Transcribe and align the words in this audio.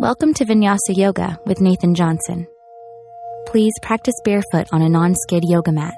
Welcome 0.00 0.32
to 0.34 0.44
Vinyasa 0.44 0.96
Yoga 0.96 1.40
with 1.44 1.60
Nathan 1.60 1.92
Johnson. 1.92 2.46
Please 3.48 3.72
practice 3.82 4.14
barefoot 4.22 4.68
on 4.70 4.80
a 4.80 4.88
non 4.88 5.16
skid 5.16 5.42
yoga 5.44 5.72
mat 5.72 5.94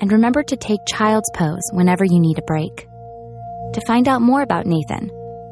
and 0.00 0.10
remember 0.10 0.42
to 0.42 0.56
take 0.56 0.80
child's 0.86 1.30
pose 1.34 1.60
whenever 1.72 2.06
you 2.06 2.18
need 2.18 2.38
a 2.38 2.42
break. 2.46 2.88
To 3.74 3.82
find 3.86 4.08
out 4.08 4.22
more 4.22 4.40
about 4.40 4.64
Nathan 4.64 5.10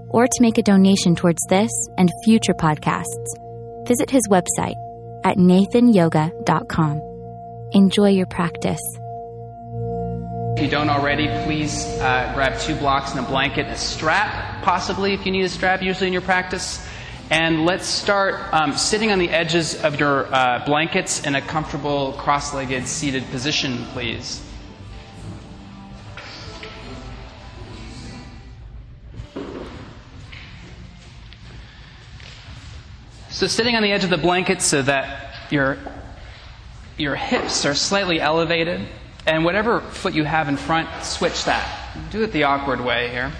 or 0.08 0.26
to 0.26 0.40
make 0.40 0.56
a 0.56 0.62
donation 0.62 1.14
towards 1.14 1.42
this 1.50 1.70
and 1.98 2.10
future 2.24 2.54
podcasts, 2.54 3.26
visit 3.86 4.08
his 4.08 4.26
website 4.26 4.76
at 5.22 5.36
nathanyoga.com. 5.36 7.02
Enjoy 7.72 8.08
your 8.08 8.26
practice. 8.26 8.80
If 10.56 10.62
you 10.62 10.70
don't 10.70 10.88
already, 10.88 11.28
please 11.44 11.84
uh, 12.00 12.32
grab 12.34 12.58
two 12.58 12.74
blocks 12.76 13.10
and 13.10 13.20
a 13.20 13.28
blanket 13.28 13.66
and 13.66 13.74
a 13.74 13.78
strap, 13.78 14.62
possibly 14.62 15.12
if 15.12 15.26
you 15.26 15.32
need 15.32 15.44
a 15.44 15.50
strap, 15.50 15.82
usually 15.82 16.06
in 16.06 16.14
your 16.14 16.22
practice. 16.22 16.82
And 17.32 17.64
let's 17.64 17.86
start 17.86 18.52
um, 18.52 18.76
sitting 18.76 19.10
on 19.10 19.18
the 19.18 19.30
edges 19.30 19.82
of 19.82 19.98
your 19.98 20.26
uh, 20.26 20.62
blankets 20.66 21.24
in 21.24 21.34
a 21.34 21.40
comfortable 21.40 22.12
cross 22.18 22.52
legged 22.52 22.86
seated 22.86 23.24
position, 23.30 23.86
please. 23.94 24.46
So, 33.30 33.46
sitting 33.46 33.76
on 33.76 33.82
the 33.82 33.92
edge 33.92 34.04
of 34.04 34.10
the 34.10 34.18
blanket 34.18 34.60
so 34.60 34.82
that 34.82 35.34
your, 35.50 35.78
your 36.98 37.16
hips 37.16 37.64
are 37.64 37.74
slightly 37.74 38.20
elevated, 38.20 38.86
and 39.26 39.42
whatever 39.42 39.80
foot 39.80 40.12
you 40.12 40.24
have 40.24 40.50
in 40.50 40.58
front, 40.58 41.02
switch 41.02 41.46
that. 41.46 41.96
Do 42.10 42.24
it 42.24 42.32
the 42.32 42.42
awkward 42.42 42.82
way 42.82 43.08
here. 43.08 43.32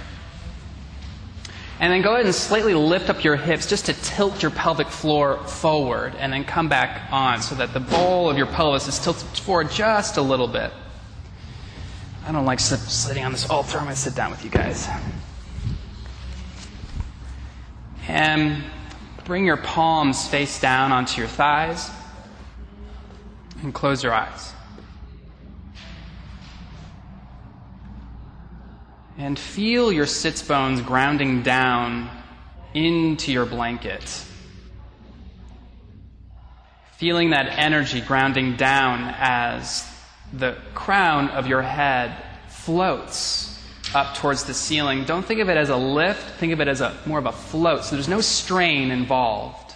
And 1.82 1.92
then 1.92 2.00
go 2.00 2.14
ahead 2.14 2.26
and 2.26 2.34
slightly 2.34 2.74
lift 2.74 3.10
up 3.10 3.24
your 3.24 3.34
hips 3.34 3.66
just 3.66 3.86
to 3.86 3.92
tilt 3.92 4.40
your 4.40 4.52
pelvic 4.52 4.86
floor 4.86 5.38
forward 5.48 6.14
and 6.14 6.32
then 6.32 6.44
come 6.44 6.68
back 6.68 7.12
on 7.12 7.42
so 7.42 7.56
that 7.56 7.74
the 7.74 7.80
bowl 7.80 8.30
of 8.30 8.38
your 8.38 8.46
pelvis 8.46 8.86
is 8.86 9.00
tilted 9.00 9.26
forward 9.40 9.68
just 9.68 10.16
a 10.16 10.22
little 10.22 10.46
bit. 10.46 10.72
I 12.24 12.30
don't 12.30 12.44
like 12.44 12.60
sitting 12.60 13.24
on 13.24 13.32
this 13.32 13.50
altar. 13.50 13.78
I'm 13.78 13.84
going 13.86 13.96
to 13.96 14.00
sit 14.00 14.14
down 14.14 14.30
with 14.30 14.44
you 14.44 14.50
guys. 14.50 14.88
And 18.06 18.62
bring 19.24 19.44
your 19.44 19.56
palms 19.56 20.28
face 20.28 20.60
down 20.60 20.92
onto 20.92 21.20
your 21.20 21.28
thighs 21.28 21.90
and 23.60 23.74
close 23.74 24.04
your 24.04 24.12
eyes. 24.12 24.52
And 29.18 29.38
feel 29.38 29.92
your 29.92 30.06
sits 30.06 30.42
bones 30.42 30.80
grounding 30.80 31.42
down 31.42 32.10
into 32.74 33.32
your 33.32 33.46
blanket. 33.46 34.02
Feeling 36.96 37.30
that 37.30 37.58
energy 37.58 38.00
grounding 38.00 38.56
down 38.56 39.14
as 39.18 39.86
the 40.32 40.56
crown 40.74 41.28
of 41.28 41.46
your 41.46 41.62
head 41.62 42.16
floats 42.48 43.52
up 43.94 44.16
towards 44.16 44.44
the 44.44 44.54
ceiling. 44.54 45.04
Don't 45.04 45.24
think 45.24 45.40
of 45.40 45.50
it 45.50 45.56
as 45.56 45.68
a 45.68 45.76
lift, 45.76 46.38
think 46.38 46.52
of 46.52 46.60
it 46.60 46.68
as 46.68 46.80
a 46.80 46.96
more 47.04 47.18
of 47.18 47.26
a 47.26 47.32
float. 47.32 47.84
So 47.84 47.96
there's 47.96 48.08
no 48.08 48.20
strain 48.20 48.90
involved. 48.90 49.74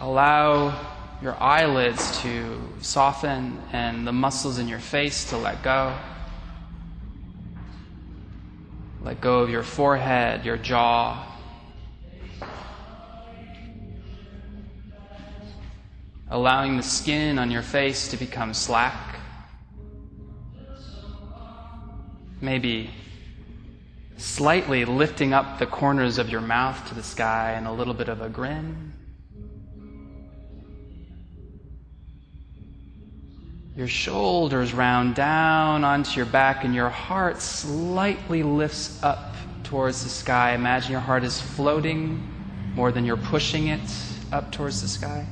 Allow 0.00 0.91
your 1.22 1.40
eyelids 1.40 2.20
to 2.22 2.60
soften 2.80 3.62
and 3.72 4.04
the 4.04 4.12
muscles 4.12 4.58
in 4.58 4.66
your 4.66 4.80
face 4.80 5.30
to 5.30 5.36
let 5.36 5.62
go. 5.62 5.96
Let 9.02 9.20
go 9.20 9.40
of 9.40 9.48
your 9.48 9.62
forehead, 9.62 10.44
your 10.44 10.56
jaw. 10.56 11.28
Allowing 16.28 16.76
the 16.76 16.82
skin 16.82 17.38
on 17.38 17.52
your 17.52 17.62
face 17.62 18.08
to 18.08 18.16
become 18.16 18.52
slack. 18.52 19.20
Maybe 22.40 22.90
slightly 24.16 24.84
lifting 24.84 25.32
up 25.32 25.60
the 25.60 25.66
corners 25.66 26.18
of 26.18 26.30
your 26.30 26.40
mouth 26.40 26.88
to 26.88 26.96
the 26.96 27.02
sky 27.02 27.52
and 27.52 27.68
a 27.68 27.72
little 27.72 27.94
bit 27.94 28.08
of 28.08 28.20
a 28.20 28.28
grin. 28.28 28.91
Your 33.74 33.88
shoulders 33.88 34.74
round 34.74 35.14
down 35.14 35.82
onto 35.82 36.18
your 36.18 36.26
back, 36.26 36.64
and 36.64 36.74
your 36.74 36.90
heart 36.90 37.40
slightly 37.40 38.42
lifts 38.42 39.02
up 39.02 39.34
towards 39.62 40.04
the 40.04 40.10
sky. 40.10 40.52
Imagine 40.52 40.92
your 40.92 41.00
heart 41.00 41.24
is 41.24 41.40
floating 41.40 42.22
more 42.74 42.92
than 42.92 43.06
you're 43.06 43.16
pushing 43.16 43.68
it 43.68 43.80
up 44.30 44.52
towards 44.52 44.82
the 44.82 44.88
sky. 44.88 45.26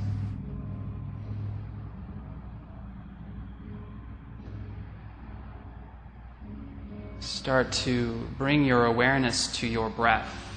Start 7.20 7.72
to 7.72 8.26
bring 8.38 8.64
your 8.64 8.86
awareness 8.86 9.54
to 9.58 9.66
your 9.66 9.90
breath. 9.90 10.49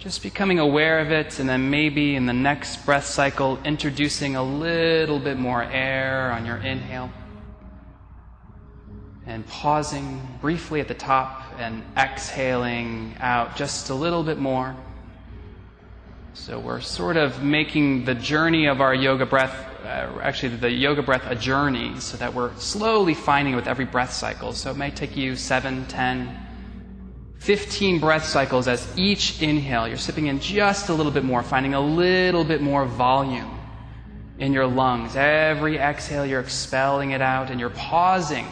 Just 0.00 0.22
becoming 0.22 0.58
aware 0.58 1.00
of 1.00 1.12
it, 1.12 1.38
and 1.40 1.46
then 1.46 1.68
maybe 1.68 2.16
in 2.16 2.24
the 2.24 2.32
next 2.32 2.86
breath 2.86 3.04
cycle, 3.04 3.58
introducing 3.66 4.34
a 4.34 4.42
little 4.42 5.18
bit 5.18 5.36
more 5.36 5.62
air 5.62 6.32
on 6.32 6.46
your 6.46 6.56
inhale. 6.56 7.10
And 9.26 9.46
pausing 9.46 10.26
briefly 10.40 10.80
at 10.80 10.88
the 10.88 10.94
top 10.94 11.52
and 11.58 11.84
exhaling 11.98 13.14
out 13.20 13.56
just 13.56 13.90
a 13.90 13.94
little 13.94 14.22
bit 14.22 14.38
more. 14.38 14.74
So 16.32 16.58
we're 16.58 16.80
sort 16.80 17.18
of 17.18 17.42
making 17.42 18.06
the 18.06 18.14
journey 18.14 18.68
of 18.68 18.80
our 18.80 18.94
yoga 18.94 19.26
breath, 19.26 19.54
uh, 19.84 20.18
actually, 20.22 20.56
the 20.56 20.70
yoga 20.70 21.02
breath 21.02 21.24
a 21.26 21.34
journey, 21.34 22.00
so 22.00 22.16
that 22.16 22.32
we're 22.32 22.56
slowly 22.56 23.12
finding 23.12 23.52
it 23.52 23.56
with 23.56 23.68
every 23.68 23.84
breath 23.84 24.14
cycle. 24.14 24.54
So 24.54 24.70
it 24.70 24.78
may 24.78 24.92
take 24.92 25.14
you 25.14 25.36
seven, 25.36 25.84
ten, 25.88 26.46
15 27.40 28.00
breath 28.00 28.26
cycles 28.26 28.68
as 28.68 28.86
each 28.98 29.40
inhale, 29.40 29.88
you're 29.88 29.96
sipping 29.96 30.26
in 30.26 30.40
just 30.40 30.90
a 30.90 30.94
little 30.94 31.10
bit 31.10 31.24
more, 31.24 31.42
finding 31.42 31.72
a 31.72 31.80
little 31.80 32.44
bit 32.44 32.60
more 32.60 32.84
volume 32.84 33.58
in 34.38 34.52
your 34.52 34.66
lungs. 34.66 35.16
Every 35.16 35.78
exhale, 35.78 36.26
you're 36.26 36.40
expelling 36.40 37.12
it 37.12 37.22
out 37.22 37.50
and 37.50 37.58
you're 37.58 37.70
pausing 37.70 38.46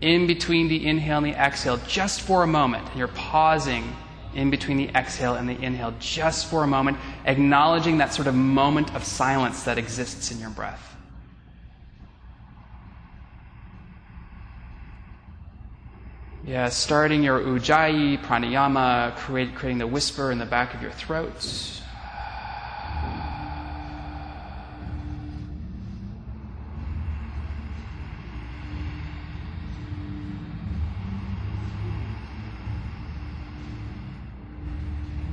in 0.00 0.26
between 0.26 0.68
the 0.68 0.86
inhale 0.86 1.18
and 1.18 1.26
the 1.26 1.38
exhale 1.38 1.78
just 1.86 2.22
for 2.22 2.42
a 2.42 2.46
moment. 2.46 2.88
And 2.88 2.98
you're 2.98 3.08
pausing 3.08 3.94
in 4.34 4.50
between 4.50 4.78
the 4.78 4.88
exhale 4.96 5.34
and 5.34 5.46
the 5.46 5.62
inhale 5.62 5.92
just 6.00 6.46
for 6.46 6.64
a 6.64 6.66
moment, 6.66 6.96
acknowledging 7.26 7.98
that 7.98 8.14
sort 8.14 8.26
of 8.26 8.34
moment 8.34 8.94
of 8.94 9.04
silence 9.04 9.64
that 9.64 9.76
exists 9.76 10.30
in 10.30 10.38
your 10.38 10.50
breath. 10.50 10.91
Yeah, 16.44 16.70
starting 16.70 17.22
your 17.22 17.38
ujjayi 17.38 18.20
pranayama, 18.20 19.14
create, 19.14 19.54
creating 19.54 19.78
the 19.78 19.86
whisper 19.86 20.32
in 20.32 20.38
the 20.38 20.44
back 20.44 20.74
of 20.74 20.82
your 20.82 20.90
throat. 20.90 21.80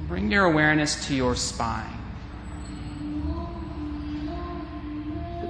Bring 0.08 0.31
your 0.31 0.46
awareness 0.46 1.08
to 1.08 1.16
your 1.16 1.36
spine. 1.36 1.99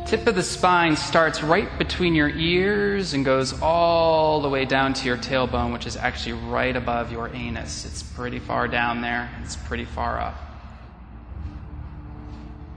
Tip 0.09 0.25
of 0.25 0.33
the 0.33 0.41
spine 0.41 0.95
starts 0.95 1.43
right 1.43 1.77
between 1.77 2.15
your 2.15 2.29
ears 2.29 3.13
and 3.13 3.23
goes 3.23 3.61
all 3.61 4.41
the 4.41 4.49
way 4.49 4.65
down 4.65 4.91
to 4.91 5.05
your 5.05 5.17
tailbone, 5.17 5.71
which 5.71 5.85
is 5.85 5.95
actually 5.95 6.33
right 6.33 6.75
above 6.75 7.11
your 7.11 7.29
anus. 7.35 7.85
It's 7.85 8.01
pretty 8.01 8.39
far 8.39 8.67
down 8.67 9.01
there, 9.01 9.29
it's 9.43 9.55
pretty 9.55 9.85
far 9.85 10.19
up. 10.19 10.35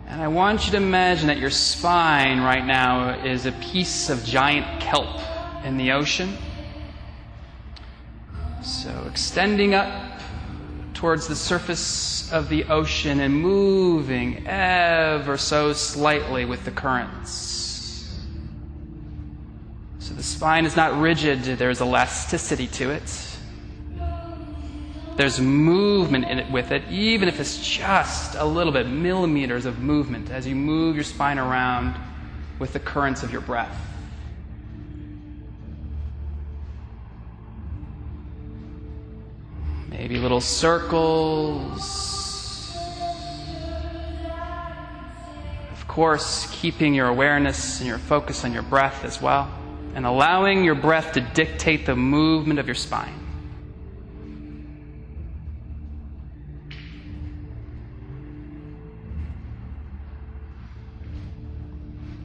And 0.09 0.21
I 0.21 0.29
want 0.29 0.67
you 0.67 0.73
to 0.73 0.77
imagine 0.77 1.29
that 1.29 1.39
your 1.39 1.49
spine 1.49 2.43
right 2.43 2.67
now 2.67 3.25
is 3.25 3.47
a 3.47 3.53
piece 3.53 4.11
of 4.11 4.23
giant 4.25 4.83
kelp 4.83 5.19
in 5.65 5.79
the 5.79 5.93
ocean. 5.93 6.37
So 8.63 9.07
extending 9.11 9.73
up 9.73 10.12
towards 11.03 11.27
the 11.27 11.35
surface 11.35 12.31
of 12.31 12.49
the 12.49 12.63
ocean 12.67 13.19
and 13.19 13.35
moving 13.35 14.47
ever 14.47 15.37
so 15.37 15.73
slightly 15.73 16.45
with 16.45 16.65
the 16.65 16.71
currents. 16.71 18.09
So 19.99 20.15
the 20.15 20.23
spine 20.23 20.65
is 20.65 20.77
not 20.77 20.97
rigid, 21.01 21.43
there's 21.43 21.81
elasticity 21.81 22.69
to 22.69 22.91
it. 22.93 23.37
There's 25.17 25.41
movement 25.41 26.27
in 26.27 26.39
it 26.39 26.49
with 26.53 26.71
it, 26.71 26.85
even 26.89 27.27
if 27.29 27.41
it's 27.41 27.59
just 27.59 28.37
a 28.37 28.45
little 28.45 28.73
bit, 28.73 28.87
millimeters 28.87 29.67
of 29.67 29.81
movement 29.81 30.31
as 30.31 30.47
you 30.47 30.55
move 30.55 30.95
your 30.95 31.03
spine 31.03 31.41
around 31.41 31.97
with 32.61 32.73
the 32.75 32.79
currents 32.79 33.25
of 33.25 33.33
your 33.33 33.41
breath. 33.41 33.92
Maybe 40.03 40.19
little 40.19 40.41
circles. 40.41 41.79
Of 45.71 45.87
course, 45.87 46.49
keeping 46.51 46.93
your 46.93 47.07
awareness 47.07 47.79
and 47.79 47.87
your 47.87 47.99
focus 47.99 48.45
on 48.45 48.53
your 48.53 48.65
breath 48.65 49.05
as 49.05 49.23
well, 49.23 49.49
and 49.95 50.05
allowing 50.05 50.65
your 50.65 50.75
breath 50.75 51.13
to 51.13 51.21
dictate 51.21 51.87
the 51.87 51.95
movement 51.95 52.59
of 52.59 52.67
your 52.67 52.75
spine. 52.75 53.15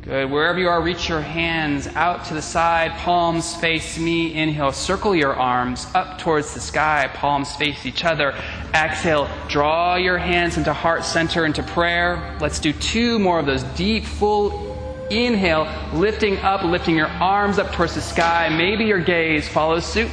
Good. 0.07 0.31
Wherever 0.31 0.57
you 0.57 0.69
are, 0.69 0.81
reach 0.81 1.09
your 1.09 1.19
hands 1.19 1.86
out 1.88 2.24
to 2.27 2.33
the 2.33 2.42
side, 2.42 2.92
palms 2.92 3.54
face 3.56 4.00
me. 4.00 4.33
Inhale, 4.36 4.71
circle 4.71 5.13
your 5.13 5.36
arms 5.36 5.86
up 5.94 6.18
towards 6.18 6.54
the 6.54 6.62
sky, 6.62 7.12
palms 7.13 7.54
face 7.57 7.86
each 7.86 8.06
other. 8.06 8.33
Exhale, 8.74 9.30
draw 9.50 9.98
your 9.98 10.18
hands 10.18 10.56
into 10.56 10.71
heart 10.71 11.04
center, 11.04 11.45
into 11.45 11.62
prayer. 11.62 12.38
Let's 12.39 12.62
do 12.62 12.71
two 12.71 13.19
more 13.19 13.38
of 13.38 13.45
those 13.45 13.63
deep, 13.75 14.06
full 14.06 15.07
inhale, 15.12 15.68
lifting 15.92 16.38
up, 16.38 16.63
lifting 16.63 16.95
your 16.95 17.07
arms 17.07 17.59
up 17.59 17.74
towards 17.74 17.95
the 17.95 18.01
sky. 18.01 18.48
Maybe 18.48 18.86
your 18.86 19.01
gaze 19.01 19.50
follows 19.50 19.86
suit. 19.86 20.09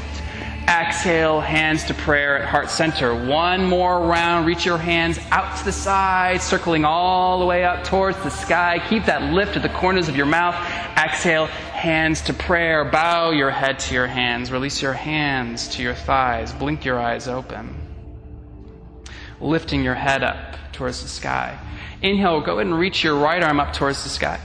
Exhale, 0.68 1.40
hands 1.40 1.84
to 1.84 1.94
prayer 1.94 2.38
at 2.38 2.48
heart 2.48 2.70
center. 2.70 3.14
One 3.14 3.66
more 3.66 4.00
round. 4.00 4.46
Reach 4.46 4.64
your 4.64 4.78
hands 4.78 5.18
out 5.30 5.58
to 5.58 5.64
the 5.64 5.72
side, 5.72 6.40
circling 6.40 6.86
all 6.86 7.38
the 7.38 7.44
way 7.44 7.64
up 7.64 7.84
towards 7.84 8.16
the 8.22 8.30
sky. 8.30 8.82
Keep 8.88 9.04
that 9.04 9.34
lift 9.34 9.56
at 9.56 9.62
the 9.62 9.68
corners 9.68 10.08
of 10.08 10.16
your 10.16 10.24
mouth. 10.24 10.54
Exhale, 10.96 11.46
hands 11.46 12.22
to 12.22 12.32
prayer. 12.32 12.86
Bow 12.86 13.30
your 13.30 13.50
head 13.50 13.78
to 13.80 13.94
your 13.94 14.06
hands. 14.06 14.50
Release 14.50 14.80
your 14.80 14.94
hands 14.94 15.68
to 15.68 15.82
your 15.82 15.94
thighs. 15.94 16.54
Blink 16.54 16.82
your 16.86 16.98
eyes 16.98 17.28
open. 17.28 17.78
Lifting 19.42 19.84
your 19.84 19.94
head 19.94 20.22
up 20.22 20.56
towards 20.72 21.02
the 21.02 21.08
sky. 21.08 21.58
Inhale, 22.00 22.40
go 22.40 22.54
ahead 22.54 22.66
and 22.66 22.78
reach 22.78 23.04
your 23.04 23.16
right 23.16 23.42
arm 23.42 23.60
up 23.60 23.74
towards 23.74 24.02
the 24.02 24.08
sky. 24.08 24.40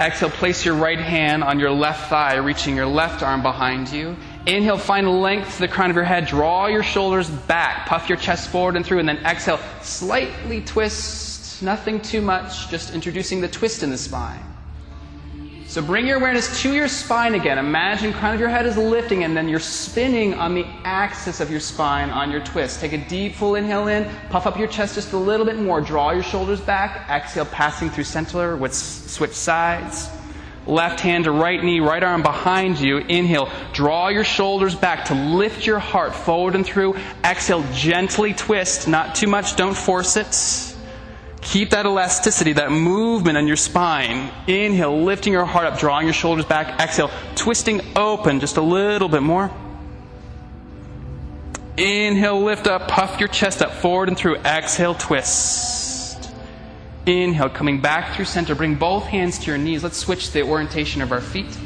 Exhale, 0.00 0.30
place 0.30 0.64
your 0.64 0.74
right 0.74 0.98
hand 0.98 1.44
on 1.44 1.60
your 1.60 1.70
left 1.70 2.10
thigh, 2.10 2.34
reaching 2.38 2.74
your 2.74 2.86
left 2.86 3.22
arm 3.22 3.42
behind 3.42 3.88
you. 3.90 4.16
Inhale, 4.46 4.76
find 4.76 5.22
length 5.22 5.54
to 5.54 5.60
the 5.60 5.68
crown 5.68 5.88
of 5.88 5.96
your 5.96 6.04
head. 6.04 6.26
Draw 6.26 6.66
your 6.66 6.82
shoulders 6.82 7.30
back. 7.30 7.86
Puff 7.86 8.08
your 8.08 8.18
chest 8.18 8.50
forward 8.50 8.76
and 8.76 8.84
through. 8.84 8.98
And 8.98 9.08
then 9.08 9.18
exhale, 9.24 9.58
slightly 9.80 10.60
twist. 10.60 11.62
Nothing 11.62 12.00
too 12.00 12.20
much. 12.20 12.68
Just 12.68 12.92
introducing 12.92 13.40
the 13.40 13.48
twist 13.48 13.82
in 13.82 13.90
the 13.90 13.96
spine. 13.96 14.42
So 15.66 15.80
bring 15.80 16.06
your 16.06 16.18
awareness 16.18 16.62
to 16.62 16.74
your 16.74 16.88
spine 16.88 17.34
again. 17.34 17.58
Imagine 17.58 18.12
crown 18.12 18.34
of 18.34 18.40
your 18.40 18.50
head 18.50 18.66
is 18.66 18.76
lifting 18.76 19.24
and 19.24 19.34
then 19.34 19.48
you're 19.48 19.58
spinning 19.58 20.34
on 20.34 20.54
the 20.54 20.66
axis 20.84 21.40
of 21.40 21.50
your 21.50 21.58
spine 21.58 22.10
on 22.10 22.30
your 22.30 22.40
twist. 22.44 22.80
Take 22.80 22.92
a 22.92 22.98
deep 23.08 23.34
full 23.34 23.54
inhale 23.54 23.88
in. 23.88 24.08
Puff 24.28 24.46
up 24.46 24.58
your 24.58 24.68
chest 24.68 24.94
just 24.94 25.14
a 25.14 25.16
little 25.16 25.46
bit 25.46 25.56
more. 25.56 25.80
Draw 25.80 26.10
your 26.10 26.22
shoulders 26.22 26.60
back. 26.60 27.08
Exhale, 27.10 27.46
passing 27.46 27.88
through 27.88 28.04
center 28.04 28.58
switch 28.70 29.32
sides. 29.32 30.10
Left 30.66 31.00
hand 31.00 31.24
to 31.24 31.30
right 31.30 31.62
knee, 31.62 31.80
right 31.80 32.02
arm 32.02 32.22
behind 32.22 32.80
you. 32.80 32.96
Inhale. 32.98 33.50
Draw 33.74 34.08
your 34.08 34.24
shoulders 34.24 34.74
back 34.74 35.06
to 35.06 35.14
lift 35.14 35.66
your 35.66 35.78
heart 35.78 36.14
forward 36.14 36.54
and 36.54 36.64
through. 36.64 36.96
Exhale. 37.22 37.64
Gently 37.72 38.32
twist. 38.32 38.88
Not 38.88 39.14
too 39.14 39.26
much. 39.26 39.56
Don't 39.56 39.76
force 39.76 40.16
it. 40.16 40.74
Keep 41.42 41.70
that 41.70 41.84
elasticity, 41.84 42.54
that 42.54 42.72
movement 42.72 43.36
on 43.36 43.46
your 43.46 43.56
spine. 43.56 44.32
Inhale. 44.46 45.02
Lifting 45.02 45.34
your 45.34 45.44
heart 45.44 45.66
up, 45.66 45.78
drawing 45.78 46.06
your 46.06 46.14
shoulders 46.14 46.46
back. 46.46 46.80
Exhale. 46.80 47.10
Twisting 47.34 47.82
open 47.94 48.40
just 48.40 48.56
a 48.56 48.62
little 48.62 49.10
bit 49.10 49.22
more. 49.22 49.50
Inhale. 51.76 52.42
Lift 52.42 52.66
up. 52.66 52.88
Puff 52.88 53.20
your 53.20 53.28
chest 53.28 53.60
up 53.60 53.72
forward 53.72 54.08
and 54.08 54.16
through. 54.16 54.36
Exhale. 54.36 54.94
Twist. 54.94 55.83
Inhale, 57.06 57.50
coming 57.50 57.80
back 57.80 58.14
through 58.14 58.24
center. 58.24 58.54
Bring 58.54 58.76
both 58.76 59.04
hands 59.04 59.38
to 59.40 59.46
your 59.46 59.58
knees. 59.58 59.82
Let's 59.82 59.98
switch 59.98 60.32
the 60.32 60.42
orientation 60.42 61.02
of 61.02 61.12
our 61.12 61.20
feet. 61.20 61.56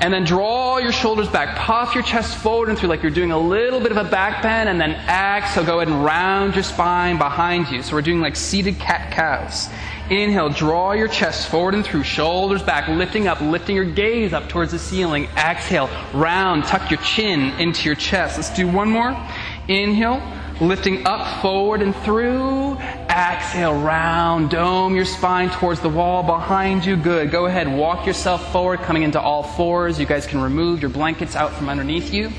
And 0.00 0.12
then 0.12 0.24
draw 0.24 0.78
your 0.78 0.92
shoulders 0.92 1.28
back. 1.28 1.56
Puff 1.56 1.94
your 1.94 2.04
chest 2.04 2.36
forward 2.38 2.68
and 2.68 2.78
through 2.78 2.88
like 2.88 3.02
you're 3.02 3.10
doing 3.10 3.32
a 3.32 3.38
little 3.38 3.80
bit 3.80 3.90
of 3.90 3.96
a 3.96 4.08
back 4.08 4.42
bend. 4.42 4.68
And 4.68 4.80
then 4.80 4.92
exhale, 4.92 5.64
go 5.64 5.80
ahead 5.80 5.92
and 5.92 6.04
round 6.04 6.54
your 6.54 6.62
spine 6.62 7.18
behind 7.18 7.68
you. 7.68 7.82
So 7.82 7.94
we're 7.96 8.02
doing 8.02 8.20
like 8.20 8.36
seated 8.36 8.78
cat 8.78 9.12
cows. 9.12 9.68
Inhale, 10.10 10.48
draw 10.48 10.92
your 10.92 11.08
chest 11.08 11.50
forward 11.50 11.74
and 11.74 11.84
through, 11.84 12.02
shoulders 12.02 12.62
back, 12.62 12.88
lifting 12.88 13.26
up, 13.26 13.40
lifting 13.40 13.76
your 13.76 13.84
gaze 13.84 14.32
up 14.32 14.48
towards 14.48 14.72
the 14.72 14.78
ceiling. 14.78 15.24
Exhale, 15.36 15.90
round, 16.14 16.64
tuck 16.64 16.90
your 16.90 17.00
chin 17.00 17.52
into 17.60 17.84
your 17.84 17.94
chest. 17.94 18.38
Let's 18.38 18.50
do 18.50 18.66
one 18.66 18.90
more. 18.90 19.10
Inhale, 19.68 20.22
lifting 20.60 21.06
up, 21.06 21.40
forward, 21.40 21.82
and 21.82 21.94
through. 21.96 22.76
Exhale, 23.08 23.80
round, 23.80 24.50
dome 24.50 24.94
your 24.94 25.04
spine 25.04 25.50
towards 25.50 25.80
the 25.80 25.88
wall 25.88 26.22
behind 26.22 26.84
you. 26.84 26.96
Good. 26.96 27.30
Go 27.30 27.46
ahead, 27.46 27.72
walk 27.72 28.06
yourself 28.06 28.52
forward, 28.52 28.80
coming 28.80 29.02
into 29.02 29.20
all 29.20 29.42
fours. 29.42 29.98
You 29.98 30.06
guys 30.06 30.26
can 30.26 30.40
remove 30.40 30.80
your 30.80 30.90
blankets 30.90 31.36
out 31.36 31.52
from 31.52 31.68
underneath 31.68 32.12
you. 32.12 32.32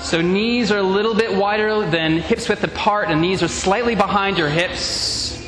So 0.00 0.20
knees 0.20 0.72
are 0.72 0.78
a 0.78 0.82
little 0.82 1.14
bit 1.14 1.34
wider 1.34 1.88
than 1.88 2.18
hips 2.18 2.48
width 2.48 2.64
apart, 2.64 3.08
and 3.08 3.20
knees 3.20 3.42
are 3.42 3.48
slightly 3.48 3.94
behind 3.94 4.36
your 4.36 4.48
hips. 4.48 5.38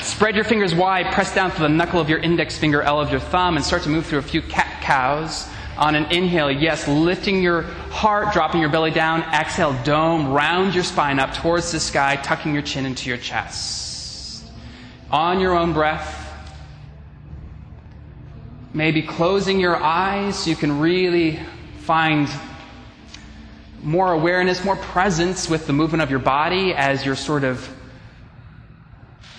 Spread 0.00 0.36
your 0.36 0.44
fingers 0.44 0.74
wide, 0.74 1.12
press 1.12 1.34
down 1.34 1.50
to 1.50 1.60
the 1.60 1.68
knuckle 1.68 2.00
of 2.00 2.08
your 2.08 2.18
index 2.18 2.56
finger, 2.56 2.82
L 2.82 3.00
of 3.00 3.10
your 3.10 3.20
thumb, 3.20 3.56
and 3.56 3.64
start 3.64 3.82
to 3.82 3.88
move 3.88 4.06
through 4.06 4.20
a 4.20 4.22
few 4.22 4.42
cat 4.42 4.80
cows. 4.80 5.48
On 5.78 5.94
an 5.94 6.10
inhale, 6.10 6.50
yes, 6.50 6.88
lifting 6.88 7.40
your 7.40 7.62
heart, 7.62 8.32
dropping 8.32 8.60
your 8.60 8.68
belly 8.68 8.90
down. 8.90 9.22
Exhale, 9.22 9.80
dome, 9.84 10.32
round 10.32 10.74
your 10.74 10.82
spine 10.82 11.20
up 11.20 11.32
towards 11.34 11.70
the 11.70 11.78
sky, 11.78 12.16
tucking 12.16 12.52
your 12.52 12.62
chin 12.62 12.84
into 12.84 13.08
your 13.08 13.18
chest. 13.18 14.44
On 15.12 15.38
your 15.38 15.56
own 15.56 15.72
breath, 15.72 16.28
maybe 18.74 19.02
closing 19.02 19.60
your 19.60 19.76
eyes 19.76 20.40
so 20.40 20.50
you 20.50 20.56
can 20.56 20.80
really 20.80 21.38
find 21.78 22.28
more 23.82 24.12
awareness, 24.12 24.64
more 24.64 24.76
presence 24.76 25.48
with 25.48 25.68
the 25.68 25.72
movement 25.72 26.02
of 26.02 26.10
your 26.10 26.18
body 26.18 26.74
as 26.74 27.06
you're 27.06 27.14
sort 27.14 27.44
of 27.44 27.72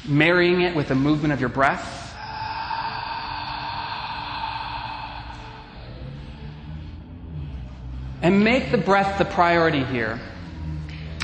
marrying 0.06 0.62
it 0.62 0.74
with 0.74 0.88
the 0.88 0.96
movement 0.96 1.34
of 1.34 1.40
your 1.40 1.50
breath. 1.50 2.09
And 8.30 8.44
make 8.44 8.70
the 8.70 8.78
breath 8.78 9.18
the 9.18 9.26
priority 9.26 9.84
here 9.84 10.20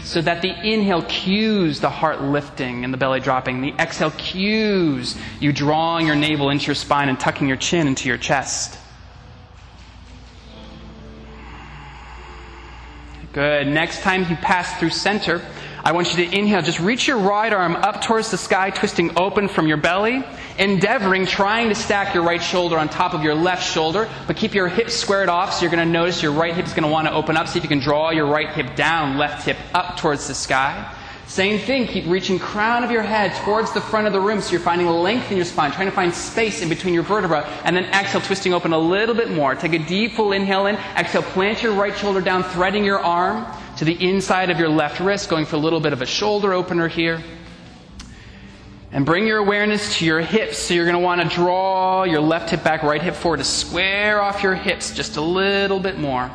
so 0.02 0.24
that 0.24 0.42
the 0.42 0.50
inhale 0.50 1.04
cues 1.04 1.80
the 1.80 1.92
heart 1.92 2.24
lifting 2.24 2.84
and 2.84 2.92
the 2.92 2.98
belly 2.98 3.20
dropping. 3.20 3.62
The 3.62 3.76
exhale 3.78 4.10
cues 4.10 5.16
you 5.40 5.54
drawing 5.54 6.08
your 6.08 6.16
navel 6.16 6.50
into 6.50 6.66
your 6.66 6.74
spine 6.74 7.08
and 7.08 7.20
tucking 7.20 7.48
your 7.48 7.58
chin 7.58 7.86
into 7.86 8.10
your 8.10 8.18
chest. 8.18 8.80
Good. 13.34 13.68
Next 13.68 14.02
time 14.02 14.28
you 14.28 14.36
pass 14.38 14.80
through 14.80 14.90
center, 14.90 15.44
I 15.86 15.92
want 15.92 16.18
you 16.18 16.26
to 16.26 16.36
inhale. 16.36 16.64
Just 16.64 16.80
reach 16.80 17.08
your 17.08 17.20
right 17.20 17.54
arm 17.54 17.76
up 17.76 18.02
towards 18.02 18.32
the 18.32 18.40
sky, 18.40 18.72
twisting 18.72 19.20
open 19.20 19.48
from 19.48 19.68
your 19.68 19.78
belly, 19.78 20.26
endeavoring, 20.58 21.28
trying 21.28 21.70
to 21.70 21.76
stack 21.76 22.16
your 22.16 22.24
right 22.24 22.42
shoulder 22.42 22.80
on 22.80 22.90
top 22.90 23.14
of 23.14 23.22
your 23.22 23.36
left 23.36 23.72
shoulder, 23.72 24.10
but 24.26 24.36
keep 24.36 24.56
your 24.56 24.68
hips 24.68 24.96
squared 24.96 25.30
off 25.30 25.54
so 25.54 25.62
you're 25.62 25.70
going 25.70 25.86
to 25.86 25.92
notice 25.92 26.24
your 26.24 26.32
right 26.32 26.56
hip 26.56 26.66
is 26.66 26.74
going 26.74 26.86
to 26.86 26.90
want 26.90 27.08
to 27.08 27.14
open 27.14 27.38
up. 27.38 27.48
See 27.48 27.60
if 27.60 27.64
you 27.64 27.70
can 27.70 27.78
draw 27.78 28.10
your 28.10 28.26
right 28.26 28.50
hip 28.50 28.76
down, 28.76 29.20
left 29.20 29.46
hip 29.46 29.58
up 29.76 29.98
towards 29.98 30.28
the 30.28 30.34
sky. 30.34 30.92
Same 31.28 31.60
thing, 31.60 31.86
keep 31.86 32.08
reaching 32.08 32.40
crown 32.40 32.84
of 32.84 32.90
your 32.90 33.04
head 33.04 33.36
towards 33.44 33.72
the 33.74 33.82
front 33.82 34.08
of 34.08 34.14
the 34.14 34.20
room 34.20 34.42
so 34.42 34.54
you're 34.54 34.62
finding 34.62 34.88
length 34.88 35.30
in 35.30 35.38
your 35.38 35.46
spine, 35.46 35.72
trying 35.72 35.88
to 35.88 35.96
find 35.96 36.12
space 36.12 36.64
in 36.64 36.70
between 36.70 36.96
your 36.96 37.04
vertebra, 37.04 37.46
and 37.64 37.76
then 37.76 37.86
exhale, 37.86 38.22
twisting 38.22 38.56
open 38.56 38.74
a 38.74 38.80
little 38.80 39.14
bit 39.14 39.30
more. 39.30 39.54
Take 39.54 39.74
a 39.74 39.80
deep 39.80 40.14
full 40.14 40.32
inhale 40.32 40.66
in, 40.66 40.78
exhale, 40.98 41.22
plant 41.22 41.62
your 41.62 41.74
right 41.74 41.96
shoulder 41.96 42.22
down, 42.22 42.44
threading 42.44 42.84
your 42.84 43.00
arm 43.00 43.46
to 43.78 43.86
the 43.86 43.94
inside 43.94 44.50
of 44.50 44.60
your 44.60 44.70
left 44.70 45.00
wrist, 45.00 45.30
going 45.30 45.46
for 45.46 45.56
a 45.56 45.60
little 45.60 45.80
bit 45.80 45.94
of 45.94 46.02
a 46.02 46.06
shoulder 46.06 46.54
opener 46.54 46.88
here. 46.88 47.22
And 48.92 49.06
bring 49.06 49.28
your 49.28 49.40
awareness 49.40 49.98
to 49.98 50.06
your 50.06 50.22
hips. 50.22 50.58
So 50.58 50.74
you're 50.74 50.86
going 50.86 50.96
to 50.96 51.04
want 51.04 51.22
to 51.22 51.28
draw 51.28 52.04
your 52.04 52.22
left 52.22 52.52
hip 52.52 52.64
back, 52.64 52.84
right 52.84 53.02
hip 53.02 53.16
forward 53.16 53.38
to 53.38 53.44
square 53.44 54.22
off 54.22 54.42
your 54.42 54.56
hips 54.56 54.96
just 54.96 55.18
a 55.18 55.22
little 55.22 55.82
bit 55.82 56.00
more. 56.00 56.32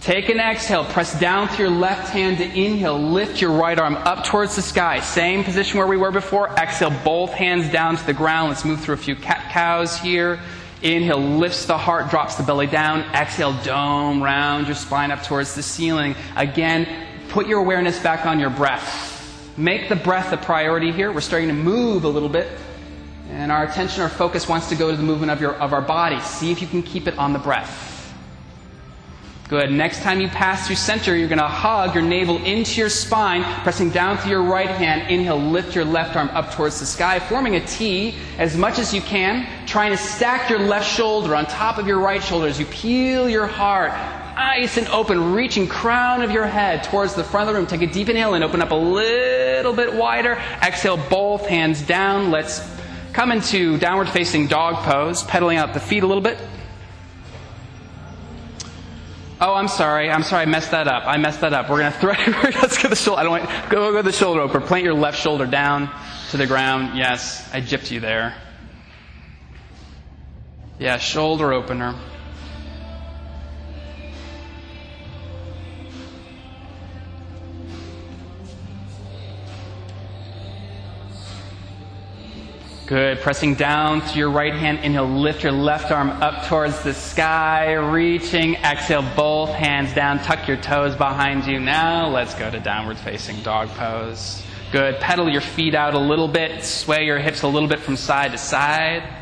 Take 0.00 0.28
an 0.28 0.40
exhale. 0.40 0.84
Press 0.84 1.18
down 1.20 1.48
through 1.48 1.66
your 1.66 1.76
left 1.76 2.10
hand 2.10 2.38
to 2.38 2.44
inhale. 2.44 2.98
Lift 2.98 3.40
your 3.40 3.52
right 3.52 3.78
arm 3.78 3.94
up 3.96 4.24
towards 4.24 4.56
the 4.56 4.62
sky. 4.62 5.00
Same 5.00 5.44
position 5.44 5.78
where 5.78 5.86
we 5.86 5.96
were 5.96 6.10
before. 6.10 6.48
Exhale, 6.56 6.92
both 7.04 7.30
hands 7.30 7.70
down 7.70 7.96
to 7.96 8.06
the 8.06 8.12
ground. 8.12 8.48
Let's 8.48 8.64
move 8.64 8.80
through 8.80 8.94
a 8.94 8.98
few 8.98 9.14
cat 9.14 9.52
cows 9.52 9.98
here. 9.98 10.40
Inhale, 10.82 11.18
lifts 11.18 11.66
the 11.66 11.76
heart, 11.76 12.08
drops 12.10 12.36
the 12.36 12.44
belly 12.44 12.66
down. 12.66 13.00
Exhale, 13.14 13.52
dome, 13.64 14.22
round 14.22 14.66
your 14.66 14.76
spine 14.76 15.10
up 15.10 15.22
towards 15.24 15.54
the 15.54 15.62
ceiling. 15.62 16.14
Again, 16.36 16.86
put 17.30 17.48
your 17.48 17.60
awareness 17.60 17.98
back 17.98 18.26
on 18.26 18.38
your 18.38 18.50
breath. 18.50 19.16
Make 19.56 19.88
the 19.88 19.96
breath 19.96 20.32
a 20.32 20.36
priority 20.36 20.92
here. 20.92 21.10
We're 21.10 21.20
starting 21.20 21.48
to 21.48 21.54
move 21.54 22.04
a 22.04 22.08
little 22.08 22.28
bit. 22.28 22.48
And 23.30 23.50
our 23.50 23.64
attention, 23.64 24.02
our 24.02 24.08
focus 24.08 24.48
wants 24.48 24.68
to 24.68 24.76
go 24.76 24.90
to 24.90 24.96
the 24.96 25.02
movement 25.02 25.32
of, 25.32 25.40
your, 25.40 25.54
of 25.54 25.72
our 25.72 25.82
body. 25.82 26.20
See 26.20 26.52
if 26.52 26.62
you 26.62 26.68
can 26.68 26.82
keep 26.82 27.08
it 27.08 27.18
on 27.18 27.32
the 27.32 27.38
breath. 27.40 27.86
Good. 29.48 29.72
Next 29.72 30.02
time 30.02 30.20
you 30.20 30.28
pass 30.28 30.66
through 30.66 30.76
center, 30.76 31.16
you're 31.16 31.28
going 31.28 31.38
to 31.38 31.48
hug 31.48 31.94
your 31.94 32.04
navel 32.04 32.36
into 32.44 32.80
your 32.80 32.90
spine, 32.90 33.42
pressing 33.62 33.88
down 33.88 34.18
through 34.18 34.32
your 34.32 34.42
right 34.42 34.68
hand. 34.68 35.10
Inhale, 35.10 35.40
lift 35.40 35.74
your 35.74 35.86
left 35.86 36.16
arm 36.16 36.28
up 36.34 36.52
towards 36.52 36.78
the 36.80 36.86
sky, 36.86 37.18
forming 37.18 37.56
a 37.56 37.66
T 37.66 38.14
as 38.36 38.58
much 38.58 38.78
as 38.78 38.92
you 38.92 39.00
can, 39.00 39.46
trying 39.68 39.92
to 39.92 39.96
stack 39.96 40.50
your 40.50 40.58
left 40.58 40.90
shoulder 40.90 41.36
on 41.36 41.46
top 41.46 41.78
of 41.78 41.86
your 41.86 42.00
right 42.00 42.22
shoulder 42.22 42.48
as 42.48 42.58
you 42.58 42.66
peel 42.66 43.28
your 43.28 43.46
heart 43.46 43.92
nice 44.38 44.76
and 44.76 44.88
open, 44.88 45.34
reaching 45.34 45.66
crown 45.66 46.22
of 46.22 46.30
your 46.30 46.46
head 46.46 46.82
towards 46.84 47.14
the 47.14 47.22
front 47.22 47.48
of 47.48 47.54
the 47.54 47.60
room. 47.60 47.66
Take 47.68 47.82
a 47.82 47.86
deep 47.86 48.08
inhale 48.08 48.34
and 48.34 48.44
open 48.44 48.62
up 48.62 48.70
a 48.70 48.74
little 48.74 49.72
bit 49.72 49.92
wider. 49.94 50.32
Exhale, 50.62 50.96
both 50.96 51.46
hands 51.46 51.82
down. 51.82 52.30
Let's 52.30 52.68
come 53.12 53.32
into 53.32 53.78
downward 53.78 54.08
facing 54.08 54.46
dog 54.46 54.76
pose, 54.84 55.22
pedaling 55.24 55.58
out 55.58 55.74
the 55.74 55.80
feet 55.80 56.02
a 56.02 56.06
little 56.06 56.22
bit. 56.22 56.38
Oh, 59.40 59.54
I'm 59.54 59.68
sorry. 59.68 60.10
I'm 60.10 60.22
sorry. 60.22 60.42
I 60.42 60.46
messed 60.46 60.70
that 60.72 60.88
up. 60.88 61.04
I 61.06 61.16
messed 61.16 61.40
that 61.42 61.52
up. 61.52 61.68
We're 61.70 61.78
gonna 61.78 61.92
throw. 61.92 62.12
let's 62.60 62.80
get 62.80 62.88
the 62.88 62.96
shoulder. 62.96 63.20
I 63.20 63.22
don't 63.22 63.32
want. 63.32 63.70
Go, 63.70 63.92
go 63.92 64.02
the 64.02 64.12
shoulder 64.12 64.40
opener. 64.40 64.66
Plant 64.66 64.84
your 64.84 64.94
left 64.94 65.20
shoulder 65.20 65.46
down 65.46 65.90
to 66.30 66.36
the 66.36 66.46
ground. 66.46 66.98
Yes, 66.98 67.48
I 67.52 67.60
gypped 67.60 67.90
you 67.90 68.00
there. 68.00 68.34
Yeah, 70.78 70.98
shoulder 70.98 71.52
opener. 71.52 71.94
Good. 82.86 83.20
Pressing 83.20 83.54
down 83.54 84.00
to 84.00 84.18
your 84.18 84.30
right 84.30 84.54
hand. 84.54 84.78
Inhale, 84.78 85.06
lift 85.06 85.42
your 85.42 85.52
left 85.52 85.90
arm 85.90 86.08
up 86.08 86.46
towards 86.46 86.82
the 86.82 86.94
sky, 86.94 87.74
reaching. 87.74 88.54
Exhale, 88.54 89.04
both 89.14 89.50
hands 89.50 89.92
down. 89.92 90.20
Tuck 90.20 90.48
your 90.48 90.56
toes 90.56 90.96
behind 90.96 91.44
you. 91.44 91.60
Now 91.60 92.08
let's 92.08 92.34
go 92.34 92.50
to 92.50 92.60
downward 92.60 92.96
facing 92.96 93.42
dog 93.42 93.68
pose. 93.70 94.42
Good. 94.72 95.00
Pedal 95.00 95.28
your 95.28 95.42
feet 95.42 95.74
out 95.74 95.94
a 95.94 95.98
little 95.98 96.28
bit. 96.28 96.64
Sway 96.64 97.04
your 97.04 97.18
hips 97.18 97.42
a 97.42 97.48
little 97.48 97.68
bit 97.68 97.80
from 97.80 97.96
side 97.96 98.32
to 98.32 98.38
side. 98.38 99.17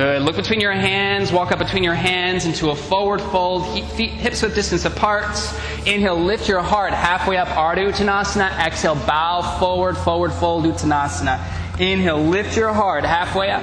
Good. 0.00 0.22
Look 0.22 0.36
between 0.36 0.62
your 0.62 0.72
hands. 0.72 1.30
Walk 1.30 1.52
up 1.52 1.58
between 1.58 1.84
your 1.84 1.92
hands 1.92 2.46
into 2.46 2.70
a 2.70 2.74
forward 2.74 3.20
fold. 3.20 3.66
Feet, 3.90 4.08
hips 4.12 4.40
width 4.40 4.54
distance 4.54 4.86
apart. 4.86 5.26
Inhale, 5.84 6.18
lift 6.18 6.48
your 6.48 6.62
heart 6.62 6.94
halfway 6.94 7.36
up, 7.36 7.48
Ardha 7.48 7.86
Uttanasana. 7.86 8.48
Exhale, 8.64 8.94
bow 8.94 9.42
forward, 9.60 9.98
forward 9.98 10.32
fold, 10.32 10.64
Uttanasana. 10.64 11.38
Inhale, 11.78 12.18
lift 12.18 12.56
your 12.56 12.72
heart 12.72 13.04
halfway 13.04 13.50
up. 13.50 13.62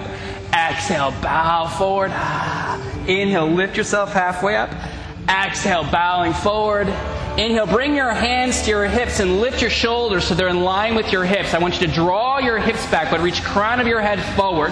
Exhale, 0.54 1.10
bow 1.24 1.70
forward. 1.70 2.12
Inhale, 3.10 3.50
lift 3.50 3.76
yourself 3.76 4.14
halfway 4.14 4.56
up. 4.56 4.70
Exhale, 5.28 5.86
bowing 5.86 6.34
forward. 6.34 6.88
Inhale, 7.40 7.66
bring 7.66 7.96
your 7.96 8.12
hands 8.12 8.62
to 8.62 8.70
your 8.70 8.86
hips 8.86 9.20
and 9.20 9.42
lift 9.42 9.60
your 9.60 9.72
shoulders 9.72 10.26
so 10.26 10.36
they're 10.36 10.50
in 10.50 10.62
line 10.62 10.94
with 10.94 11.12
your 11.12 11.26
hips. 11.26 11.56
I 11.56 11.58
want 11.58 11.82
you 11.82 11.88
to 11.88 11.94
draw 11.94 12.38
your 12.38 12.60
hips 12.60 12.86
back, 12.92 13.10
but 13.10 13.22
reach 13.22 13.44
crown 13.44 13.80
of 13.80 13.88
your 13.88 14.02
head 14.02 14.22
forward. 14.36 14.72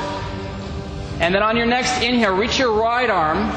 And 1.19 1.33
then 1.33 1.43
on 1.43 1.55
your 1.55 1.65
next 1.65 2.01
inhale, 2.01 2.35
reach 2.35 2.59
your 2.59 2.71
right 2.73 3.09
arm 3.09 3.49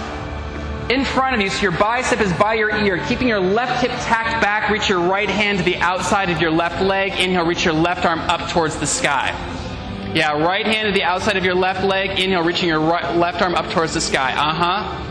in 0.90 1.04
front 1.04 1.34
of 1.34 1.40
you 1.40 1.50
so 1.50 1.62
your 1.62 1.72
bicep 1.72 2.20
is 2.20 2.32
by 2.34 2.54
your 2.54 2.74
ear. 2.74 3.04
Keeping 3.06 3.28
your 3.28 3.40
left 3.40 3.82
hip 3.82 3.90
tacked 4.04 4.42
back, 4.42 4.70
reach 4.70 4.88
your 4.88 5.00
right 5.00 5.28
hand 5.28 5.58
to 5.58 5.64
the 5.64 5.76
outside 5.76 6.30
of 6.30 6.40
your 6.40 6.50
left 6.50 6.80
leg. 6.82 7.12
Inhale, 7.12 7.44
reach 7.44 7.64
your 7.64 7.74
left 7.74 8.06
arm 8.06 8.20
up 8.20 8.50
towards 8.50 8.76
the 8.78 8.86
sky. 8.86 9.34
Yeah, 10.14 10.42
right 10.42 10.66
hand 10.66 10.86
to 10.86 10.92
the 10.92 11.04
outside 11.04 11.36
of 11.36 11.44
your 11.44 11.54
left 11.54 11.84
leg. 11.84 12.18
Inhale, 12.18 12.42
reaching 12.42 12.68
your 12.68 12.80
right, 12.80 13.14
left 13.16 13.42
arm 13.42 13.54
up 13.54 13.70
towards 13.70 13.92
the 13.92 14.00
sky. 14.00 14.32
Uh 14.32 14.54
huh. 14.54 15.04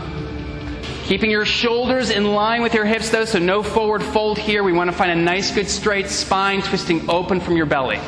Keeping 1.04 1.30
your 1.30 1.44
shoulders 1.44 2.10
in 2.10 2.32
line 2.32 2.62
with 2.62 2.74
your 2.74 2.84
hips 2.84 3.10
though, 3.10 3.24
so 3.24 3.38
no 3.38 3.62
forward 3.62 4.02
fold 4.02 4.38
here. 4.38 4.62
We 4.62 4.72
want 4.72 4.90
to 4.90 4.96
find 4.96 5.10
a 5.10 5.14
nice, 5.14 5.54
good 5.54 5.68
straight 5.68 6.08
spine 6.08 6.62
twisting 6.62 7.08
open 7.08 7.40
from 7.40 7.56
your 7.56 7.66
belly. 7.66 8.00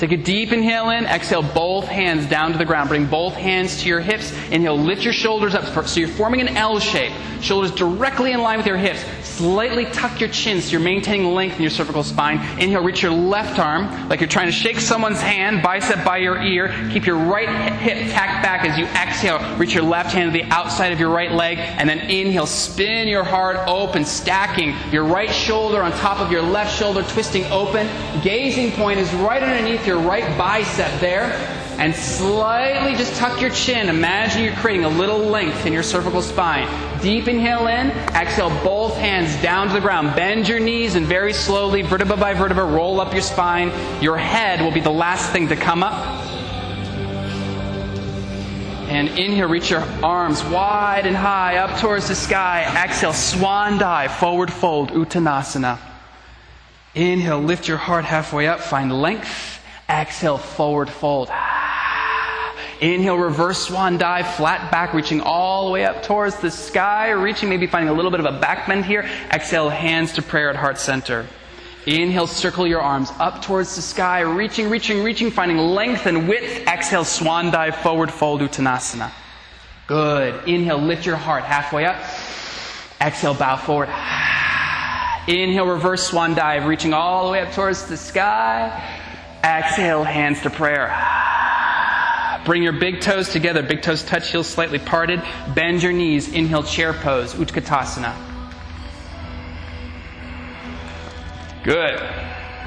Take 0.00 0.12
a 0.12 0.16
deep 0.16 0.50
inhale 0.50 0.88
in. 0.88 1.04
Exhale 1.04 1.42
both 1.42 1.84
hands 1.84 2.24
down 2.24 2.52
to 2.52 2.58
the 2.58 2.64
ground. 2.64 2.88
Bring 2.88 3.04
both 3.04 3.34
hands 3.34 3.82
to 3.82 3.88
your 3.88 4.00
hips. 4.00 4.32
Inhale, 4.50 4.78
lift 4.78 5.04
your 5.04 5.12
shoulders 5.12 5.54
up. 5.54 5.86
So 5.86 6.00
you're 6.00 6.08
forming 6.08 6.40
an 6.40 6.56
L 6.56 6.78
shape. 6.80 7.12
Shoulders 7.42 7.70
directly 7.72 8.32
in 8.32 8.40
line 8.40 8.56
with 8.56 8.66
your 8.66 8.78
hips. 8.78 9.04
Slightly 9.28 9.84
tuck 9.86 10.18
your 10.18 10.30
chin 10.30 10.62
so 10.62 10.72
you're 10.72 10.80
maintaining 10.80 11.34
length 11.34 11.56
in 11.56 11.62
your 11.62 11.70
cervical 11.70 12.02
spine. 12.02 12.38
Inhale, 12.58 12.82
reach 12.82 13.02
your 13.02 13.12
left 13.12 13.58
arm 13.58 14.08
like 14.08 14.20
you're 14.20 14.28
trying 14.28 14.46
to 14.46 14.52
shake 14.52 14.80
someone's 14.80 15.20
hand, 15.20 15.62
bicep 15.62 16.02
by 16.04 16.18
your 16.18 16.42
ear. 16.42 16.68
Keep 16.92 17.06
your 17.06 17.16
right 17.16 17.48
hip 17.80 18.10
tacked 18.10 18.42
back 18.42 18.64
as 18.64 18.78
you 18.78 18.86
exhale. 18.86 19.38
Reach 19.58 19.74
your 19.74 19.82
left 19.82 20.12
hand 20.12 20.32
to 20.32 20.38
the 20.38 20.44
outside 20.50 20.92
of 20.92 21.00
your 21.00 21.10
right 21.10 21.32
leg. 21.32 21.58
And 21.58 21.88
then 21.88 21.98
inhale, 22.10 22.46
spin 22.46 23.06
your 23.06 23.24
heart 23.24 23.56
open, 23.66 24.06
stacking 24.06 24.74
your 24.90 25.04
right 25.04 25.30
shoulder 25.30 25.82
on 25.82 25.92
top 25.92 26.20
of 26.20 26.32
your 26.32 26.42
left 26.42 26.78
shoulder, 26.78 27.02
twisting 27.02 27.44
open. 27.46 27.86
Gazing 28.22 28.72
point 28.72 28.98
is 28.98 29.12
right 29.14 29.42
underneath 29.42 29.86
your 29.86 29.89
right 29.98 30.36
bicep 30.38 31.00
there 31.00 31.32
and 31.80 31.94
slightly 31.94 32.94
just 32.94 33.16
tuck 33.16 33.40
your 33.40 33.50
chin. 33.50 33.88
Imagine 33.88 34.44
you're 34.44 34.52
creating 34.56 34.84
a 34.84 34.88
little 34.88 35.18
length 35.18 35.64
in 35.64 35.72
your 35.72 35.82
cervical 35.82 36.20
spine. 36.20 36.68
Deep 37.00 37.26
inhale 37.26 37.68
in, 37.68 37.90
exhale 38.14 38.50
both 38.62 38.94
hands 38.96 39.34
down 39.42 39.68
to 39.68 39.72
the 39.72 39.80
ground. 39.80 40.14
Bend 40.14 40.46
your 40.46 40.60
knees 40.60 40.94
and 40.94 41.06
very 41.06 41.32
slowly, 41.32 41.80
vertebra 41.80 42.18
by 42.18 42.34
vertebra, 42.34 42.66
roll 42.66 43.00
up 43.00 43.14
your 43.14 43.22
spine. 43.22 43.72
Your 44.02 44.18
head 44.18 44.60
will 44.60 44.72
be 44.72 44.80
the 44.80 44.90
last 44.90 45.32
thing 45.32 45.48
to 45.48 45.56
come 45.56 45.82
up. 45.82 46.06
And 48.90 49.08
inhale, 49.08 49.48
reach 49.48 49.70
your 49.70 49.86
arms 50.02 50.44
wide 50.44 51.06
and 51.06 51.16
high 51.16 51.56
up 51.56 51.80
towards 51.80 52.08
the 52.08 52.14
sky. 52.14 52.64
Exhale, 52.84 53.14
swan 53.14 53.78
dive, 53.78 54.12
forward 54.12 54.52
fold, 54.52 54.90
Uttanasana. 54.90 55.78
Inhale, 56.94 57.40
lift 57.40 57.68
your 57.68 57.76
heart 57.78 58.04
halfway 58.04 58.48
up, 58.48 58.60
find 58.60 58.92
length. 58.92 59.59
Exhale, 59.90 60.38
forward 60.38 60.88
fold. 60.88 61.28
Inhale, 62.80 63.18
reverse 63.18 63.66
swan 63.66 63.98
dive, 63.98 64.26
flat 64.36 64.70
back, 64.70 64.94
reaching 64.94 65.20
all 65.20 65.66
the 65.66 65.72
way 65.72 65.84
up 65.84 66.02
towards 66.02 66.36
the 66.36 66.50
sky, 66.50 67.10
reaching, 67.10 67.48
maybe 67.50 67.66
finding 67.66 67.90
a 67.90 67.92
little 67.92 68.10
bit 68.10 68.20
of 68.20 68.26
a 68.26 68.38
back 68.40 68.66
bend 68.66 68.86
here. 68.86 69.02
Exhale, 69.30 69.68
hands 69.68 70.14
to 70.14 70.22
prayer 70.22 70.48
at 70.48 70.56
heart 70.56 70.78
center. 70.78 71.26
Inhale, 71.86 72.26
circle 72.26 72.66
your 72.66 72.80
arms 72.80 73.10
up 73.18 73.42
towards 73.42 73.74
the 73.76 73.82
sky, 73.82 74.20
reaching, 74.20 74.70
reaching, 74.70 75.02
reaching, 75.02 75.30
finding 75.30 75.58
length 75.58 76.06
and 76.06 76.28
width. 76.28 76.66
Exhale, 76.66 77.04
swan 77.04 77.50
dive, 77.50 77.76
forward 77.76 78.10
fold, 78.12 78.40
Uttanasana. 78.40 79.10
Good. 79.86 80.48
Inhale, 80.48 80.78
lift 80.78 81.04
your 81.04 81.16
heart 81.16 81.42
halfway 81.42 81.84
up. 81.84 81.96
Exhale, 83.00 83.34
bow 83.34 83.56
forward. 83.56 83.88
Inhale, 85.26 85.66
reverse 85.66 86.06
swan 86.06 86.34
dive, 86.34 86.64
reaching 86.64 86.94
all 86.94 87.26
the 87.26 87.32
way 87.32 87.40
up 87.40 87.52
towards 87.52 87.86
the 87.86 87.96
sky. 87.96 88.99
Exhale, 89.44 90.04
hands 90.04 90.42
to 90.42 90.50
prayer. 90.50 90.94
Bring 92.44 92.62
your 92.62 92.72
big 92.72 93.00
toes 93.00 93.30
together. 93.30 93.62
Big 93.62 93.82
toes 93.82 94.02
touch, 94.02 94.30
heels 94.30 94.46
slightly 94.46 94.78
parted. 94.78 95.22
Bend 95.54 95.82
your 95.82 95.92
knees. 95.92 96.32
Inhale, 96.32 96.62
chair 96.62 96.92
pose, 96.92 97.34
Utkatasana. 97.34 98.14
Good. 101.62 102.00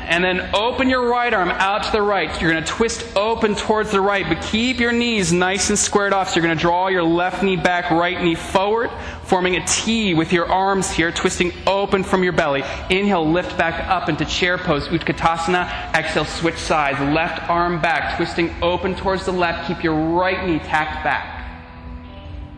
And 0.05 0.23
then 0.23 0.53
open 0.53 0.89
your 0.89 1.09
right 1.09 1.33
arm 1.33 1.49
out 1.49 1.83
to 1.83 1.91
the 1.91 2.01
right. 2.01 2.29
You're 2.41 2.51
going 2.51 2.63
to 2.63 2.69
twist 2.69 3.15
open 3.15 3.55
towards 3.55 3.91
the 3.91 4.01
right, 4.01 4.27
but 4.27 4.41
keep 4.43 4.79
your 4.79 4.91
knees 4.91 5.31
nice 5.31 5.69
and 5.69 5.79
squared 5.79 6.13
off. 6.13 6.29
So 6.29 6.35
you're 6.35 6.45
going 6.45 6.57
to 6.57 6.61
draw 6.61 6.87
your 6.89 7.03
left 7.03 7.41
knee 7.41 7.55
back, 7.55 7.89
right 7.89 8.21
knee 8.21 8.35
forward, 8.35 8.91
forming 9.23 9.55
a 9.55 9.65
T 9.65 10.13
with 10.13 10.33
your 10.33 10.51
arms 10.51 10.91
here, 10.91 11.11
twisting 11.11 11.53
open 11.65 12.03
from 12.03 12.23
your 12.23 12.33
belly. 12.33 12.63
Inhale, 12.89 13.29
lift 13.29 13.57
back 13.57 13.87
up 13.89 14.09
into 14.09 14.25
chair 14.25 14.57
pose, 14.57 14.87
Utkatasana. 14.89 15.93
Exhale, 15.95 16.25
switch 16.25 16.57
sides. 16.57 16.99
Left 16.99 17.49
arm 17.49 17.81
back, 17.81 18.17
twisting 18.17 18.53
open 18.61 18.95
towards 18.95 19.25
the 19.25 19.31
left. 19.31 19.67
Keep 19.67 19.83
your 19.83 19.95
right 19.95 20.45
knee 20.45 20.59
tacked 20.59 21.03
back. 21.03 21.33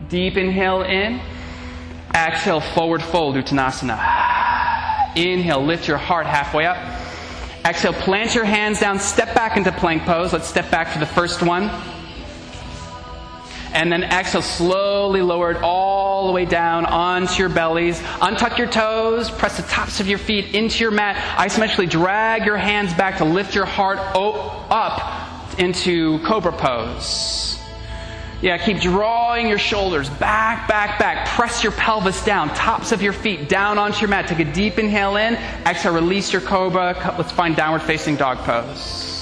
Deep 0.08 0.36
inhale 0.36 0.82
in. 0.82 1.20
Exhale, 2.14 2.60
forward 2.60 3.02
fold, 3.02 3.36
Uttanasana. 3.36 3.96
Inhale, 5.16 5.64
lift 5.64 5.88
your 5.88 5.96
heart 5.96 6.26
halfway 6.26 6.66
up. 6.66 6.76
Exhale, 7.66 7.92
plant 7.92 8.32
your 8.32 8.44
hands 8.44 8.78
down, 8.78 9.00
step 9.00 9.34
back 9.34 9.56
into 9.56 9.72
plank 9.72 10.04
pose. 10.04 10.32
Let's 10.32 10.46
step 10.46 10.70
back 10.70 10.86
for 10.86 11.00
the 11.00 11.06
first 11.06 11.42
one. 11.42 11.68
And 13.72 13.90
then 13.90 14.04
exhale, 14.04 14.40
slowly 14.40 15.20
lower 15.20 15.50
it 15.50 15.56
all 15.64 16.28
the 16.28 16.32
way 16.32 16.44
down 16.44 16.86
onto 16.86 17.40
your 17.40 17.48
bellies. 17.48 17.98
Untuck 18.20 18.56
your 18.56 18.68
toes, 18.68 19.32
press 19.32 19.56
the 19.56 19.64
tops 19.64 19.98
of 19.98 20.06
your 20.06 20.18
feet 20.18 20.54
into 20.54 20.78
your 20.78 20.92
mat. 20.92 21.16
Isometrically 21.36 21.90
drag 21.90 22.46
your 22.46 22.56
hands 22.56 22.94
back 22.94 23.18
to 23.18 23.24
lift 23.24 23.56
your 23.56 23.66
heart 23.66 23.98
up 24.14 25.58
into 25.58 26.20
cobra 26.20 26.52
pose. 26.52 27.58
Yeah, 28.42 28.58
keep 28.58 28.80
drawing 28.80 29.48
your 29.48 29.58
shoulders 29.58 30.10
back, 30.10 30.68
back, 30.68 30.98
back. 30.98 31.26
Press 31.28 31.62
your 31.62 31.72
pelvis 31.72 32.22
down, 32.22 32.50
tops 32.50 32.92
of 32.92 33.00
your 33.00 33.14
feet 33.14 33.48
down 33.48 33.78
onto 33.78 34.00
your 34.00 34.08
mat. 34.08 34.28
Take 34.28 34.40
a 34.40 34.52
deep 34.52 34.78
inhale 34.78 35.16
in. 35.16 35.34
Exhale, 35.64 35.94
release 35.94 36.32
your 36.32 36.42
cobra. 36.42 37.14
Let's 37.16 37.32
find 37.32 37.56
downward 37.56 37.80
facing 37.80 38.16
dog 38.16 38.38
pose. 38.38 39.16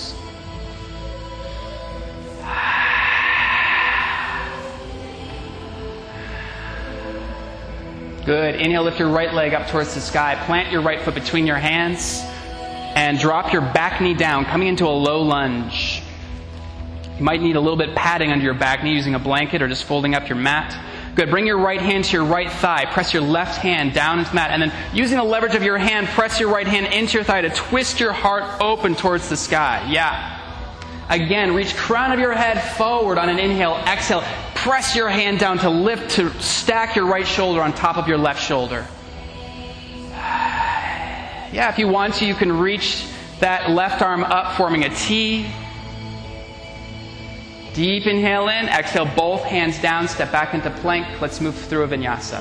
Good. 8.24 8.54
Inhale, 8.56 8.84
lift 8.84 8.98
your 8.98 9.10
right 9.10 9.34
leg 9.34 9.52
up 9.52 9.68
towards 9.68 9.94
the 9.94 10.00
sky. 10.00 10.34
Plant 10.46 10.72
your 10.72 10.80
right 10.80 11.00
foot 11.00 11.14
between 11.14 11.46
your 11.46 11.58
hands 11.58 12.22
and 12.96 13.18
drop 13.18 13.52
your 13.52 13.60
back 13.60 14.00
knee 14.00 14.14
down, 14.14 14.44
coming 14.46 14.66
into 14.66 14.86
a 14.86 14.88
low 14.88 15.20
lunge. 15.20 16.03
You 17.18 17.24
might 17.24 17.40
need 17.40 17.56
a 17.56 17.60
little 17.60 17.76
bit 17.76 17.94
padding 17.94 18.32
under 18.32 18.44
your 18.44 18.54
back 18.54 18.82
knee 18.82 18.94
using 18.94 19.14
a 19.14 19.18
blanket 19.20 19.62
or 19.62 19.68
just 19.68 19.84
folding 19.84 20.14
up 20.14 20.28
your 20.28 20.38
mat. 20.38 20.76
Good. 21.14 21.30
Bring 21.30 21.46
your 21.46 21.58
right 21.58 21.80
hand 21.80 22.04
to 22.06 22.12
your 22.12 22.24
right 22.24 22.50
thigh. 22.50 22.86
Press 22.86 23.14
your 23.14 23.22
left 23.22 23.58
hand 23.58 23.94
down 23.94 24.18
into 24.18 24.30
the 24.30 24.34
mat. 24.34 24.50
And 24.50 24.60
then 24.60 24.72
using 24.92 25.18
the 25.18 25.24
leverage 25.24 25.54
of 25.54 25.62
your 25.62 25.78
hand, 25.78 26.08
press 26.08 26.40
your 26.40 26.50
right 26.50 26.66
hand 26.66 26.86
into 26.86 27.14
your 27.14 27.22
thigh 27.22 27.42
to 27.42 27.50
twist 27.50 28.00
your 28.00 28.12
heart 28.12 28.60
open 28.60 28.96
towards 28.96 29.28
the 29.28 29.36
sky. 29.36 29.86
Yeah. 29.90 30.40
Again, 31.08 31.54
reach 31.54 31.76
crown 31.76 32.10
of 32.10 32.18
your 32.18 32.32
head 32.32 32.60
forward 32.76 33.18
on 33.18 33.28
an 33.28 33.38
inhale. 33.38 33.76
Exhale. 33.86 34.24
Press 34.56 34.96
your 34.96 35.08
hand 35.08 35.38
down 35.38 35.58
to 35.58 35.70
lift, 35.70 36.12
to 36.16 36.30
stack 36.40 36.96
your 36.96 37.06
right 37.06 37.26
shoulder 37.26 37.60
on 37.62 37.72
top 37.74 37.96
of 37.96 38.08
your 38.08 38.18
left 38.18 38.42
shoulder. 38.42 38.86
Yeah, 41.52 41.70
if 41.70 41.78
you 41.78 41.86
want 41.86 42.14
to, 42.14 42.26
you 42.26 42.34
can 42.34 42.50
reach 42.50 43.06
that 43.38 43.70
left 43.70 44.02
arm 44.02 44.24
up, 44.24 44.56
forming 44.56 44.82
a 44.82 44.88
T. 44.88 45.46
Deep 47.74 48.06
inhale 48.06 48.46
in, 48.46 48.68
exhale 48.68 49.04
both 49.16 49.42
hands 49.42 49.82
down, 49.82 50.06
step 50.06 50.30
back 50.30 50.54
into 50.54 50.70
plank. 50.70 51.20
Let's 51.20 51.40
move 51.40 51.56
through 51.56 51.82
a 51.82 51.88
vinyasa. 51.88 52.40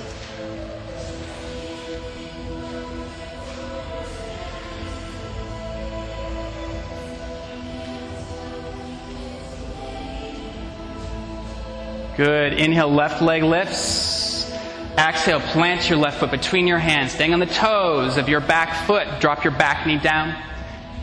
Good. 12.16 12.54
Inhale, 12.54 12.92
left 12.92 13.24
leg 13.24 13.42
lifts. 13.42 14.52
Exhale, 15.00 15.40
plant 15.40 15.90
your 15.90 15.98
left 15.98 16.20
foot 16.20 16.30
between 16.30 16.68
your 16.68 16.78
hands, 16.78 17.12
staying 17.12 17.34
on 17.34 17.40
the 17.40 17.48
toes 17.48 18.18
of 18.18 18.30
your 18.30 18.40
back 18.40 18.86
foot. 18.86 19.08
Drop 19.20 19.44
your 19.44 19.54
back 19.54 19.88
knee 19.88 19.98
down. 19.98 20.36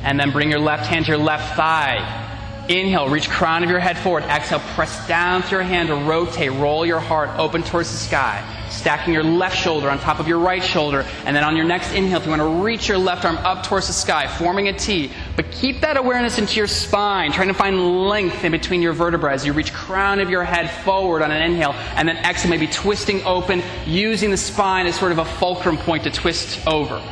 And 0.05 0.21
then 0.21 0.31
bring 0.31 0.51
your 0.51 0.61
left 0.61 0.87
hand 0.87 1.07
to 1.07 1.11
your 1.11 1.19
left 1.19 1.57
thigh. 1.57 2.30
Inhale, 2.71 3.09
reach 3.09 3.29
crown 3.29 3.65
of 3.65 3.71
your 3.71 3.81
head 3.81 3.99
forward. 3.99 4.23
Exhale, 4.23 4.61
press 4.61 5.09
down 5.09 5.43
through 5.43 5.59
your 5.59 5.65
hand 5.65 5.89
to 5.89 5.97
rotate. 5.97 6.53
Roll 6.53 6.87
your 6.87 7.01
heart 7.01 7.29
open 7.37 7.65
towards 7.65 7.91
the 7.91 7.97
sky. 7.97 8.47
Stacking 8.71 9.13
your 9.13 9.25
left 9.25 9.59
shoulder 9.59 9.91
on 9.91 9.99
top 9.99 10.21
of 10.21 10.29
your 10.29 10.39
right 10.39 10.63
shoulder. 10.63 11.05
And 11.25 11.35
then 11.35 11.43
on 11.43 11.57
your 11.57 11.65
next 11.65 11.93
inhale, 11.93 12.19
if 12.21 12.27
you 12.27 12.31
want 12.31 12.43
to 12.43 12.63
reach 12.63 12.87
your 12.87 12.97
left 12.97 13.25
arm 13.25 13.39
up 13.39 13.65
towards 13.65 13.89
the 13.89 13.93
sky, 13.93 14.29
forming 14.29 14.69
a 14.69 14.73
T. 14.73 15.11
But 15.35 15.51
keep 15.51 15.81
that 15.81 15.97
awareness 15.97 16.39
into 16.39 16.59
your 16.59 16.69
spine, 16.69 17.33
trying 17.33 17.49
to 17.49 17.55
find 17.55 18.07
length 18.07 18.45
in 18.45 18.53
between 18.53 18.83
your 18.83 18.93
vertebrae 18.93 19.35
as 19.35 19.45
you 19.45 19.53
reach 19.53 19.73
crown 19.73 20.21
of 20.21 20.31
your 20.31 20.45
head 20.45 20.71
forward 20.85 21.23
on 21.23 21.33
an 21.33 21.43
inhale. 21.43 21.73
And 21.97 22.09
then 22.09 22.19
exhale, 22.19 22.51
maybe 22.51 22.69
twisting 22.69 23.21
open, 23.25 23.65
using 23.85 24.31
the 24.31 24.37
spine 24.37 24.87
as 24.87 24.95
sort 24.95 25.11
of 25.11 25.19
a 25.19 25.25
fulcrum 25.25 25.77
point 25.77 26.05
to 26.05 26.11
twist 26.13 26.65
over 26.69 27.03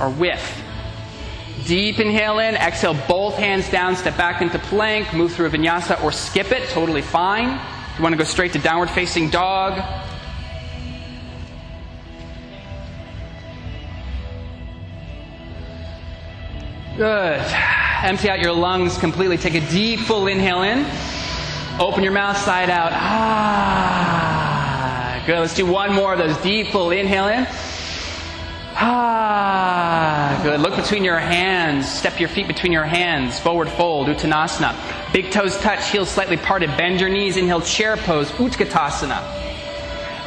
or 0.00 0.10
with. 0.10 0.62
Deep 1.66 1.98
inhale 1.98 2.38
in, 2.38 2.54
exhale 2.54 2.94
both 3.06 3.36
hands 3.36 3.70
down, 3.70 3.94
step 3.96 4.16
back 4.16 4.42
into 4.42 4.58
plank, 4.58 5.12
move 5.12 5.32
through 5.32 5.46
a 5.46 5.50
vinyasa 5.50 6.02
or 6.02 6.10
skip 6.12 6.52
it, 6.52 6.68
totally 6.70 7.02
fine. 7.02 7.60
If 7.92 7.98
you 7.98 8.02
want 8.02 8.12
to 8.14 8.18
go 8.18 8.24
straight 8.24 8.52
to 8.52 8.58
downward 8.58 8.90
facing 8.90 9.30
dog. 9.30 9.82
Good. 16.96 17.40
Empty 18.02 18.28
out 18.28 18.40
your 18.40 18.52
lungs 18.52 18.98
completely. 18.98 19.36
Take 19.38 19.54
a 19.54 19.66
deep 19.70 20.00
full 20.00 20.26
inhale 20.26 20.62
in. 20.62 20.84
Open 21.78 22.02
your 22.02 22.12
mouth 22.12 22.36
side 22.36 22.68
out. 22.68 22.92
Ah. 22.92 24.20
Good. 25.26 25.38
Let's 25.38 25.54
do 25.54 25.64
one 25.64 25.94
more 25.94 26.12
of 26.12 26.18
those 26.18 26.36
deep 26.42 26.68
full 26.68 26.90
inhale 26.90 27.28
in. 27.28 27.46
Ah, 28.76 30.40
good. 30.42 30.60
Look 30.60 30.76
between 30.76 31.04
your 31.04 31.18
hands. 31.18 31.88
Step 31.88 32.20
your 32.20 32.28
feet 32.28 32.46
between 32.46 32.72
your 32.72 32.84
hands. 32.84 33.38
Forward 33.38 33.68
fold, 33.68 34.08
Uttanasana. 34.08 34.74
Big 35.12 35.30
toes 35.30 35.58
touch, 35.58 35.90
heels 35.90 36.08
slightly 36.08 36.36
parted. 36.36 36.70
Bend 36.76 37.00
your 37.00 37.10
knees. 37.10 37.36
Inhale, 37.36 37.60
chair 37.60 37.96
pose, 37.96 38.30
Utkatasana. 38.32 39.22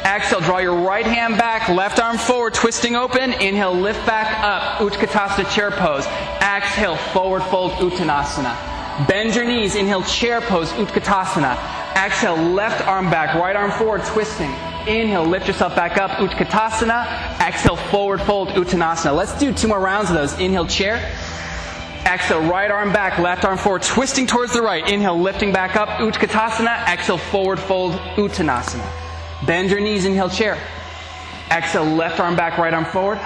Exhale, 0.04 0.40
draw 0.40 0.58
your 0.58 0.74
right 0.74 1.06
hand 1.06 1.38
back, 1.38 1.66
left 1.70 1.98
arm 1.98 2.18
forward, 2.18 2.52
twisting 2.52 2.94
open. 2.94 3.32
Inhale, 3.32 3.72
lift 3.74 4.04
back 4.04 4.44
up, 4.44 4.78
Utkatasana 4.78 5.50
chair 5.50 5.70
pose. 5.70 6.06
Exhale, 6.42 6.96
forward 6.96 7.42
fold, 7.44 7.72
Uttanasana. 7.72 8.54
Bend 9.08 9.34
your 9.34 9.46
knees. 9.46 9.74
Inhale, 9.74 10.02
chair 10.02 10.42
pose, 10.42 10.70
Utkatasana. 10.72 11.56
Exhale, 11.96 12.36
left 12.36 12.86
arm 12.86 13.08
back, 13.08 13.34
right 13.34 13.56
arm 13.56 13.70
forward, 13.70 14.04
twisting. 14.04 14.52
Inhale, 14.86 15.24
lift 15.24 15.46
yourself 15.48 15.74
back 15.74 15.96
up, 15.96 16.10
Utkatasana. 16.12 17.40
Exhale, 17.40 17.76
forward 17.76 18.20
fold, 18.20 18.48
Uttanasana. 18.48 19.16
Let's 19.16 19.38
do 19.38 19.50
two 19.50 19.66
more 19.66 19.80
rounds 19.80 20.10
of 20.10 20.16
those. 20.16 20.38
Inhale, 20.38 20.66
chair. 20.66 20.96
Exhale, 22.04 22.42
right 22.42 22.70
arm 22.70 22.92
back, 22.92 23.18
left 23.18 23.46
arm 23.46 23.56
forward, 23.56 23.80
twisting 23.80 24.26
towards 24.26 24.52
the 24.52 24.60
right. 24.60 24.86
Inhale, 24.86 25.18
lifting 25.18 25.54
back 25.54 25.74
up, 25.76 25.88
Utkatasana. 25.88 26.86
Exhale, 26.86 27.16
forward 27.16 27.58
fold, 27.58 27.94
Uttanasana. 28.16 28.86
Bend 29.46 29.70
your 29.70 29.80
knees, 29.80 30.04
inhale, 30.04 30.28
chair. 30.28 30.58
Exhale, 31.50 31.86
left 31.86 32.20
arm 32.20 32.36
back, 32.36 32.58
right 32.58 32.74
arm 32.74 32.84
forward. 32.84 33.18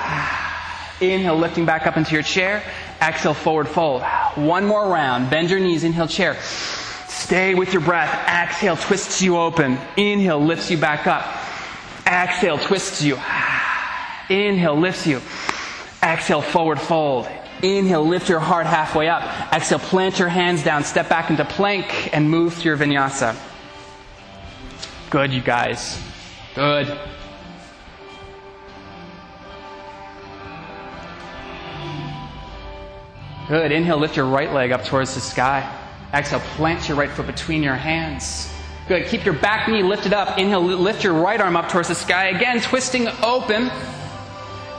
Inhale, 1.00 1.36
lifting 1.36 1.66
back 1.66 1.88
up 1.88 1.96
into 1.96 2.12
your 2.14 2.22
chair. 2.22 2.62
Exhale, 3.02 3.34
forward 3.34 3.66
fold. 3.66 4.02
One 4.36 4.64
more 4.64 4.88
round. 4.88 5.28
Bend 5.28 5.50
your 5.50 5.58
knees, 5.58 5.82
inhale, 5.82 6.06
chair. 6.06 6.36
Stay 7.08 7.54
with 7.56 7.72
your 7.72 7.82
breath. 7.82 8.14
Exhale, 8.28 8.76
twists 8.76 9.20
you 9.20 9.38
open. 9.38 9.76
Inhale, 9.96 10.40
lifts 10.40 10.70
you 10.70 10.78
back 10.78 11.08
up. 11.08 11.24
Exhale, 12.08 12.56
twists 12.58 13.02
you. 13.02 13.16
Inhale, 14.30 14.76
lifts 14.76 15.06
you. 15.06 15.20
Exhale, 16.02 16.40
forward 16.40 16.80
fold. 16.80 17.28
Inhale, 17.62 18.06
lift 18.06 18.28
your 18.28 18.40
heart 18.40 18.66
halfway 18.66 19.08
up. 19.08 19.22
Exhale, 19.52 19.78
plant 19.78 20.18
your 20.18 20.28
hands 20.28 20.62
down, 20.62 20.84
step 20.84 21.08
back 21.08 21.28
into 21.28 21.44
plank, 21.44 22.14
and 22.14 22.30
move 22.30 22.54
through 22.54 22.76
your 22.76 22.78
vinyasa. 22.78 23.36
Good, 25.10 25.32
you 25.32 25.42
guys. 25.42 26.00
Good. 26.54 26.98
Good. 33.48 33.72
Inhale, 33.72 33.98
lift 33.98 34.16
your 34.16 34.26
right 34.26 34.52
leg 34.52 34.72
up 34.72 34.84
towards 34.84 35.14
the 35.14 35.20
sky. 35.20 35.70
Exhale, 36.14 36.40
plant 36.40 36.88
your 36.88 36.96
right 36.96 37.10
foot 37.10 37.26
between 37.26 37.62
your 37.62 37.74
hands. 37.74 38.52
Good. 38.88 39.06
Keep 39.06 39.26
your 39.26 39.34
back 39.34 39.68
knee 39.68 39.82
lifted 39.82 40.14
up. 40.14 40.38
Inhale, 40.38 40.62
lift 40.62 41.04
your 41.04 41.12
right 41.12 41.38
arm 41.38 41.56
up 41.56 41.68
towards 41.68 41.88
the 41.88 41.94
sky. 41.94 42.28
Again, 42.28 42.58
twisting 42.62 43.06
open. 43.22 43.70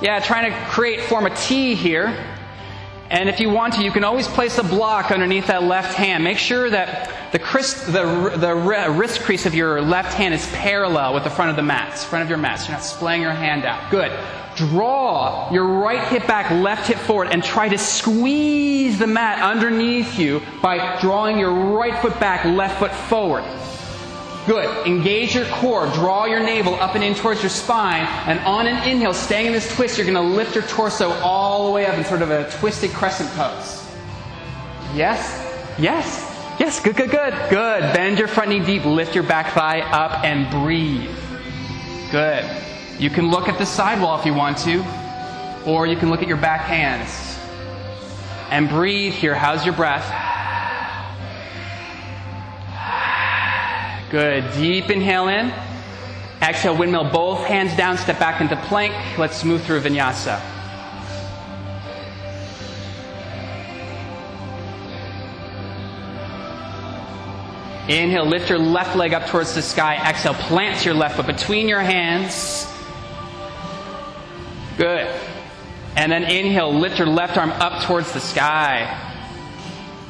Yeah, 0.02 0.20
trying 0.20 0.52
to 0.52 0.58
create, 0.70 1.02
form 1.02 1.28
a 1.28 1.36
T 1.36 1.76
here. 1.76 2.08
And 3.12 3.30
if 3.30 3.40
you 3.40 3.50
want 3.50 3.76
to, 3.76 3.84
you 3.84 3.92
can 3.92 4.04
always 4.04 4.28
place 4.28 4.58
a 4.58 4.64
block 4.64 5.12
underneath 5.12 5.48
that 5.48 5.64
left 5.64 5.94
hand. 5.94 6.24
Make 6.24 6.40
sure 6.40 6.70
that 6.72 7.32
the, 7.32 7.38
the, 7.38 8.38
the 8.38 8.90
wrist 8.92 9.22
crease 9.22 9.46
of 9.46 9.54
your 9.54 9.82
left 9.82 10.14
hand 10.14 10.34
is 10.34 10.48
parallel 10.54 11.14
with 11.14 11.24
the 11.24 11.30
front 11.30 11.52
of 11.52 11.56
the 11.56 11.64
mat, 11.64 11.98
front 11.98 12.24
of 12.24 12.30
your 12.30 12.38
mat. 12.40 12.60
So 12.60 12.68
you're 12.68 12.78
not 12.78 12.84
splaying 12.84 13.22
your 13.22 13.32
hand 13.32 13.66
out. 13.66 13.92
Good. 13.92 14.12
Draw 14.56 15.52
your 15.54 15.66
right 15.66 16.08
hip 16.08 16.26
back, 16.26 16.50
left 16.52 16.88
hip 16.88 16.98
forward, 16.98 17.30
and 17.32 17.44
try 17.44 17.70
to 17.70 17.78
squeeze 17.78 18.98
the 18.98 19.08
mat 19.08 19.42
underneath 19.42 20.18
you 20.18 20.42
by 20.62 21.00
drawing 21.00 21.38
your 21.38 21.54
right 21.54 22.00
foot 22.02 22.20
back, 22.20 22.44
left 22.46 22.80
foot 22.80 22.92
forward. 22.92 23.44
Good. 24.50 24.88
Engage 24.88 25.36
your 25.36 25.46
core. 25.46 25.86
Draw 25.94 26.26
your 26.26 26.40
navel 26.40 26.74
up 26.74 26.96
and 26.96 27.04
in 27.04 27.14
towards 27.14 27.44
your 27.44 27.52
spine. 27.52 28.08
And 28.26 28.40
on 28.40 28.66
an 28.66 28.90
inhale, 28.90 29.14
staying 29.14 29.46
in 29.46 29.54
this 29.54 29.76
twist, 29.76 29.96
you're 29.96 30.08
going 30.08 30.16
to 30.16 30.36
lift 30.36 30.56
your 30.56 30.64
torso 30.64 31.12
all 31.22 31.68
the 31.68 31.72
way 31.72 31.86
up 31.86 31.94
in 31.94 32.04
sort 32.04 32.24
of 32.24 32.32
a 32.32 32.50
twisted 32.54 32.90
crescent 32.90 33.30
pose. 33.34 33.88
Yes? 34.96 35.22
Yes? 35.78 36.26
Yes. 36.60 36.80
Good, 36.80 36.96
good, 36.96 37.12
good. 37.12 37.32
Good. 37.52 37.82
Bend 37.94 38.18
your 38.18 38.28
front 38.28 38.50
knee 38.50 38.66
deep. 38.66 38.86
Lift 38.86 39.14
your 39.14 39.24
back 39.24 39.54
thigh 39.54 39.82
up 39.82 40.24
and 40.24 40.50
breathe. 40.50 41.16
Good. 42.10 42.44
You 42.98 43.12
can 43.12 43.30
look 43.30 43.50
at 43.50 43.60
the 43.60 43.68
sidewall 43.68 44.20
if 44.20 44.26
you 44.26 44.34
want 44.34 44.58
to, 44.60 44.84
or 45.68 45.86
you 45.86 45.96
can 45.96 46.10
look 46.10 46.24
at 46.24 46.28
your 46.28 46.38
back 46.38 46.62
hands. 46.62 47.38
And 48.50 48.68
breathe 48.68 49.14
here. 49.14 49.36
How's 49.36 49.64
your 49.64 49.76
breath? 49.76 50.39
Good. 54.10 54.52
Deep 54.54 54.90
inhale 54.90 55.28
in. 55.28 55.54
Exhale, 56.42 56.76
windmill, 56.76 57.12
both 57.12 57.46
hands 57.46 57.76
down, 57.78 57.98
step 57.98 58.18
back 58.18 58.42
into 58.42 58.56
plank. 58.68 58.94
Let's 59.20 59.44
move 59.44 59.62
through 59.64 59.82
vinyasa. 59.82 60.42
Inhale, 67.88 68.26
lift 68.26 68.50
your 68.50 68.60
left 68.60 68.96
leg 68.96 69.14
up 69.14 69.28
towards 69.28 69.54
the 69.54 69.62
sky. 69.62 69.96
Exhale, 70.10 70.34
plant 70.34 70.86
your 70.86 70.94
left 70.96 71.18
foot 71.18 71.28
between 71.28 71.68
your 71.68 71.82
hands. 71.82 72.66
Good. 74.78 75.14
And 75.96 76.12
then 76.12 76.24
inhale, 76.24 76.74
lift 76.74 76.98
your 76.98 77.08
left 77.08 77.38
arm 77.38 77.52
up 77.52 77.84
towards 77.84 78.12
the 78.14 78.20
sky 78.20 79.09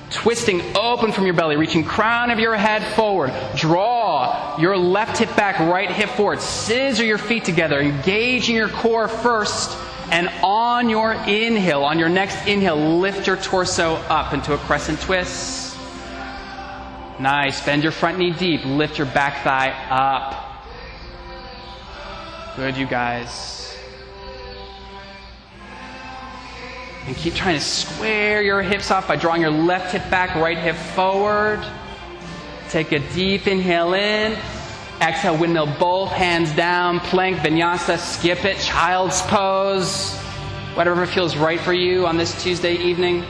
twisting 0.10 0.62
open 0.76 1.12
from 1.12 1.26
your 1.26 1.34
belly, 1.34 1.56
reaching 1.56 1.84
crown 1.84 2.32
of 2.32 2.40
your 2.40 2.56
head 2.56 2.84
forward. 2.96 3.34
Draw 3.56 4.58
your 4.60 4.78
left 4.78 5.18
hip 5.18 5.36
back, 5.36 5.60
right 5.60 5.90
hip 5.90 6.10
forward. 6.10 6.42
Scissor 6.42 7.06
your 7.06 7.18
feet 7.18 7.46
together, 7.46 7.80
engaging 7.80 8.56
your 8.56 8.70
core 8.70 9.08
first. 9.08 9.78
And 10.12 10.28
on 10.44 10.90
your 10.90 11.14
inhale, 11.14 11.84
on 11.84 12.00
your 12.00 12.10
next 12.10 12.48
inhale, 12.48 12.98
lift 12.98 13.28
your 13.28 13.38
torso 13.38 13.96
up 14.10 14.34
into 14.34 14.54
a 14.54 14.58
crescent 14.58 15.00
twist. 15.02 15.78
Nice. 17.20 17.64
Bend 17.64 17.84
your 17.84 17.92
front 17.92 18.18
knee 18.18 18.32
deep. 18.32 18.66
Lift 18.66 18.98
your 18.98 19.08
back 19.08 19.44
thigh 19.44 19.72
up. 19.90 20.46
Good, 22.56 22.78
you 22.78 22.88
guys. 22.88 23.69
And 27.08 27.16
keep 27.16 27.34
trying 27.34 27.56
to 27.56 27.64
square 27.64 28.42
your 28.42 28.62
hips 28.62 28.92
off 28.92 29.08
by 29.08 29.16
drawing 29.16 29.42
your 29.42 29.52
left 29.52 29.94
hip 29.94 30.10
back, 30.12 30.36
right 30.36 30.58
hip 30.58 30.76
forward. 30.76 31.66
Take 32.70 32.92
a 32.92 33.00
deep 33.14 33.48
inhale 33.48 33.94
in. 33.94 34.38
Exhale, 35.02 35.38
windmill, 35.38 35.68
both 35.80 36.12
hands 36.12 36.54
down, 36.56 37.00
plank, 37.00 37.38
vinyasa, 37.38 37.98
skip 37.98 38.44
it, 38.44 38.58
child's 38.58 39.22
pose. 39.24 40.14
Whatever 40.76 41.06
feels 41.06 41.36
right 41.38 41.60
for 41.60 41.74
you 41.74 42.06
on 42.06 42.18
this 42.18 42.44
Tuesday 42.44 42.76
evening. 42.76 43.24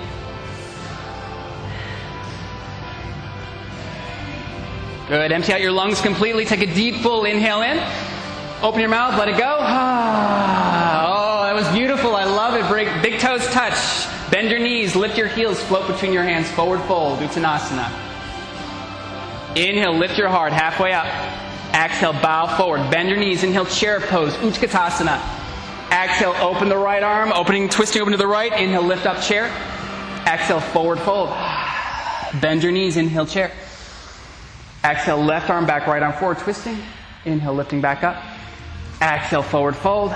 Good. 5.09 5.31
Empty 5.31 5.53
out 5.53 5.61
your 5.61 5.71
lungs 5.71 6.01
completely. 6.01 6.45
Take 6.45 6.61
a 6.61 6.71
deep, 6.71 6.97
full 6.97 7.25
inhale 7.25 7.61
in. 7.61 7.79
Open 8.61 8.79
your 8.79 8.89
mouth, 8.89 9.17
let 9.17 9.27
it 9.27 9.37
go. 9.37 9.57
Oh, 11.11 11.43
that 11.43 11.55
was 11.55 11.67
beautiful. 11.75 11.88
Big 13.01 13.19
toes 13.19 13.45
touch. 13.47 14.07
Bend 14.31 14.49
your 14.49 14.59
knees, 14.59 14.95
lift 14.95 15.17
your 15.17 15.27
heels, 15.27 15.61
float 15.63 15.87
between 15.87 16.13
your 16.13 16.23
hands, 16.23 16.49
forward 16.51 16.79
fold, 16.81 17.19
Uttanasana. 17.19 17.91
Inhale, 19.55 19.97
lift 19.97 20.17
your 20.17 20.29
heart 20.29 20.53
halfway 20.53 20.93
up. 20.93 21.07
Exhale, 21.73 22.13
bow 22.13 22.47
forward. 22.57 22.89
Bend 22.91 23.09
your 23.09 23.17
knees. 23.17 23.43
Inhale, 23.43 23.65
chair 23.65 23.99
pose, 23.99 24.35
Utkatasana. 24.37 25.19
Exhale, 25.91 26.35
open 26.39 26.69
the 26.69 26.77
right 26.77 27.01
arm, 27.01 27.31
opening, 27.33 27.67
twisting 27.67 28.01
open 28.01 28.11
to 28.11 28.17
the 28.17 28.27
right. 28.27 28.51
Inhale, 28.53 28.83
lift 28.83 29.05
up 29.05 29.21
chair. 29.21 29.45
Exhale, 30.27 30.59
forward 30.59 30.99
fold. 30.99 31.29
Bend 32.41 32.61
your 32.61 32.71
knees. 32.71 32.97
Inhale, 32.97 33.25
chair. 33.25 33.51
Exhale, 34.83 35.17
left 35.17 35.49
arm 35.49 35.65
back, 35.65 35.87
right 35.87 36.01
arm 36.01 36.13
forward, 36.13 36.37
twisting. 36.37 36.77
Inhale, 37.25 37.53
lifting 37.53 37.81
back 37.81 38.03
up. 38.03 38.23
Exhale, 39.01 39.41
forward 39.41 39.75
fold. 39.75 40.13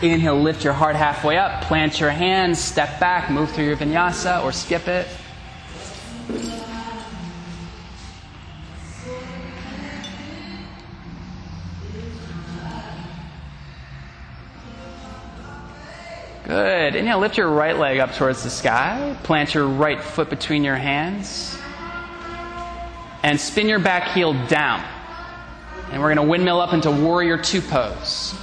Inhale, 0.00 0.40
lift 0.40 0.62
your 0.62 0.72
heart 0.72 0.94
halfway 0.94 1.36
up. 1.36 1.62
Plant 1.62 1.98
your 1.98 2.10
hands, 2.10 2.60
step 2.60 3.00
back, 3.00 3.30
move 3.30 3.50
through 3.50 3.64
your 3.64 3.76
vinyasa 3.76 4.44
or 4.44 4.52
skip 4.52 4.86
it. 4.86 5.08
Good. 16.44 16.94
Inhale, 16.94 17.18
lift 17.18 17.36
your 17.36 17.50
right 17.50 17.76
leg 17.76 17.98
up 17.98 18.14
towards 18.14 18.44
the 18.44 18.50
sky. 18.50 19.16
Plant 19.24 19.52
your 19.52 19.66
right 19.66 20.00
foot 20.00 20.30
between 20.30 20.64
your 20.64 20.76
hands. 20.76 21.58
And 23.24 23.38
spin 23.38 23.68
your 23.68 23.80
back 23.80 24.12
heel 24.12 24.32
down. 24.46 24.82
And 25.90 26.00
we're 26.00 26.14
going 26.14 26.24
to 26.24 26.30
windmill 26.30 26.60
up 26.60 26.72
into 26.72 26.90
warrior 26.90 27.36
two 27.36 27.60
pose. 27.60 28.34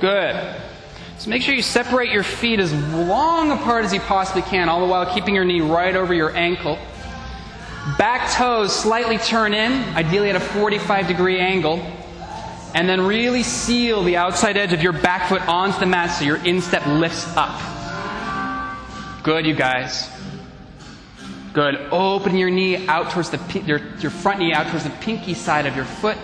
Good. 0.00 0.56
So 1.18 1.28
make 1.28 1.42
sure 1.42 1.54
you 1.54 1.60
separate 1.60 2.10
your 2.10 2.22
feet 2.22 2.60
as 2.60 2.72
long 2.94 3.52
apart 3.52 3.84
as 3.84 3.92
you 3.92 4.00
possibly 4.00 4.40
can, 4.40 4.70
all 4.70 4.80
the 4.80 4.86
while 4.86 5.12
keeping 5.12 5.34
your 5.34 5.44
knee 5.44 5.60
right 5.60 5.94
over 5.94 6.14
your 6.14 6.34
ankle. 6.34 6.78
Back 7.98 8.30
toes 8.32 8.74
slightly 8.74 9.18
turn 9.18 9.52
in, 9.52 9.72
ideally 9.94 10.30
at 10.30 10.36
a 10.36 10.40
45 10.40 11.06
degree 11.06 11.38
angle. 11.38 11.78
And 12.74 12.88
then 12.88 13.02
really 13.02 13.42
seal 13.42 14.02
the 14.02 14.16
outside 14.16 14.56
edge 14.56 14.72
of 14.72 14.82
your 14.82 14.92
back 14.92 15.28
foot 15.28 15.46
onto 15.46 15.78
the 15.80 15.86
mat 15.86 16.18
so 16.18 16.24
your 16.24 16.42
instep 16.46 16.86
lifts 16.86 17.26
up. 17.36 17.60
Good, 19.22 19.44
you 19.44 19.54
guys. 19.54 20.08
Good. 21.52 21.74
Open 21.90 22.36
your 22.36 22.48
knee 22.48 22.86
out 22.86 23.10
towards 23.10 23.28
the 23.28 23.62
your, 23.66 23.80
your 23.98 24.10
front 24.10 24.38
knee 24.38 24.54
out 24.54 24.68
towards 24.68 24.84
the 24.84 24.90
pinky 25.00 25.34
side 25.34 25.66
of 25.66 25.76
your 25.76 25.84
foot. 25.84 26.16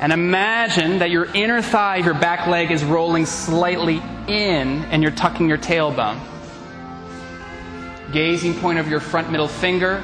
And 0.00 0.12
imagine 0.12 1.00
that 1.00 1.10
your 1.10 1.24
inner 1.34 1.60
thigh, 1.60 1.96
your 1.96 2.14
back 2.14 2.46
leg 2.46 2.70
is 2.70 2.84
rolling 2.84 3.26
slightly 3.26 3.96
in 4.28 4.84
and 4.84 5.02
you're 5.02 5.12
tucking 5.12 5.48
your 5.48 5.58
tailbone. 5.58 6.20
Gazing 8.12 8.54
point 8.54 8.78
of 8.78 8.88
your 8.88 9.00
front 9.00 9.30
middle 9.30 9.48
finger 9.48 10.02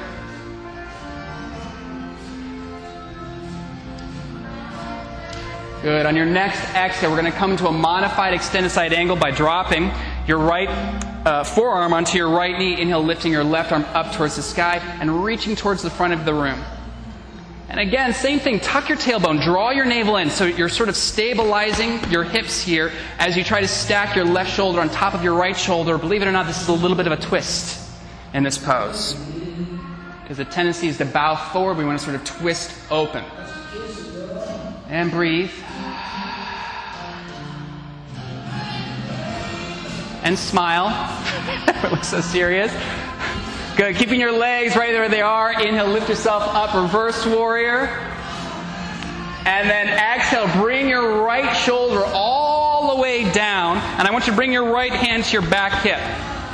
Good. 5.85 6.07
On 6.07 6.15
your 6.15 6.25
next 6.25 6.61
exhale, 6.73 7.11
we're 7.11 7.21
going 7.21 7.31
to 7.31 7.37
come 7.37 7.55
to 7.57 7.67
a 7.67 7.71
modified 7.71 8.33
extended 8.33 8.71
side 8.71 8.91
angle 8.91 9.15
by 9.15 9.29
dropping 9.29 9.91
your 10.25 10.39
right 10.39 10.67
uh, 11.27 11.43
forearm 11.43 11.93
onto 11.93 12.17
your 12.17 12.27
right 12.27 12.57
knee. 12.57 12.81
Inhale, 12.81 13.03
lifting 13.03 13.31
your 13.31 13.43
left 13.43 13.71
arm 13.71 13.85
up 13.93 14.11
towards 14.15 14.35
the 14.35 14.41
sky 14.41 14.77
and 14.99 15.23
reaching 15.23 15.55
towards 15.55 15.83
the 15.83 15.91
front 15.91 16.11
of 16.11 16.25
the 16.25 16.33
room. 16.33 16.59
And 17.67 17.79
again, 17.79 18.13
same 18.13 18.39
thing. 18.39 18.59
Tuck 18.59 18.89
your 18.89 18.97
tailbone. 18.97 19.43
Draw 19.43 19.71
your 19.71 19.85
navel 19.85 20.17
in. 20.17 20.29
So 20.29 20.45
you're 20.45 20.69
sort 20.69 20.87
of 20.87 20.95
stabilizing 20.95 22.03
your 22.11 22.23
hips 22.23 22.61
here 22.61 22.91
as 23.17 23.35
you 23.35 23.43
try 23.43 23.61
to 23.61 23.67
stack 23.67 24.15
your 24.15 24.25
left 24.25 24.53
shoulder 24.53 24.79
on 24.79 24.89
top 24.89 25.13
of 25.13 25.23
your 25.23 25.33
right 25.33 25.57
shoulder. 25.57 25.97
Believe 25.97 26.21
it 26.21 26.27
or 26.27 26.31
not, 26.31 26.45
this 26.45 26.61
is 26.61 26.67
a 26.67 26.73
little 26.73 26.95
bit 26.95 27.07
of 27.07 27.13
a 27.13 27.21
twist 27.21 27.89
in 28.33 28.43
this 28.43 28.57
pose. 28.57 29.15
Because 30.21 30.37
the 30.37 30.45
tendency 30.45 30.87
is 30.87 30.97
to 30.99 31.05
bow 31.05 31.35
forward. 31.35 31.77
We 31.77 31.85
want 31.85 31.99
to 31.99 32.05
sort 32.05 32.15
of 32.15 32.23
twist 32.23 32.71
open. 32.91 33.23
And 34.87 35.09
breathe. 35.09 35.51
and 40.25 40.37
smile. 40.37 40.87
it 41.85 41.91
looks 41.91 42.07
so 42.07 42.19
serious. 42.19 42.73
Good. 43.75 43.97
Keeping 43.97 44.21
your 44.21 44.31
legs 44.31 44.77
right 44.77 44.93
where 44.93 45.09
they 45.09 45.21
are. 45.21 45.51
Inhale, 45.51 45.87
lift 45.87 46.07
yourself 46.07 46.43
up, 46.43 46.73
reverse 46.73 47.25
warrior. 47.25 47.87
And 49.45 49.69
then 49.69 49.89
exhale, 49.89 50.47
bring 50.61 50.87
your 50.87 51.23
right 51.23 51.53
shoulder 51.53 52.03
all 52.05 52.95
the 52.95 53.01
way 53.01 53.29
down. 53.33 53.77
And 53.99 54.07
I 54.07 54.11
want 54.11 54.27
you 54.27 54.31
to 54.31 54.35
bring 54.37 54.53
your 54.53 54.71
right 54.71 54.93
hand 54.93 55.25
to 55.25 55.33
your 55.33 55.49
back 55.49 55.83
hip. 55.83 55.99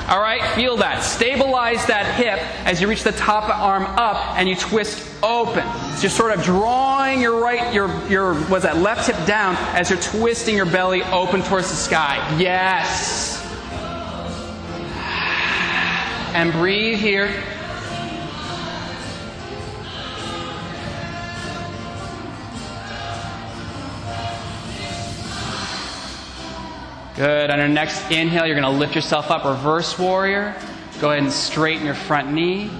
All 0.09 0.19
right, 0.19 0.41
feel 0.55 0.77
that. 0.77 1.03
Stabilize 1.03 1.85
that 1.85 2.15
hip 2.15 2.39
as 2.65 2.81
you 2.81 2.87
reach 2.87 3.03
the 3.03 3.11
top 3.11 3.55
arm 3.55 3.83
up 3.83 4.37
and 4.37 4.49
you 4.49 4.55
twist 4.55 5.07
open. 5.21 5.63
So 5.95 6.01
you're 6.01 6.09
sort 6.09 6.31
of 6.37 6.43
drawing 6.43 7.21
your 7.21 7.39
right, 7.39 7.71
your, 7.71 7.87
your, 8.09 8.33
was 8.49 8.63
that 8.63 8.77
left 8.77 9.07
hip 9.07 9.27
down 9.27 9.55
as 9.75 9.91
you're 9.91 9.99
twisting 10.01 10.55
your 10.55 10.65
belly 10.65 11.03
open 11.03 11.43
towards 11.43 11.69
the 11.69 11.75
sky. 11.75 12.17
Yes. 12.39 13.40
And 16.33 16.51
breathe 16.51 16.99
here. 16.99 17.27
Good. 27.15 27.51
On 27.51 27.59
your 27.59 27.67
next 27.67 28.09
inhale, 28.09 28.47
you're 28.47 28.59
going 28.59 28.63
to 28.63 28.79
lift 28.79 28.95
yourself 28.95 29.29
up, 29.29 29.45
reverse 29.45 29.99
warrior. 29.99 30.55
Go 30.99 31.11
ahead 31.11 31.21
and 31.21 31.31
straighten 31.31 31.85
your 31.85 31.93
front 31.93 32.31
knee. 32.31 32.71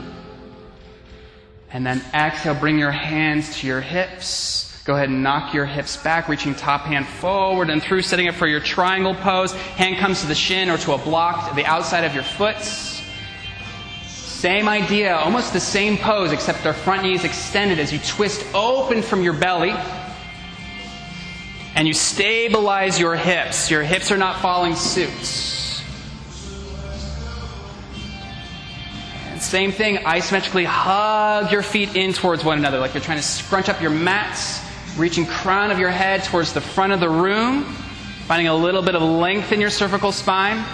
And 1.71 1.85
then 1.85 2.01
exhale, 2.13 2.55
bring 2.55 2.79
your 2.79 2.91
hands 2.91 3.57
to 3.57 3.67
your 3.67 3.81
hips. 3.81 4.81
Go 4.83 4.95
ahead 4.95 5.09
and 5.09 5.21
knock 5.21 5.53
your 5.53 5.65
hips 5.65 5.95
back, 5.97 6.27
reaching 6.27 6.55
top 6.55 6.81
hand 6.81 7.05
forward 7.05 7.69
and 7.69 7.83
through, 7.83 8.01
setting 8.01 8.27
up 8.27 8.35
for 8.35 8.47
your 8.47 8.61
triangle 8.61 9.13
pose. 9.13 9.53
Hand 9.53 9.97
comes 9.97 10.21
to 10.21 10.27
the 10.27 10.35
shin 10.35 10.69
or 10.69 10.77
to 10.79 10.93
a 10.93 10.97
block, 10.97 11.55
the 11.55 11.65
outside 11.65 12.03
of 12.03 12.15
your 12.15 12.23
foot. 12.23 12.57
Same 14.41 14.67
idea, 14.67 15.15
almost 15.15 15.53
the 15.53 15.59
same 15.59 15.99
pose, 15.99 16.31
except 16.31 16.65
our 16.65 16.73
front 16.73 17.03
knee 17.03 17.13
is 17.13 17.23
extended 17.23 17.77
as 17.77 17.93
you 17.93 17.99
twist 17.99 18.43
open 18.55 19.03
from 19.03 19.21
your 19.21 19.33
belly 19.33 19.69
and 21.75 21.87
you 21.87 21.93
stabilize 21.93 22.99
your 22.99 23.15
hips. 23.15 23.69
Your 23.69 23.83
hips 23.83 24.09
are 24.09 24.17
not 24.17 24.41
falling 24.41 24.75
suit. 24.75 25.11
same 29.39 29.71
thing, 29.71 29.97
isometrically 29.97 30.65
hug 30.65 31.51
your 31.51 31.61
feet 31.61 31.95
in 31.95 32.11
towards 32.11 32.43
one 32.43 32.57
another, 32.57 32.79
like 32.79 32.95
you're 32.95 33.03
trying 33.03 33.19
to 33.19 33.23
scrunch 33.23 33.69
up 33.69 33.79
your 33.79 33.91
mats, 33.91 34.59
reaching 34.97 35.27
crown 35.27 35.69
of 35.69 35.77
your 35.77 35.91
head 35.91 36.23
towards 36.23 36.51
the 36.53 36.61
front 36.61 36.93
of 36.93 36.99
the 36.99 37.09
room, 37.09 37.65
finding 38.25 38.47
a 38.47 38.55
little 38.55 38.81
bit 38.81 38.95
of 38.95 39.03
length 39.03 39.51
in 39.51 39.61
your 39.61 39.69
cervical 39.69 40.11
spine. 40.11 40.65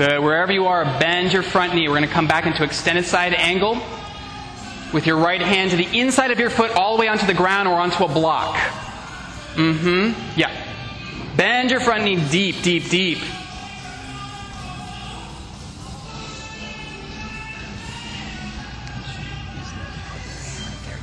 Good. 0.00 0.22
Wherever 0.22 0.50
you 0.50 0.64
are, 0.64 0.82
bend 0.98 1.30
your 1.30 1.42
front 1.42 1.74
knee. 1.74 1.86
We're 1.86 1.96
going 1.96 2.08
to 2.08 2.14
come 2.14 2.26
back 2.26 2.46
into 2.46 2.64
extended 2.64 3.04
side 3.04 3.34
angle. 3.34 3.82
with 4.94 5.06
your 5.06 5.18
right 5.18 5.42
hand 5.42 5.72
to 5.72 5.76
the 5.76 5.98
inside 5.98 6.30
of 6.30 6.40
your 6.40 6.48
foot 6.48 6.70
all 6.70 6.96
the 6.96 7.02
way 7.02 7.08
onto 7.08 7.26
the 7.26 7.34
ground 7.34 7.68
or 7.68 7.74
onto 7.74 8.02
a 8.04 8.08
block. 8.08 8.56
Mm 9.56 10.14
hmm. 10.14 10.38
Yeah. 10.40 10.50
Bend 11.36 11.70
your 11.70 11.80
front 11.80 12.04
knee 12.04 12.16
deep, 12.30 12.62
deep, 12.62 12.88
deep. 12.88 13.18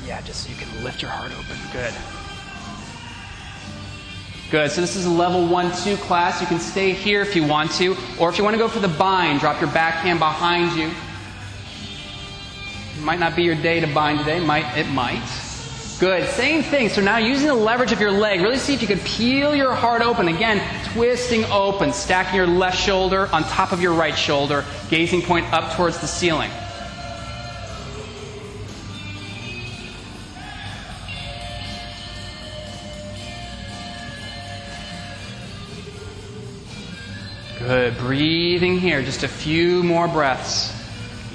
Yeah, 0.08 0.22
just 0.22 0.44
so 0.44 0.50
you 0.50 0.56
can 0.56 0.84
lift 0.84 1.04
your 1.04 1.12
heart 1.12 1.32
open. 1.34 1.56
Good. 1.72 1.94
Good. 4.50 4.72
So 4.72 4.80
this 4.80 4.96
is 4.96 5.06
a 5.06 5.10
level 5.10 5.46
one, 5.46 5.76
two 5.84 5.98
class. 5.98 6.40
You 6.40 6.48
can 6.48 6.60
stay 6.60 6.94
here 6.94 7.22
if 7.22 7.36
you 7.36 7.44
want 7.44 7.72
to, 7.74 7.98
or 8.18 8.30
if 8.30 8.38
you 8.38 8.46
want 8.46 8.54
to 8.54 8.58
go 8.58 8.70
for 8.70 8.80
the 8.80 8.88
bind, 8.88 9.42
drop 9.42 9.60
your 9.60 9.70
back 9.72 9.96
hand 9.96 10.20
behind 10.20 10.78
you. 10.80 10.90
It 12.98 13.04
might 13.04 13.20
not 13.20 13.36
be 13.36 13.44
your 13.44 13.56
day 13.56 13.82
to 13.82 13.88
bind 13.94 14.20
today. 14.20 14.40
Might 14.40 14.78
it 14.78 14.88
might. 14.88 15.22
Good. 16.00 16.30
Same 16.30 16.64
thing. 16.64 16.88
So 16.88 17.02
now 17.02 17.18
using 17.18 17.48
the 17.48 17.56
leverage 17.56 17.92
of 17.92 18.00
your 18.00 18.12
leg, 18.12 18.40
really 18.40 18.58
see 18.58 18.74
if 18.74 18.82
you 18.82 18.88
can 18.88 19.00
peel 19.00 19.54
your 19.54 19.74
heart 19.74 20.02
open. 20.02 20.30
Again, 20.30 20.62
twisting 20.94 21.44
open, 21.46 21.92
stacking 21.92 22.36
your 22.36 22.48
left 22.48 22.80
shoulder 22.80 23.28
on 23.34 23.44
top 23.44 23.74
of 23.74 23.82
your 23.82 23.94
right 23.94 24.18
shoulder, 24.18 24.64
gazing 24.90 25.24
point 25.24 25.52
up 25.52 25.76
towards 25.76 26.00
the 26.00 26.08
ceiling. 26.08 26.52
Good. 37.68 37.98
Breathing 37.98 38.80
here. 38.80 39.04
Just 39.04 39.24
a 39.24 39.28
few 39.28 39.84
more 39.84 40.08
breaths. 40.08 40.74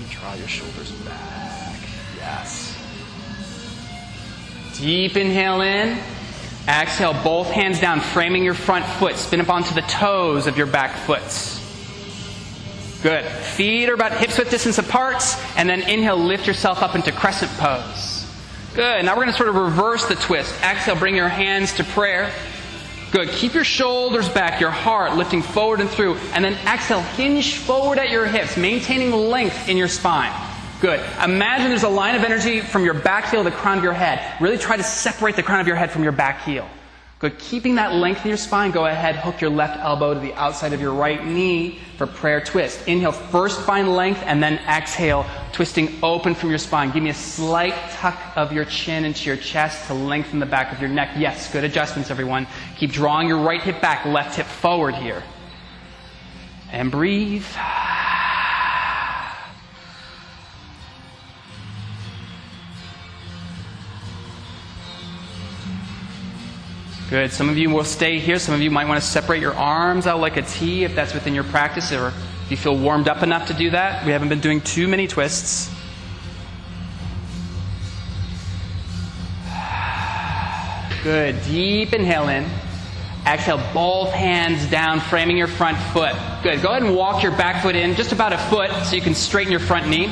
You 0.00 0.06
draw 0.16 0.32
your 0.32 0.48
shoulders 0.48 0.90
back. 0.90 1.78
Yes. 2.16 2.74
Deep 4.78 5.18
inhale 5.18 5.60
in. 5.60 5.98
Exhale, 6.66 7.12
both 7.22 7.50
hands 7.50 7.80
down, 7.80 8.00
framing 8.00 8.44
your 8.44 8.54
front 8.54 8.86
foot. 8.86 9.16
Spin 9.16 9.42
up 9.42 9.50
onto 9.50 9.74
the 9.74 9.82
toes 9.82 10.46
of 10.46 10.56
your 10.56 10.66
back 10.66 10.96
foot. 11.00 11.20
Good. 13.02 13.30
Feet 13.30 13.90
are 13.90 13.94
about 13.94 14.12
hips 14.12 14.38
width 14.38 14.50
distance 14.50 14.78
apart, 14.78 15.22
and 15.58 15.68
then 15.68 15.82
inhale, 15.82 16.16
lift 16.16 16.46
yourself 16.46 16.82
up 16.82 16.94
into 16.94 17.12
crescent 17.12 17.52
pose. 17.58 18.26
Good. 18.74 19.04
Now 19.04 19.12
we're 19.12 19.24
going 19.24 19.32
to 19.32 19.36
sort 19.36 19.50
of 19.50 19.56
reverse 19.56 20.06
the 20.06 20.14
twist. 20.14 20.54
Exhale, 20.62 20.96
bring 20.96 21.14
your 21.14 21.28
hands 21.28 21.74
to 21.74 21.84
prayer. 21.84 22.32
Good. 23.12 23.28
Keep 23.28 23.52
your 23.52 23.64
shoulders 23.64 24.26
back, 24.30 24.58
your 24.58 24.70
heart 24.70 25.16
lifting 25.16 25.42
forward 25.42 25.80
and 25.80 25.90
through. 25.90 26.14
And 26.32 26.42
then 26.42 26.54
exhale, 26.66 27.02
hinge 27.02 27.58
forward 27.58 27.98
at 27.98 28.08
your 28.08 28.24
hips, 28.24 28.56
maintaining 28.56 29.12
length 29.12 29.68
in 29.68 29.76
your 29.76 29.88
spine. 29.88 30.32
Good. 30.80 30.98
Imagine 31.22 31.68
there's 31.68 31.82
a 31.82 31.90
line 31.90 32.14
of 32.14 32.24
energy 32.24 32.62
from 32.62 32.86
your 32.86 32.94
back 32.94 33.30
heel 33.30 33.44
to 33.44 33.50
the 33.50 33.54
crown 33.54 33.76
of 33.76 33.84
your 33.84 33.92
head. 33.92 34.40
Really 34.40 34.56
try 34.56 34.78
to 34.78 34.82
separate 34.82 35.36
the 35.36 35.42
crown 35.42 35.60
of 35.60 35.66
your 35.66 35.76
head 35.76 35.90
from 35.90 36.02
your 36.02 36.12
back 36.12 36.42
heel. 36.42 36.66
Good. 37.22 37.38
Keeping 37.38 37.76
that 37.76 37.94
length 37.94 38.22
in 38.24 38.30
your 38.30 38.36
spine, 38.36 38.72
go 38.72 38.86
ahead, 38.86 39.14
hook 39.14 39.40
your 39.40 39.50
left 39.50 39.78
elbow 39.78 40.12
to 40.12 40.18
the 40.18 40.34
outside 40.34 40.72
of 40.72 40.80
your 40.80 40.92
right 40.92 41.24
knee 41.24 41.78
for 41.96 42.04
prayer 42.04 42.40
twist. 42.40 42.88
Inhale, 42.88 43.12
first 43.12 43.60
find 43.60 43.94
length, 43.94 44.20
and 44.24 44.42
then 44.42 44.54
exhale, 44.68 45.24
twisting 45.52 46.00
open 46.02 46.34
from 46.34 46.48
your 46.48 46.58
spine. 46.58 46.90
Give 46.90 47.00
me 47.00 47.10
a 47.10 47.14
slight 47.14 47.76
tuck 47.92 48.18
of 48.34 48.52
your 48.52 48.64
chin 48.64 49.04
into 49.04 49.28
your 49.28 49.36
chest 49.36 49.86
to 49.86 49.94
lengthen 49.94 50.40
the 50.40 50.46
back 50.46 50.72
of 50.72 50.80
your 50.80 50.90
neck. 50.90 51.10
Yes, 51.16 51.52
good 51.52 51.62
adjustments, 51.62 52.10
everyone. 52.10 52.44
Keep 52.76 52.90
drawing 52.90 53.28
your 53.28 53.38
right 53.38 53.62
hip 53.62 53.80
back, 53.80 54.04
left 54.04 54.34
hip 54.34 54.46
forward 54.46 54.96
here. 54.96 55.22
And 56.72 56.90
breathe. 56.90 57.46
Good. 67.12 67.30
Some 67.30 67.50
of 67.50 67.58
you 67.58 67.68
will 67.68 67.84
stay 67.84 68.18
here. 68.18 68.38
Some 68.38 68.54
of 68.54 68.62
you 68.62 68.70
might 68.70 68.88
want 68.88 68.98
to 68.98 69.06
separate 69.06 69.42
your 69.42 69.52
arms 69.52 70.06
out 70.06 70.20
like 70.20 70.38
a 70.38 70.42
T 70.42 70.84
if 70.84 70.94
that's 70.94 71.12
within 71.12 71.34
your 71.34 71.44
practice 71.44 71.92
or 71.92 72.08
if 72.08 72.50
you 72.50 72.56
feel 72.56 72.74
warmed 72.74 73.06
up 73.06 73.22
enough 73.22 73.48
to 73.48 73.52
do 73.52 73.68
that. 73.68 74.06
We 74.06 74.12
haven't 74.12 74.30
been 74.30 74.40
doing 74.40 74.62
too 74.62 74.88
many 74.88 75.06
twists. 75.06 75.70
Good. 81.04 81.36
Deep 81.44 81.92
inhale 81.92 82.28
in. 82.30 82.46
Exhale, 83.26 83.60
both 83.74 84.08
hands 84.12 84.64
down, 84.70 84.98
framing 84.98 85.36
your 85.36 85.48
front 85.48 85.76
foot. 85.92 86.14
Good. 86.42 86.62
Go 86.62 86.70
ahead 86.70 86.82
and 86.82 86.96
walk 86.96 87.22
your 87.22 87.32
back 87.32 87.62
foot 87.62 87.76
in 87.76 87.94
just 87.94 88.12
about 88.12 88.32
a 88.32 88.38
foot 88.38 88.70
so 88.86 88.96
you 88.96 89.02
can 89.02 89.14
straighten 89.14 89.50
your 89.50 89.60
front 89.60 89.86
knee. 89.86 90.10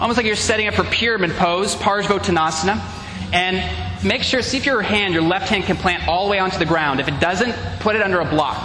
Almost 0.00 0.16
like 0.16 0.26
you're 0.26 0.34
setting 0.34 0.66
up 0.66 0.74
for 0.74 0.82
pyramid 0.82 1.30
pose, 1.36 1.76
Parsvottanasana. 1.76 2.82
And 3.32 3.83
make 4.04 4.22
sure, 4.22 4.42
see 4.42 4.58
if 4.58 4.66
your 4.66 4.82
hand, 4.82 5.14
your 5.14 5.22
left 5.22 5.48
hand 5.48 5.64
can 5.64 5.76
plant 5.76 6.06
all 6.08 6.26
the 6.26 6.30
way 6.30 6.38
onto 6.38 6.58
the 6.58 6.66
ground. 6.66 7.00
If 7.00 7.08
it 7.08 7.18
doesn't, 7.20 7.52
put 7.80 7.96
it 7.96 8.02
under 8.02 8.20
a 8.20 8.24
block. 8.24 8.64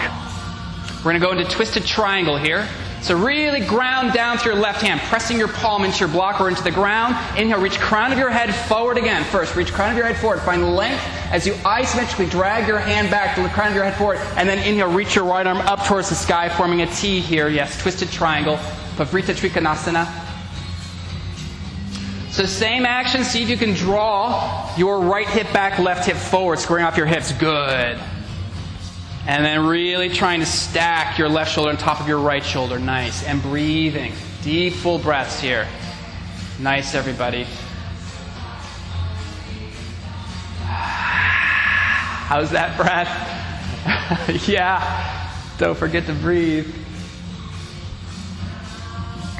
We're 0.98 1.12
going 1.12 1.20
to 1.20 1.26
go 1.26 1.32
into 1.32 1.46
twisted 1.46 1.86
triangle 1.86 2.38
here. 2.38 2.68
So 3.02 3.18
really 3.18 3.62
ground 3.62 4.12
down 4.12 4.38
through 4.38 4.54
your 4.54 4.62
left 4.62 4.82
hand, 4.82 5.00
pressing 5.02 5.38
your 5.38 5.48
palm 5.48 5.86
into 5.86 6.00
your 6.00 6.10
block 6.10 6.42
or 6.42 6.50
into 6.50 6.62
the 6.64 6.72
ground. 6.72 7.16
Inhale, 7.40 7.62
reach 7.62 7.80
crown 7.80 8.12
of 8.12 8.18
your 8.18 8.30
head 8.30 8.54
forward 8.54 8.98
again. 8.98 9.24
First, 9.24 9.56
reach 9.56 9.72
crown 9.72 9.92
of 9.92 9.98
your 9.98 10.06
head 10.06 10.18
forward. 10.18 10.42
Find 10.42 10.76
length 10.76 11.02
as 11.32 11.48
you 11.48 11.54
isometrically 11.54 12.30
drag 12.30 12.68
your 12.68 12.80
hand 12.80 13.10
back 13.10 13.36
to 13.36 13.42
the 13.42 13.48
crown 13.50 13.70
of 13.70 13.76
your 13.76 13.86
head 13.86 13.96
forward. 13.96 14.18
And 14.36 14.50
then 14.50 14.58
inhale, 14.60 14.92
reach 14.92 15.16
your 15.16 15.24
right 15.24 15.48
arm 15.48 15.60
up 15.60 15.86
towards 15.86 16.10
the 16.10 16.16
sky, 16.16 16.50
forming 16.50 16.82
a 16.82 16.88
T 16.88 17.22
here. 17.22 17.48
Yes, 17.48 17.82
twisted 17.82 18.12
triangle. 18.12 18.58
Parivrtta 18.98 19.34
Trikonasana. 19.34 20.29
So 22.40 22.46
same 22.46 22.86
action. 22.86 23.26
See 23.26 23.44
if 23.44 23.50
you 23.50 23.58
can 23.58 23.74
draw 23.74 24.74
your 24.78 25.02
right 25.02 25.28
hip 25.28 25.52
back, 25.52 25.78
left 25.78 26.06
hip 26.06 26.16
forward, 26.16 26.58
squaring 26.60 26.86
off 26.86 26.96
your 26.96 27.06
hips. 27.06 27.34
Good. 27.34 28.00
And 29.28 29.44
then 29.44 29.66
really 29.66 30.08
trying 30.08 30.40
to 30.40 30.46
stack 30.46 31.18
your 31.18 31.28
left 31.28 31.52
shoulder 31.52 31.72
on 31.72 31.76
top 31.76 32.00
of 32.00 32.08
your 32.08 32.20
right 32.20 32.42
shoulder. 32.42 32.80
Nice. 32.80 33.26
And 33.26 33.42
breathing. 33.42 34.14
Deep, 34.42 34.72
full 34.72 35.00
breaths 35.00 35.42
here. 35.42 35.68
Nice, 36.60 36.96
everybody. 36.96 37.44
How's 42.24 42.52
that 42.52 42.78
breath? 42.78 44.48
yeah. 44.48 45.30
Don't 45.58 45.78
forget 45.78 46.06
to 46.06 46.14
breathe. 46.14 46.74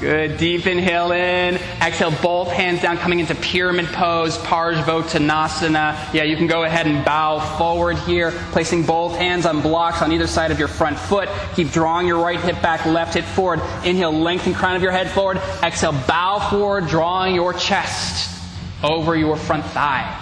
Good. 0.00 0.38
Deep 0.38 0.66
inhale 0.66 1.12
in. 1.12 1.56
Exhale, 1.82 2.10
both 2.22 2.50
hands 2.50 2.80
down, 2.80 2.96
coming 2.96 3.20
into 3.20 3.34
pyramid 3.34 3.84
pose, 3.88 4.38
Parsvottanasana. 4.38 6.14
Yeah, 6.14 6.22
you 6.22 6.38
can 6.38 6.46
go 6.46 6.64
ahead 6.64 6.86
and 6.86 7.04
bow 7.04 7.38
forward 7.58 7.98
here, 7.98 8.30
placing 8.52 8.86
both 8.86 9.14
hands 9.18 9.44
on 9.44 9.60
blocks 9.60 10.00
on 10.00 10.10
either 10.10 10.26
side 10.26 10.52
of 10.52 10.58
your 10.58 10.68
front 10.68 10.98
foot. 10.98 11.28
Keep 11.54 11.72
drawing 11.72 12.06
your 12.06 12.18
right 12.18 12.40
hip 12.40 12.62
back, 12.62 12.86
left 12.86 13.12
hip 13.12 13.26
forward. 13.26 13.60
Inhale, 13.84 14.10
lengthen 14.10 14.54
crown 14.54 14.74
of 14.74 14.80
your 14.80 14.90
head 14.90 15.10
forward. 15.10 15.36
Exhale, 15.62 15.92
bow 15.92 16.38
forward, 16.48 16.86
drawing 16.86 17.34
your 17.34 17.52
chest 17.52 18.34
over 18.82 19.14
your 19.14 19.36
front 19.36 19.66
thigh. 19.66 20.16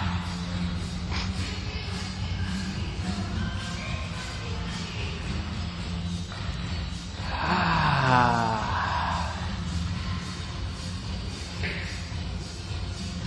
Ah. 7.31 8.68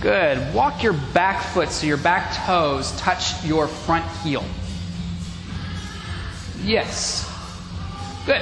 Good. 0.03 0.53
Walk 0.53 0.83
your 0.83 0.91
back 1.13 1.41
foot 1.53 1.69
so 1.69 1.87
your 1.87 1.95
back 1.95 2.45
toes 2.45 2.91
touch 2.97 3.41
your 3.45 3.69
front 3.69 4.05
heel. 4.17 4.43
Yes. 6.61 7.25
Good. 8.25 8.41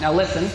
Now 0.00 0.14
listen. 0.14 0.48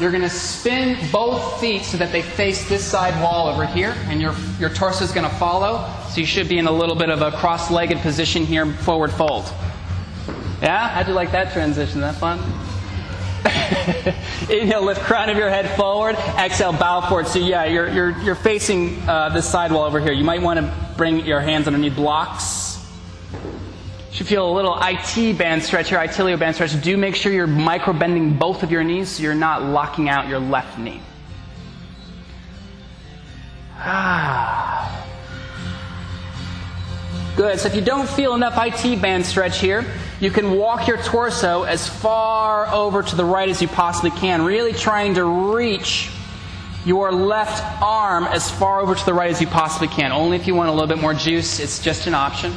You're 0.00 0.10
going 0.10 0.24
to 0.24 0.30
spin 0.30 0.98
both 1.12 1.60
feet 1.60 1.82
so 1.82 1.96
that 1.98 2.10
they 2.10 2.22
face 2.22 2.68
this 2.68 2.84
side 2.84 3.14
wall 3.22 3.46
over 3.46 3.64
here, 3.64 3.94
and 4.06 4.20
your, 4.20 4.34
your 4.58 4.70
torso 4.70 5.04
is 5.04 5.12
going 5.12 5.30
to 5.30 5.36
follow. 5.36 5.88
So 6.08 6.20
you 6.20 6.26
should 6.26 6.48
be 6.48 6.58
in 6.58 6.66
a 6.66 6.72
little 6.72 6.96
bit 6.96 7.10
of 7.10 7.22
a 7.22 7.30
cross 7.30 7.70
legged 7.70 7.98
position 7.98 8.44
here, 8.44 8.66
forward 8.66 9.12
fold. 9.12 9.44
Yeah? 10.60 10.88
How'd 10.88 11.06
you 11.06 11.14
like 11.14 11.30
that 11.30 11.52
transition? 11.52 12.02
Is 12.02 12.12
that 12.12 12.16
fun? 12.16 12.40
Inhale, 14.50 14.82
lift 14.82 15.00
crown 15.02 15.30
of 15.30 15.36
your 15.36 15.48
head 15.48 15.76
forward. 15.76 16.16
Exhale, 16.38 16.72
bow 16.72 17.00
forward. 17.02 17.26
So 17.26 17.38
yeah, 17.38 17.64
you're, 17.64 17.88
you're, 17.88 18.10
you're 18.22 18.34
facing 18.34 18.98
uh, 19.08 19.30
this 19.30 19.48
sidewall 19.48 19.84
over 19.84 20.00
here. 20.00 20.12
You 20.12 20.24
might 20.24 20.42
want 20.42 20.60
to 20.60 20.94
bring 20.96 21.24
your 21.24 21.40
hands 21.40 21.66
underneath 21.66 21.96
blocks. 21.96 22.78
You 23.32 24.18
should 24.18 24.26
feel 24.26 24.48
a 24.48 24.54
little 24.54 24.78
IT 24.80 25.38
band 25.38 25.62
stretch 25.62 25.88
here, 25.88 25.98
itilio 25.98 26.38
band 26.38 26.54
stretch. 26.54 26.80
Do 26.80 26.96
make 26.96 27.16
sure 27.16 27.32
you're 27.32 27.46
micro 27.46 27.92
bending 27.92 28.36
both 28.36 28.62
of 28.62 28.70
your 28.70 28.84
knees 28.84 29.08
so 29.08 29.22
you're 29.22 29.34
not 29.34 29.62
locking 29.62 30.08
out 30.08 30.28
your 30.28 30.38
left 30.38 30.78
knee. 30.78 31.00
Ah. 33.76 35.04
Good. 37.36 37.58
So 37.58 37.68
if 37.68 37.74
you 37.74 37.80
don't 37.80 38.08
feel 38.08 38.34
enough 38.34 38.54
IT 38.56 39.02
band 39.02 39.26
stretch 39.26 39.58
here, 39.58 39.84
you 40.20 40.30
can 40.30 40.52
walk 40.52 40.86
your 40.86 40.96
torso 40.98 41.64
as 41.64 41.88
far 41.88 42.66
over 42.68 43.02
to 43.02 43.16
the 43.16 43.24
right 43.24 43.48
as 43.48 43.60
you 43.60 43.68
possibly 43.68 44.10
can, 44.10 44.42
really 44.42 44.72
trying 44.72 45.14
to 45.14 45.24
reach 45.24 46.10
your 46.84 47.10
left 47.12 47.62
arm 47.82 48.24
as 48.24 48.50
far 48.50 48.80
over 48.80 48.94
to 48.94 49.04
the 49.06 49.14
right 49.14 49.30
as 49.30 49.40
you 49.40 49.46
possibly 49.46 49.88
can. 49.88 50.12
Only 50.12 50.36
if 50.36 50.46
you 50.46 50.54
want 50.54 50.68
a 50.68 50.72
little 50.72 50.86
bit 50.86 50.98
more 50.98 51.14
juice, 51.14 51.58
it's 51.58 51.78
just 51.78 52.06
an 52.06 52.14
option. 52.14 52.54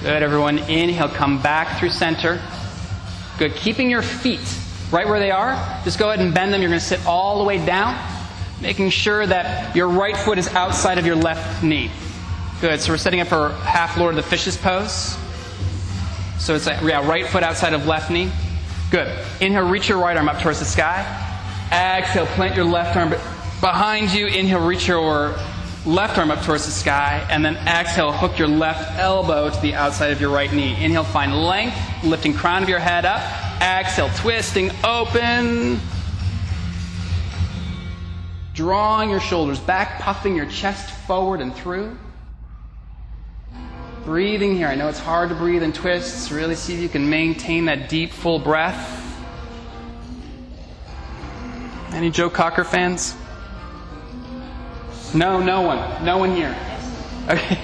Good, 0.00 0.22
everyone. 0.22 0.58
Inhale, 0.58 1.08
come 1.08 1.42
back 1.42 1.80
through 1.80 1.90
center. 1.90 2.40
Good. 3.38 3.56
Keeping 3.56 3.90
your 3.90 4.02
feet 4.02 4.40
right 4.92 5.06
where 5.06 5.18
they 5.18 5.32
are. 5.32 5.56
Just 5.82 5.98
go 5.98 6.10
ahead 6.10 6.24
and 6.24 6.32
bend 6.32 6.52
them. 6.52 6.62
You're 6.62 6.70
going 6.70 6.78
to 6.78 6.86
sit 6.86 7.04
all 7.06 7.38
the 7.38 7.44
way 7.44 7.64
down, 7.64 7.94
making 8.60 8.90
sure 8.90 9.26
that 9.26 9.74
your 9.76 9.88
right 9.88 10.16
foot 10.16 10.38
is 10.38 10.48
outside 10.48 10.98
of 10.98 11.06
your 11.06 11.16
left 11.16 11.62
knee. 11.62 11.90
Good. 12.60 12.80
So 12.80 12.92
we're 12.92 12.98
setting 12.98 13.20
up 13.20 13.28
for 13.28 13.50
half 13.50 13.98
Lord 13.98 14.16
of 14.16 14.16
the 14.16 14.28
Fishes 14.28 14.56
pose. 14.56 15.16
So 16.38 16.54
it's 16.54 16.66
like, 16.66 16.80
yeah, 16.82 17.06
right 17.06 17.26
foot 17.26 17.42
outside 17.42 17.74
of 17.74 17.86
left 17.86 18.10
knee. 18.10 18.30
Good. 18.90 19.08
Inhale, 19.40 19.68
reach 19.68 19.88
your 19.88 19.98
right 19.98 20.16
arm 20.16 20.28
up 20.28 20.40
towards 20.40 20.58
the 20.58 20.64
sky. 20.64 21.04
Exhale, 21.72 22.26
plant 22.26 22.54
your 22.54 22.64
left 22.64 22.96
arm 22.96 23.10
behind 23.60 24.12
you. 24.12 24.26
Inhale, 24.26 24.64
reach 24.64 24.86
your 24.86 25.36
left 25.84 26.18
arm 26.18 26.30
up 26.30 26.42
towards 26.44 26.64
the 26.64 26.70
sky. 26.70 27.26
And 27.30 27.44
then 27.44 27.56
exhale, 27.66 28.12
hook 28.12 28.38
your 28.38 28.48
left 28.48 28.98
elbow 28.98 29.50
to 29.50 29.60
the 29.60 29.74
outside 29.74 30.12
of 30.12 30.20
your 30.20 30.30
right 30.30 30.52
knee. 30.52 30.82
Inhale, 30.82 31.04
find 31.04 31.34
length, 31.34 31.76
lifting 32.04 32.32
crown 32.32 32.62
of 32.62 32.68
your 32.68 32.78
head 32.78 33.04
up. 33.04 33.20
Exhale, 33.60 34.10
twisting 34.16 34.70
open. 34.84 35.80
Drawing 38.56 39.10
your 39.10 39.20
shoulders 39.20 39.60
back, 39.60 40.00
puffing 40.00 40.34
your 40.34 40.46
chest 40.46 40.90
forward 40.90 41.42
and 41.42 41.54
through. 41.54 41.94
Breathing 44.06 44.56
here. 44.56 44.66
I 44.66 44.74
know 44.74 44.88
it's 44.88 44.98
hard 44.98 45.28
to 45.28 45.34
breathe 45.34 45.62
in 45.62 45.74
twists. 45.74 46.32
Really 46.32 46.54
see 46.54 46.72
if 46.72 46.80
you 46.80 46.88
can 46.88 47.10
maintain 47.10 47.66
that 47.66 47.90
deep, 47.90 48.12
full 48.12 48.38
breath. 48.38 49.04
Any 51.90 52.10
Joe 52.10 52.30
Cocker 52.30 52.64
fans? 52.64 53.14
No, 55.14 55.38
no 55.38 55.60
one. 55.60 56.02
No 56.02 56.16
one 56.16 56.34
here. 56.34 56.56
Okay. 57.28 57.58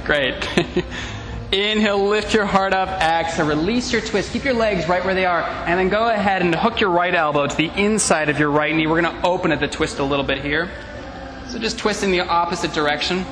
Great. 0.04 0.84
Inhale, 1.52 2.08
lift 2.08 2.32
your 2.32 2.46
heart 2.46 2.72
up. 2.72 2.88
Exhale, 2.88 3.46
release 3.46 3.92
your 3.92 4.00
twist. 4.00 4.32
Keep 4.32 4.44
your 4.44 4.54
legs 4.54 4.88
right 4.88 5.04
where 5.04 5.14
they 5.14 5.26
are. 5.26 5.42
And 5.42 5.78
then 5.78 5.90
go 5.90 6.08
ahead 6.08 6.40
and 6.40 6.54
hook 6.54 6.80
your 6.80 6.88
right 6.88 7.14
elbow 7.14 7.46
to 7.46 7.54
the 7.54 7.70
inside 7.78 8.30
of 8.30 8.38
your 8.38 8.50
right 8.50 8.74
knee. 8.74 8.86
We're 8.86 9.02
going 9.02 9.14
to 9.14 9.26
open 9.26 9.52
at 9.52 9.60
the 9.60 9.68
twist 9.68 9.98
a 9.98 10.02
little 10.02 10.24
bit 10.24 10.42
here. 10.42 10.70
So 11.48 11.58
just 11.58 11.78
twist 11.78 12.02
in 12.02 12.10
the 12.10 12.20
opposite 12.20 12.72
direction. 12.72 13.26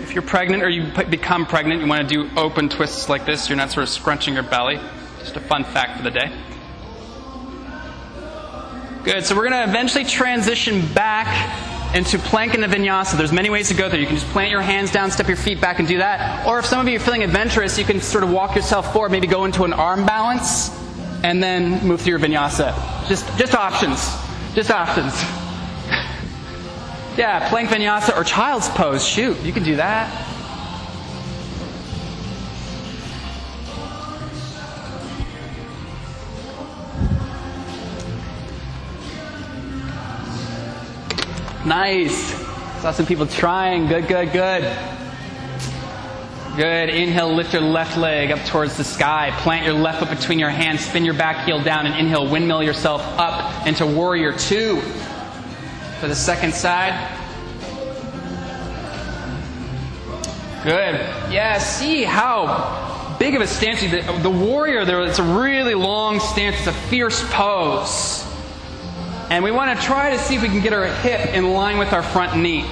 If 0.00 0.12
you're 0.12 0.22
pregnant 0.22 0.64
or 0.64 0.68
you 0.68 0.90
become 1.04 1.46
pregnant, 1.46 1.82
you 1.82 1.86
want 1.86 2.08
to 2.08 2.12
do 2.12 2.28
open 2.36 2.68
twists 2.68 3.08
like 3.08 3.24
this. 3.24 3.48
You're 3.48 3.56
not 3.56 3.70
sort 3.70 3.84
of 3.84 3.90
scrunching 3.90 4.34
your 4.34 4.42
belly. 4.42 4.80
Just 5.20 5.36
a 5.36 5.40
fun 5.40 5.62
fact 5.62 5.98
for 5.98 6.02
the 6.02 6.10
day. 6.10 6.32
Good. 9.04 9.24
So 9.24 9.36
we're 9.36 9.48
going 9.48 9.64
to 9.64 9.70
eventually 9.70 10.04
transition 10.04 10.84
back 10.92 11.65
into 11.96 12.18
the 12.18 12.22
vinyasa. 12.66 13.16
There's 13.16 13.32
many 13.32 13.48
ways 13.48 13.68
to 13.68 13.74
go 13.74 13.88
there. 13.88 13.98
You 13.98 14.06
can 14.06 14.16
just 14.16 14.28
plant 14.28 14.50
your 14.50 14.60
hands 14.60 14.92
down, 14.92 15.10
step 15.10 15.28
your 15.28 15.36
feet 15.36 15.60
back, 15.60 15.78
and 15.78 15.88
do 15.88 15.98
that. 15.98 16.46
Or 16.46 16.58
if 16.58 16.66
some 16.66 16.78
of 16.80 16.88
you 16.88 16.96
are 16.96 17.00
feeling 17.00 17.24
adventurous, 17.24 17.78
you 17.78 17.84
can 17.84 18.00
sort 18.00 18.22
of 18.22 18.30
walk 18.30 18.54
yourself 18.54 18.92
forward, 18.92 19.10
maybe 19.10 19.26
go 19.26 19.46
into 19.46 19.64
an 19.64 19.72
arm 19.72 20.04
balance, 20.04 20.70
and 21.24 21.42
then 21.42 21.86
move 21.86 22.02
through 22.02 22.10
your 22.10 22.18
vinyasa. 22.18 22.74
Just, 23.08 23.26
just 23.38 23.54
options. 23.54 24.14
Just 24.54 24.70
options. 24.70 25.14
Yeah, 27.16 27.48
plank 27.48 27.70
vinyasa 27.70 28.14
or 28.14 28.24
child's 28.24 28.68
pose. 28.68 29.02
Shoot, 29.02 29.40
you 29.40 29.50
can 29.50 29.62
do 29.62 29.76
that. 29.76 30.35
Nice. 41.66 42.32
Saw 42.80 42.92
some 42.92 43.06
people 43.06 43.26
trying. 43.26 43.88
Good, 43.88 44.06
good, 44.06 44.32
good. 44.32 44.62
Good. 46.54 46.90
Inhale, 46.90 47.34
lift 47.34 47.52
your 47.52 47.62
left 47.62 47.98
leg 47.98 48.30
up 48.30 48.38
towards 48.46 48.76
the 48.76 48.84
sky. 48.84 49.32
Plant 49.38 49.66
your 49.66 49.74
left 49.74 49.98
foot 49.98 50.16
between 50.16 50.38
your 50.38 50.48
hands. 50.48 50.84
Spin 50.84 51.04
your 51.04 51.14
back 51.14 51.44
heel 51.44 51.60
down 51.60 51.86
and 51.86 51.96
inhale, 51.96 52.30
windmill 52.30 52.62
yourself 52.62 53.02
up 53.18 53.66
into 53.66 53.84
warrior 53.84 54.32
two 54.32 54.80
for 56.00 56.06
the 56.06 56.14
second 56.14 56.54
side. 56.54 56.94
Good. 60.62 61.00
Yeah, 61.32 61.58
see 61.58 62.04
how 62.04 63.16
big 63.18 63.34
of 63.34 63.42
a 63.42 63.46
stance. 63.46 63.80
The, 63.80 64.02
the 64.22 64.30
warrior 64.30 64.84
there, 64.84 65.02
it's 65.02 65.18
a 65.18 65.22
really 65.22 65.74
long 65.74 66.20
stance. 66.20 66.56
It's 66.58 66.68
a 66.68 66.72
fierce 66.72 67.22
pose. 67.30 68.25
And 69.30 69.42
we 69.42 69.50
want 69.50 69.78
to 69.78 69.86
try 69.86 70.10
to 70.10 70.18
see 70.18 70.36
if 70.36 70.42
we 70.42 70.48
can 70.48 70.60
get 70.60 70.72
our 70.72 70.86
hip 70.86 71.34
in 71.34 71.52
line 71.52 71.78
with 71.78 71.92
our 71.92 72.02
front 72.02 72.40
knee. 72.40 72.62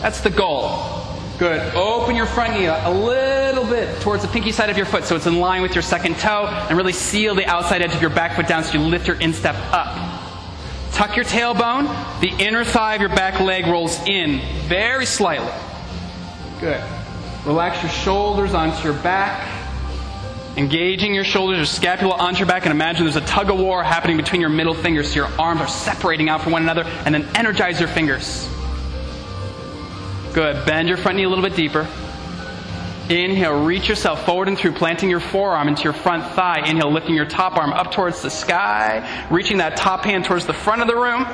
That's 0.00 0.20
the 0.20 0.30
goal. 0.30 0.98
Good. 1.38 1.74
Open 1.74 2.16
your 2.16 2.26
front 2.26 2.54
knee 2.54 2.66
a 2.66 2.90
little 2.90 3.64
bit 3.64 4.00
towards 4.00 4.22
the 4.22 4.28
pinky 4.28 4.50
side 4.50 4.70
of 4.70 4.76
your 4.76 4.86
foot 4.86 5.04
so 5.04 5.14
it's 5.14 5.26
in 5.26 5.38
line 5.38 5.62
with 5.62 5.74
your 5.74 5.82
second 5.82 6.16
toe 6.18 6.46
and 6.68 6.76
really 6.76 6.92
seal 6.92 7.36
the 7.36 7.46
outside 7.46 7.80
edge 7.80 7.94
of 7.94 8.00
your 8.00 8.10
back 8.10 8.34
foot 8.34 8.48
down 8.48 8.64
so 8.64 8.72
you 8.76 8.80
lift 8.80 9.06
your 9.06 9.16
instep 9.20 9.54
up. 9.72 10.18
Tuck 10.92 11.14
your 11.14 11.24
tailbone. 11.24 11.86
The 12.20 12.30
inner 12.44 12.64
thigh 12.64 12.96
of 12.96 13.00
your 13.00 13.10
back 13.10 13.38
leg 13.38 13.66
rolls 13.66 14.00
in 14.06 14.40
very 14.66 15.06
slightly. 15.06 15.52
Good. 16.60 16.82
Relax 17.46 17.82
your 17.82 17.92
shoulders 17.92 18.52
onto 18.52 18.82
your 18.82 19.00
back. 19.00 19.57
Engaging 20.58 21.14
your 21.14 21.22
shoulders, 21.22 21.56
your 21.56 21.66
scapula 21.66 22.16
onto 22.16 22.40
your 22.40 22.48
back, 22.48 22.64
and 22.64 22.72
imagine 22.72 23.04
there's 23.04 23.14
a 23.14 23.20
tug 23.20 23.48
of 23.48 23.60
war 23.60 23.84
happening 23.84 24.16
between 24.16 24.40
your 24.40 24.50
middle 24.50 24.74
fingers 24.74 25.06
so 25.08 25.14
your 25.14 25.40
arms 25.40 25.60
are 25.60 25.68
separating 25.68 26.28
out 26.28 26.42
from 26.42 26.50
one 26.50 26.62
another, 26.62 26.82
and 26.82 27.14
then 27.14 27.28
energize 27.36 27.78
your 27.78 27.88
fingers. 27.88 28.48
Good. 30.34 30.66
Bend 30.66 30.88
your 30.88 30.96
front 30.96 31.16
knee 31.16 31.22
a 31.22 31.28
little 31.28 31.44
bit 31.44 31.54
deeper. 31.54 31.86
Inhale, 33.08 33.64
reach 33.64 33.88
yourself 33.88 34.26
forward 34.26 34.48
and 34.48 34.58
through, 34.58 34.72
planting 34.72 35.08
your 35.08 35.20
forearm 35.20 35.68
into 35.68 35.84
your 35.84 35.92
front 35.92 36.24
thigh. 36.34 36.68
Inhale, 36.68 36.90
lifting 36.90 37.14
your 37.14 37.24
top 37.24 37.56
arm 37.56 37.72
up 37.72 37.92
towards 37.92 38.20
the 38.20 38.28
sky, 38.28 39.28
reaching 39.30 39.58
that 39.58 39.76
top 39.76 40.04
hand 40.04 40.24
towards 40.24 40.44
the 40.44 40.52
front 40.52 40.82
of 40.82 40.88
the 40.88 40.96
room. 40.96 41.24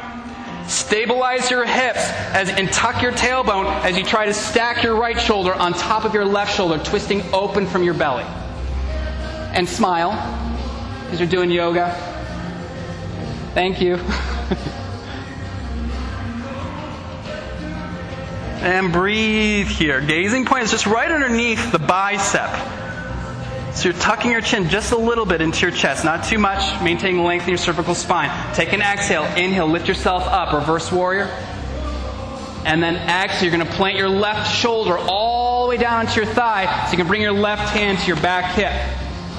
Stabilize 0.69 1.51
your 1.51 1.65
hips 1.65 2.11
as, 2.35 2.51
and 2.51 2.71
tuck 2.71 3.01
your 3.01 3.13
tailbone 3.13 3.65
as 3.85 3.97
you 3.97 4.05
try 4.05 4.27
to 4.27 4.35
stack 4.35 4.83
your 4.83 4.97
right 4.97 5.19
shoulder 5.19 5.55
on 5.55 5.73
top 5.73 6.05
of 6.05 6.13
your 6.13 6.27
left 6.27 6.55
shoulder, 6.55 6.77
twisting 6.85 7.23
open 7.33 7.67
from 7.67 7.83
your 7.83 7.95
belly. 7.95 8.27
And 9.55 9.69
smile 9.69 10.12
because 11.05 11.21
you're 11.21 11.29
doing 11.29 11.51
yoga. 11.51 11.93
Thank 13.55 13.81
you. 13.81 13.99
And 18.64 18.95
breathe 18.95 19.67
here. 19.67 20.01
Gazing 20.01 20.47
point 20.47 20.62
is 20.62 20.71
just 20.71 20.87
right 20.87 21.11
underneath 21.11 21.71
the 21.71 21.79
bicep. 21.79 22.49
So 23.75 23.90
you're 23.90 23.99
tucking 24.01 24.31
your 24.31 24.40
chin 24.40 24.71
just 24.71 24.93
a 24.93 24.97
little 24.97 25.27
bit 25.27 25.43
into 25.43 25.67
your 25.67 25.71
chest, 25.71 26.03
not 26.03 26.25
too 26.25 26.38
much. 26.38 26.83
Maintaining 26.83 27.23
length 27.23 27.43
in 27.43 27.51
your 27.51 27.59
cervical 27.59 27.95
spine. 27.95 28.31
Take 28.55 28.73
an 28.73 28.81
exhale. 28.81 29.25
Inhale, 29.37 29.67
lift 29.67 29.87
yourself 29.87 30.23
up. 30.23 30.55
Reverse 30.55 30.90
warrior. 30.90 31.27
And 32.64 32.83
then 32.83 32.97
exhale, 32.97 33.51
you're 33.51 33.55
going 33.55 33.69
to 33.71 33.77
plant 33.77 33.99
your 33.99 34.09
left 34.09 34.51
shoulder 34.57 34.97
all 34.97 35.64
the 35.64 35.69
way 35.69 35.77
down 35.77 36.07
to 36.07 36.17
your 36.17 36.33
thigh 36.33 36.87
so 36.87 36.93
you 36.93 36.97
can 36.97 37.07
bring 37.07 37.21
your 37.21 37.33
left 37.33 37.77
hand 37.77 37.99
to 37.99 38.07
your 38.07 38.17
back 38.17 38.55
hip. 38.55 38.73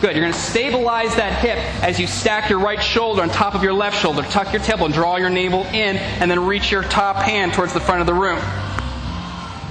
Good. 0.02 0.16
You're 0.16 0.26
going 0.26 0.34
to 0.34 0.39
stabilize 0.39 1.16
that 1.16 1.39
hip 1.41 1.58
as 1.82 2.00
you 2.00 2.06
stack 2.06 2.50
your 2.50 2.60
right 2.60 2.84
shoulder 2.84 3.22
on 3.22 3.30
top 3.30 3.56
of 3.56 3.64
your 3.64 3.74
left 3.74 4.00
shoulder. 4.02 4.24
Tuck 4.24 4.52
your 4.52 4.62
tailbone, 4.62 4.93
draw 4.93 5.16
your 5.16 5.30
navel 5.30 5.64
in, 5.68 5.96
and 5.96 6.30
then 6.30 6.46
reach 6.46 6.70
your 6.70 6.84
top 6.84 7.16
hand 7.16 7.54
towards 7.54 7.74
the 7.74 7.80
front 7.80 8.02
of 8.02 8.08
the 8.08 8.14
room. 8.14 8.39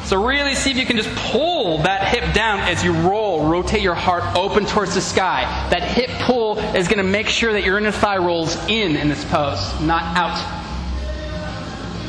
So 0.05 0.23
really 0.23 0.55
see 0.55 0.71
if 0.71 0.77
you 0.77 0.87
can 0.87 0.97
just 0.97 1.15
pull 1.17 1.79
that 1.79 2.09
hip 2.09 2.35
down 2.35 2.61
as 2.61 2.83
you 2.83 2.93
roll. 2.93 3.49
Rotate 3.49 3.83
your 3.83 3.95
heart 3.95 4.37
open 4.37 4.67
towards 4.67 4.95
the 4.95 5.01
sky. 5.01 5.43
That 5.71 5.83
hip 5.83 6.11
pull 6.21 6.59
is 6.59 6.89
going 6.89 6.99
to 6.99 7.05
make 7.05 7.29
sure 7.29 7.53
that 7.53 7.65
your 7.65 7.79
inner 7.79 7.91
thigh 7.91 8.19
rolls 8.19 8.57
in 8.69 8.97
in 8.97 9.09
this 9.09 9.25
pose, 9.27 9.81
not 9.81 10.17
out. 10.17 10.39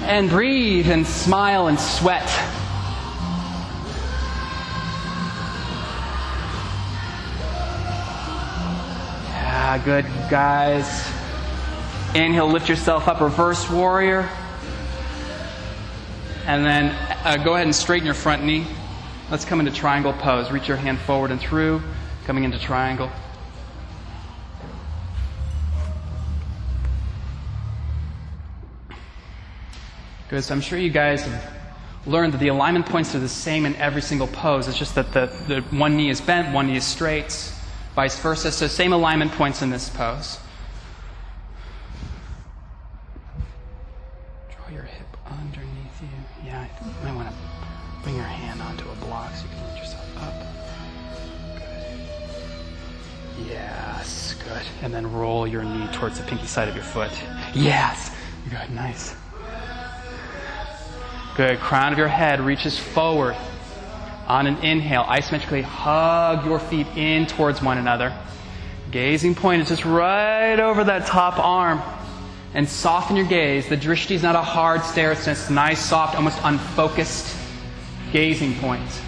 And 0.03 0.30
breathe 0.30 0.89
and 0.89 1.05
smile 1.05 1.68
and 1.68 1.80
sweat. 1.80 2.30
Yeah, 9.56 9.78
good 9.78 10.06
guys. 10.30 10.86
Inhale, 12.14 12.49
lift 12.49 12.68
yourself 12.68 13.08
up, 13.08 13.22
reverse 13.22 13.70
warrior. 13.70 14.30
And 16.45 16.66
then 16.66 16.93
uh, 17.24 17.38
go 17.38 17.53
ahead 17.53 17.66
and 17.66 17.74
straighten 17.74 18.06
your 18.06 18.16
front 18.16 18.43
knee. 18.43 18.68
Let's 19.32 19.45
come 19.45 19.62
into 19.62 19.72
triangle 19.72 20.12
pose. 20.12 20.51
Reach 20.51 20.68
your 20.68 20.76
hand 20.76 20.99
forward 20.99 21.32
and 21.32 21.39
through, 21.39 21.82
coming 22.26 22.43
into 22.43 22.60
triangle. 22.60 23.10
Good. 30.28 30.43
So 30.43 30.53
I'm 30.53 30.60
sure 30.60 30.78
you 30.78 30.89
guys 30.89 31.24
have 31.24 31.53
learned 32.06 32.34
that 32.34 32.39
the 32.39 32.49
alignment 32.49 32.88
points 32.88 33.16
are 33.16 33.20
the 33.20 33.30
same 33.30 33.66
in 33.66 33.74
every 33.78 34.01
single 34.01 34.28
pose. 34.28 34.68
It's 34.68 34.78
just 34.78 34.95
that 34.95 35.14
the, 35.14 35.28
the 35.47 35.62
one 35.78 35.95
knee 35.95 36.10
is 36.10 36.20
bent, 36.20 36.53
one 36.53 36.68
knee 36.68 36.76
is 36.76 36.84
straight, 36.84 37.53
vice 37.96 38.20
versa. 38.20 38.52
So 38.52 38.68
same 38.68 38.93
alignment 38.93 39.32
points 39.32 39.62
in 39.62 39.70
this 39.70 39.89
pose. 39.89 40.38
Draw 44.56 44.74
your 44.74 44.84
hip 44.84 45.08
underneath 45.26 46.02
you. 46.02 46.10
Yeah, 46.46 46.68
I 46.82 47.06
might 47.06 47.16
want 47.16 47.30
to 47.30 47.36
bring 48.04 48.16
your 48.16 48.26
hand 48.26 48.62
onto 48.62 48.88
a 48.89 48.96
block 48.96 49.34
so 49.34 49.46
you 49.46 49.50
can 49.56 49.64
lift 49.64 49.78
yourself 49.80 50.18
up. 50.18 50.34
Good. 53.38 53.48
Yes, 53.48 54.36
good. 54.43 54.62
And 54.84 54.93
then 54.93 55.12
roll 55.12 55.48
your 55.48 55.64
knee 55.64 55.88
towards 55.93 56.20
the 56.20 56.26
pinky 56.26 56.48
side 56.48 56.68
of 56.68 56.76
your 56.76 56.84
foot. 56.84 57.12
Yes. 57.54 58.14
Good, 58.50 58.70
nice. 58.72 59.16
Good. 61.36 61.60
Crown 61.60 61.93
of 61.93 61.98
your 61.98 62.08
head 62.10 62.41
reaches 62.41 62.78
forward. 62.78 63.36
On 64.28 64.47
an 64.47 64.57
inhale, 64.57 65.03
isometrically 65.03 65.61
hug 65.61 66.45
your 66.45 66.59
feet 66.59 66.88
in 66.95 67.28
towards 67.28 67.61
one 67.61 67.78
another. 67.78 68.13
Gazing 68.89 69.36
point 69.36 69.61
is 69.61 69.69
just 69.69 69.86
right 69.86 70.59
over 70.59 70.84
that 70.84 71.05
top 71.05 71.38
arm. 71.38 71.82
And 72.53 72.67
soften 72.67 73.17
your 73.17 73.26
gaze. 73.26 73.67
The 73.67 73.78
drishti 73.78 74.11
is 74.11 74.23
not 74.23 74.36
a 74.36 74.41
hard 74.41 74.82
stare, 74.84 75.11
it's 75.11 75.26
just 75.26 75.51
nice, 75.51 75.80
soft, 75.80 76.15
almost 76.15 76.39
unfocused 76.43 77.36
gazing 78.11 78.55
point. 78.55 79.01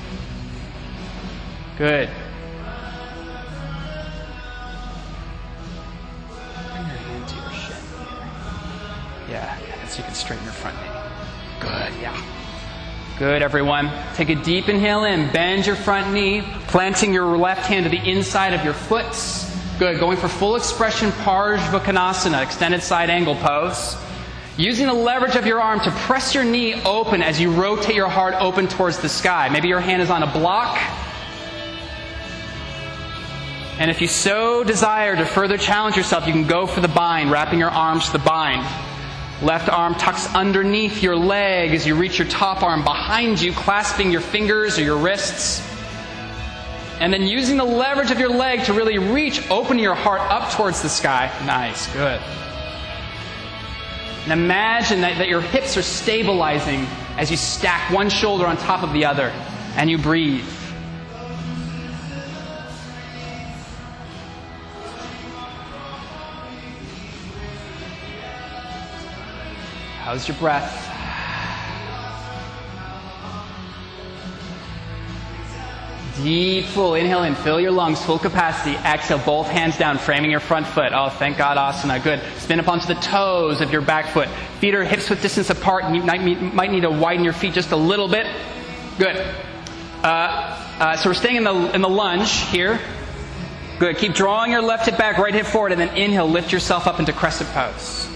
Good. 1.77 2.09
Yeah, 9.29 9.57
so 9.87 9.99
you 9.99 10.03
can 10.03 10.13
straighten 10.13 10.43
your 10.43 10.53
front 10.53 10.75
knee. 10.77 10.89
Good, 11.59 12.01
yeah. 12.01 12.36
Good, 13.19 13.41
everyone. 13.41 13.91
Take 14.13 14.29
a 14.29 14.35
deep 14.35 14.69
inhale 14.69 15.03
in. 15.03 15.31
Bend 15.31 15.65
your 15.65 15.75
front 15.75 16.13
knee, 16.13 16.43
planting 16.67 17.11
your 17.11 17.35
left 17.35 17.65
hand 17.65 17.85
to 17.85 17.89
the 17.89 17.97
inside 17.97 18.53
of 18.53 18.63
your 18.63 18.75
foot. 18.75 19.07
Good. 19.79 19.99
Going 19.99 20.17
for 20.17 20.27
full 20.27 20.55
expression 20.55 21.09
Parsvakonasana, 21.09 22.43
extended 22.43 22.83
side 22.83 23.09
angle 23.09 23.33
pose. 23.33 23.97
Using 24.55 24.85
the 24.85 24.93
leverage 24.93 25.35
of 25.35 25.47
your 25.47 25.59
arm 25.59 25.79
to 25.79 25.89
press 25.89 26.35
your 26.35 26.43
knee 26.43 26.79
open 26.83 27.23
as 27.23 27.41
you 27.41 27.51
rotate 27.51 27.95
your 27.95 28.07
heart 28.07 28.35
open 28.35 28.67
towards 28.67 28.99
the 28.99 29.09
sky. 29.09 29.49
Maybe 29.49 29.67
your 29.67 29.79
hand 29.79 30.03
is 30.03 30.11
on 30.11 30.21
a 30.21 30.31
block. 30.31 30.77
And 33.79 33.89
if 33.89 33.99
you 33.99 34.07
so 34.07 34.63
desire 34.63 35.15
to 35.15 35.25
further 35.25 35.57
challenge 35.57 35.97
yourself, 35.97 36.27
you 36.27 36.33
can 36.33 36.45
go 36.45 36.67
for 36.67 36.81
the 36.81 36.87
bind, 36.87 37.31
wrapping 37.31 37.57
your 37.57 37.71
arms 37.71 38.05
to 38.05 38.11
the 38.11 38.19
bind. 38.19 38.63
Left 39.41 39.69
arm 39.69 39.93
tucks 39.95 40.33
underneath 40.33 41.03
your 41.03 41.15
leg 41.15 41.71
as 41.71 41.85
you 41.85 41.95
reach 41.95 42.17
your 42.17 42.27
top 42.27 42.63
arm 42.63 42.83
behind 42.83 43.39
you, 43.39 43.53
clasping 43.53 44.11
your 44.11 44.21
fingers 44.21 44.79
or 44.79 44.83
your 44.83 44.97
wrists. 44.97 45.61
And 46.99 47.13
then 47.13 47.21
using 47.21 47.57
the 47.57 47.63
leverage 47.63 48.09
of 48.09 48.19
your 48.19 48.29
leg 48.29 48.63
to 48.65 48.73
really 48.73 48.97
reach, 48.97 49.47
open 49.51 49.77
your 49.77 49.93
heart 49.93 50.21
up 50.21 50.51
towards 50.53 50.81
the 50.81 50.89
sky. 50.89 51.31
Nice, 51.45 51.85
good. 51.93 52.19
And 54.23 54.33
imagine 54.33 55.01
that, 55.01 55.19
that 55.19 55.29
your 55.29 55.41
hips 55.41 55.77
are 55.77 55.83
stabilizing 55.83 56.87
as 57.17 57.29
you 57.29 57.37
stack 57.37 57.91
one 57.93 58.09
shoulder 58.09 58.47
on 58.47 58.57
top 58.57 58.81
of 58.81 58.91
the 58.91 59.05
other 59.05 59.29
and 59.75 59.87
you 59.89 59.99
breathe. 59.99 60.43
How's 70.07 70.25
your 70.25 70.37
breath? 70.37 70.71
Deep, 76.23 76.63
full. 76.63 76.95
Inhale 76.95 77.23
in, 77.23 77.35
fill 77.35 77.59
your 77.59 77.71
lungs, 77.71 78.01
full 78.01 78.17
capacity. 78.17 78.77
Exhale, 78.77 79.17
both 79.17 79.47
hands 79.47 79.77
down, 79.77 79.97
framing 79.97 80.31
your 80.31 80.39
front 80.39 80.65
foot. 80.65 80.93
Oh, 80.93 81.09
thank 81.09 81.37
God, 81.37 81.57
asana. 81.57 82.01
Good. 82.01 82.21
Spin 82.37 82.57
up 82.61 82.69
onto 82.69 82.87
the 82.87 82.95
toes 83.01 83.59
of 83.59 83.73
your 83.73 83.81
back 83.81 84.13
foot. 84.13 84.29
Feet 84.61 84.75
are 84.75 84.85
hips 84.85 85.09
width 85.09 85.21
distance 85.21 85.49
apart, 85.49 85.83
and 85.83 85.93
you 85.93 86.01
might 86.03 86.71
need 86.71 86.83
to 86.83 86.89
widen 86.89 87.25
your 87.25 87.33
feet 87.33 87.53
just 87.53 87.73
a 87.73 87.75
little 87.75 88.07
bit. 88.07 88.33
Good. 88.97 89.17
Uh, 89.17 90.07
uh, 90.07 90.95
so 90.95 91.09
we're 91.09 91.15
staying 91.15 91.35
in 91.35 91.43
the, 91.43 91.75
in 91.75 91.81
the 91.81 91.89
lunge 91.89 92.31
here. 92.43 92.79
Good. 93.77 93.97
Keep 93.97 94.13
drawing 94.13 94.53
your 94.53 94.61
left 94.61 94.85
hip 94.85 94.97
back, 94.97 95.17
right 95.17 95.33
hip 95.33 95.47
forward, 95.47 95.73
and 95.73 95.81
then 95.81 95.97
inhale, 95.97 96.29
lift 96.29 96.53
yourself 96.53 96.87
up 96.87 97.01
into 97.01 97.11
crescent 97.11 97.49
pose. 97.49 98.07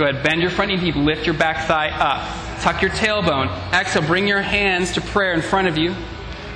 Good. 0.00 0.22
Bend 0.22 0.40
your 0.40 0.50
front 0.50 0.70
knee 0.70 0.78
deep, 0.78 0.96
lift 0.96 1.26
your 1.26 1.34
back 1.34 1.66
thigh 1.66 1.90
up. 1.90 2.62
Tuck 2.62 2.80
your 2.80 2.90
tailbone. 2.90 3.50
Exhale, 3.70 4.00
bring 4.00 4.26
your 4.26 4.40
hands 4.40 4.92
to 4.92 5.02
prayer 5.02 5.34
in 5.34 5.42
front 5.42 5.68
of 5.68 5.76
you. 5.76 5.94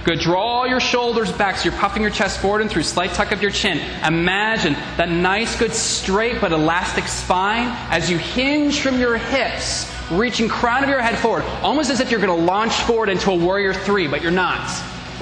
Good. 0.03 0.21
Draw 0.21 0.65
your 0.65 0.81
shoulders 0.81 1.31
back 1.31 1.59
so 1.59 1.69
you're 1.69 1.79
puffing 1.79 2.01
your 2.01 2.11
chest 2.11 2.41
forward 2.41 2.63
and 2.63 2.71
through. 2.71 2.85
Slight 2.85 3.11
tuck 3.11 3.33
of 3.33 3.43
your 3.43 3.51
chin. 3.51 3.83
Imagine 4.03 4.73
that 4.97 5.11
nice, 5.11 5.59
good, 5.59 5.75
straight 5.75 6.41
but 6.41 6.53
elastic 6.53 7.07
spine 7.07 7.69
as 7.91 8.11
you 8.11 8.17
hinge 8.17 8.81
from 8.81 8.99
your 8.99 9.19
hips, 9.19 9.93
reaching 10.11 10.49
crown 10.49 10.83
of 10.83 10.89
your 10.89 11.03
head 11.03 11.19
forward, 11.19 11.45
almost 11.61 11.91
as 11.91 12.01
if 12.01 12.11
you're 12.11 12.23
going 12.23 12.35
to 12.35 12.47
launch 12.47 12.73
forward 12.73 13.11
into 13.11 13.31
a 13.31 13.37
warrior 13.37 13.75
three, 13.75 14.09
but 14.09 14.23
you're 14.23 14.33
not. 14.33 14.71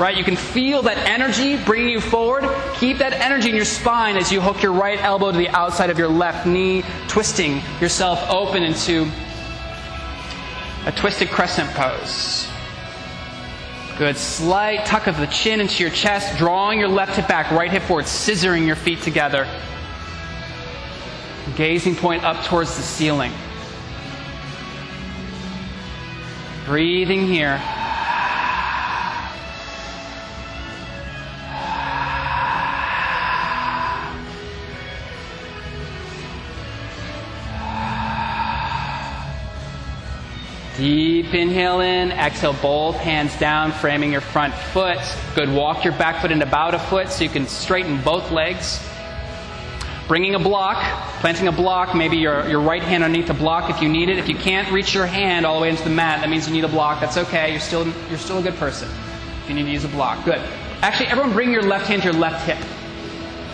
Right? 0.03 0.17
You 0.17 0.25
can 0.25 0.35
feel 0.35 0.83
that 0.83 0.99
energy 1.09 1.57
bringing 1.63 1.91
you 1.91 2.01
forward. 2.01 2.43
Keep 2.75 2.99
that 2.99 3.13
energy 3.13 3.51
in 3.51 3.55
your 3.55 3.65
spine 3.65 4.17
as 4.17 4.33
you 4.33 4.41
hook 4.41 4.61
your 4.61 4.73
right 4.73 5.01
elbow 5.01 5.31
to 5.31 5.39
the 5.39 5.49
outside 5.51 5.91
of 5.91 5.99
your 5.99 6.09
left 6.09 6.45
knee, 6.45 6.83
twisting 7.07 7.63
yourself 7.81 8.21
open 8.29 8.65
into 8.65 9.09
a 10.87 10.91
twisted 10.91 11.29
crescent 11.29 11.71
pose. 11.75 12.49
Good. 13.97 14.17
Slight 14.17 14.87
tuck 14.87 15.07
of 15.07 15.19
the 15.19 15.29
chin 15.29 15.61
into 15.61 15.85
your 15.85 15.93
chest, 15.93 16.37
drawing 16.37 16.81
your 16.81 16.89
left 16.89 17.15
hip 17.15 17.29
back, 17.29 17.53
right 17.53 17.71
hip 17.71 17.85
forward, 17.85 18.07
scissoring 18.07 18.67
your 18.67 18.75
feet 18.75 19.03
together. 19.03 19.47
Gazing 21.55 21.95
point 21.95 22.25
up 22.25 22.45
towards 22.45 22.77
the 22.77 22.83
ceiling. 22.83 23.31
Breathing 26.67 27.25
here. 27.25 27.63
Deep 40.77 41.35
inhale 41.35 41.81
in, 41.81 42.11
exhale 42.13 42.55
both 42.55 42.97
hands 42.97 43.39
down, 43.39 43.73
framing 43.73 44.11
your 44.11 44.23
front 44.23 44.55
foot. 44.55 44.99
Good. 45.35 45.51
Walk 45.51 45.85
your 45.85 45.93
back 45.95 46.23
foot 46.23 46.33
into 46.33 46.47
about 46.47 46.75
a 46.75 46.79
foot 46.79 47.11
so 47.11 47.25
you 47.25 47.31
can 47.31 47.47
straighten 47.47 48.01
both 48.01 48.31
legs. 48.31 48.83
Bringing 50.09 50.35
a 50.35 50.39
block, 50.39 50.83
planting 51.21 51.47
a 51.47 51.53
block, 51.53 51.95
maybe 51.95 52.17
your, 52.17 52.49
your 52.49 52.61
right 52.61 52.83
hand 52.83 53.05
underneath 53.05 53.29
the 53.29 53.35
block 53.35 53.71
if 53.71 53.83
you 53.83 53.89
need 53.89 54.09
it. 54.09 54.19
If 54.19 54.29
you 54.29 54.35
can't 54.35 54.71
reach 54.73 54.95
your 54.95 55.07
hand 55.07 55.45
all 55.45 55.57
the 55.57 55.63
way 55.63 55.69
into 55.69 55.85
the 55.85 55.91
mat, 55.91 56.21
that 56.21 56.31
means 56.31 56.49
you 56.49 56.55
need 56.55 56.65
a 56.65 56.69
block. 56.69 57.01
That's 57.01 57.19
okay. 57.19 57.51
You're 57.51 57.61
still, 57.61 57.87
you're 58.09 58.19
still 58.19 58.39
a 58.39 58.43
good 58.43 58.57
person 58.57 58.89
if 59.43 59.49
you 59.51 59.55
need 59.55 59.65
to 59.65 59.71
use 59.71 59.85
a 59.85 59.89
block. 59.89 60.25
Good. 60.25 60.41
Actually, 60.81 61.09
everyone 61.09 61.33
bring 61.35 61.53
your 61.53 61.63
left 61.63 61.87
hand 61.87 62.03
to 62.03 62.09
your 62.11 62.19
left 62.19 62.47
hip. 62.47 62.59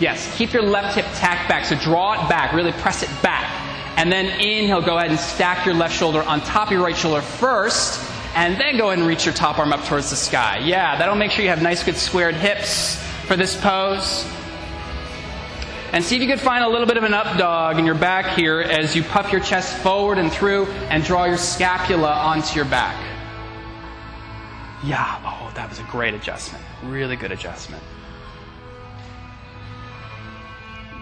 Yes, 0.00 0.32
keep 0.36 0.52
your 0.52 0.62
left 0.62 0.94
hip 0.94 1.04
tacked 1.14 1.48
back. 1.48 1.64
So 1.64 1.74
draw 1.76 2.24
it 2.24 2.28
back, 2.28 2.52
really 2.52 2.72
press 2.72 3.02
it 3.02 3.10
back. 3.22 3.67
And 3.98 4.12
then 4.12 4.26
inhale, 4.40 4.80
go 4.80 4.96
ahead 4.96 5.10
and 5.10 5.18
stack 5.18 5.66
your 5.66 5.74
left 5.74 5.92
shoulder 5.92 6.22
on 6.22 6.40
top 6.42 6.68
of 6.68 6.72
your 6.72 6.84
right 6.84 6.96
shoulder 6.96 7.20
first, 7.20 8.00
and 8.36 8.56
then 8.56 8.76
go 8.76 8.86
ahead 8.86 9.00
and 9.00 9.08
reach 9.08 9.24
your 9.24 9.34
top 9.34 9.58
arm 9.58 9.72
up 9.72 9.84
towards 9.86 10.10
the 10.10 10.14
sky. 10.14 10.58
Yeah, 10.58 10.96
that'll 10.96 11.16
make 11.16 11.32
sure 11.32 11.42
you 11.42 11.50
have 11.50 11.62
nice, 11.62 11.82
good 11.82 11.96
squared 11.96 12.36
hips 12.36 12.94
for 13.26 13.34
this 13.34 13.60
pose. 13.60 14.24
And 15.92 16.04
see 16.04 16.14
if 16.14 16.22
you 16.22 16.28
can 16.28 16.38
find 16.38 16.62
a 16.62 16.68
little 16.68 16.86
bit 16.86 16.96
of 16.96 17.02
an 17.02 17.12
up 17.12 17.38
dog 17.38 17.80
in 17.80 17.84
your 17.84 17.96
back 17.96 18.36
here 18.36 18.60
as 18.60 18.94
you 18.94 19.02
puff 19.02 19.32
your 19.32 19.40
chest 19.40 19.76
forward 19.78 20.18
and 20.18 20.30
through 20.30 20.66
and 20.90 21.02
draw 21.02 21.24
your 21.24 21.36
scapula 21.36 22.12
onto 22.12 22.54
your 22.54 22.66
back. 22.66 22.94
Yeah, 24.84 25.20
oh, 25.24 25.50
that 25.56 25.68
was 25.68 25.80
a 25.80 25.84
great 25.90 26.14
adjustment. 26.14 26.64
Really 26.84 27.16
good 27.16 27.32
adjustment. 27.32 27.82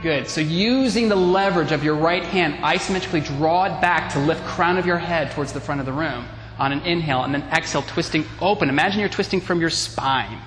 Good. 0.02 0.28
So 0.28 0.40
using 0.40 1.08
the 1.08 1.16
leverage 1.16 1.72
of 1.72 1.82
your 1.82 1.96
right 1.96 2.22
hand, 2.22 2.54
isometrically 2.56 3.24
draw 3.38 3.64
it 3.64 3.80
back 3.80 4.12
to 4.12 4.18
lift 4.18 4.44
crown 4.44 4.76
of 4.76 4.86
your 4.86 4.98
head 4.98 5.30
towards 5.32 5.52
the 5.52 5.60
front 5.60 5.80
of 5.80 5.86
the 5.86 5.92
room 5.92 6.26
on 6.58 6.72
an 6.72 6.80
inhale, 6.82 7.22
and 7.22 7.34
then 7.34 7.42
exhale, 7.52 7.82
twisting 7.82 8.24
open. 8.40 8.68
Imagine 8.68 9.00
you're 9.00 9.08
twisting 9.08 9.40
from 9.40 9.60
your 9.60 9.70
spine. 9.70 10.38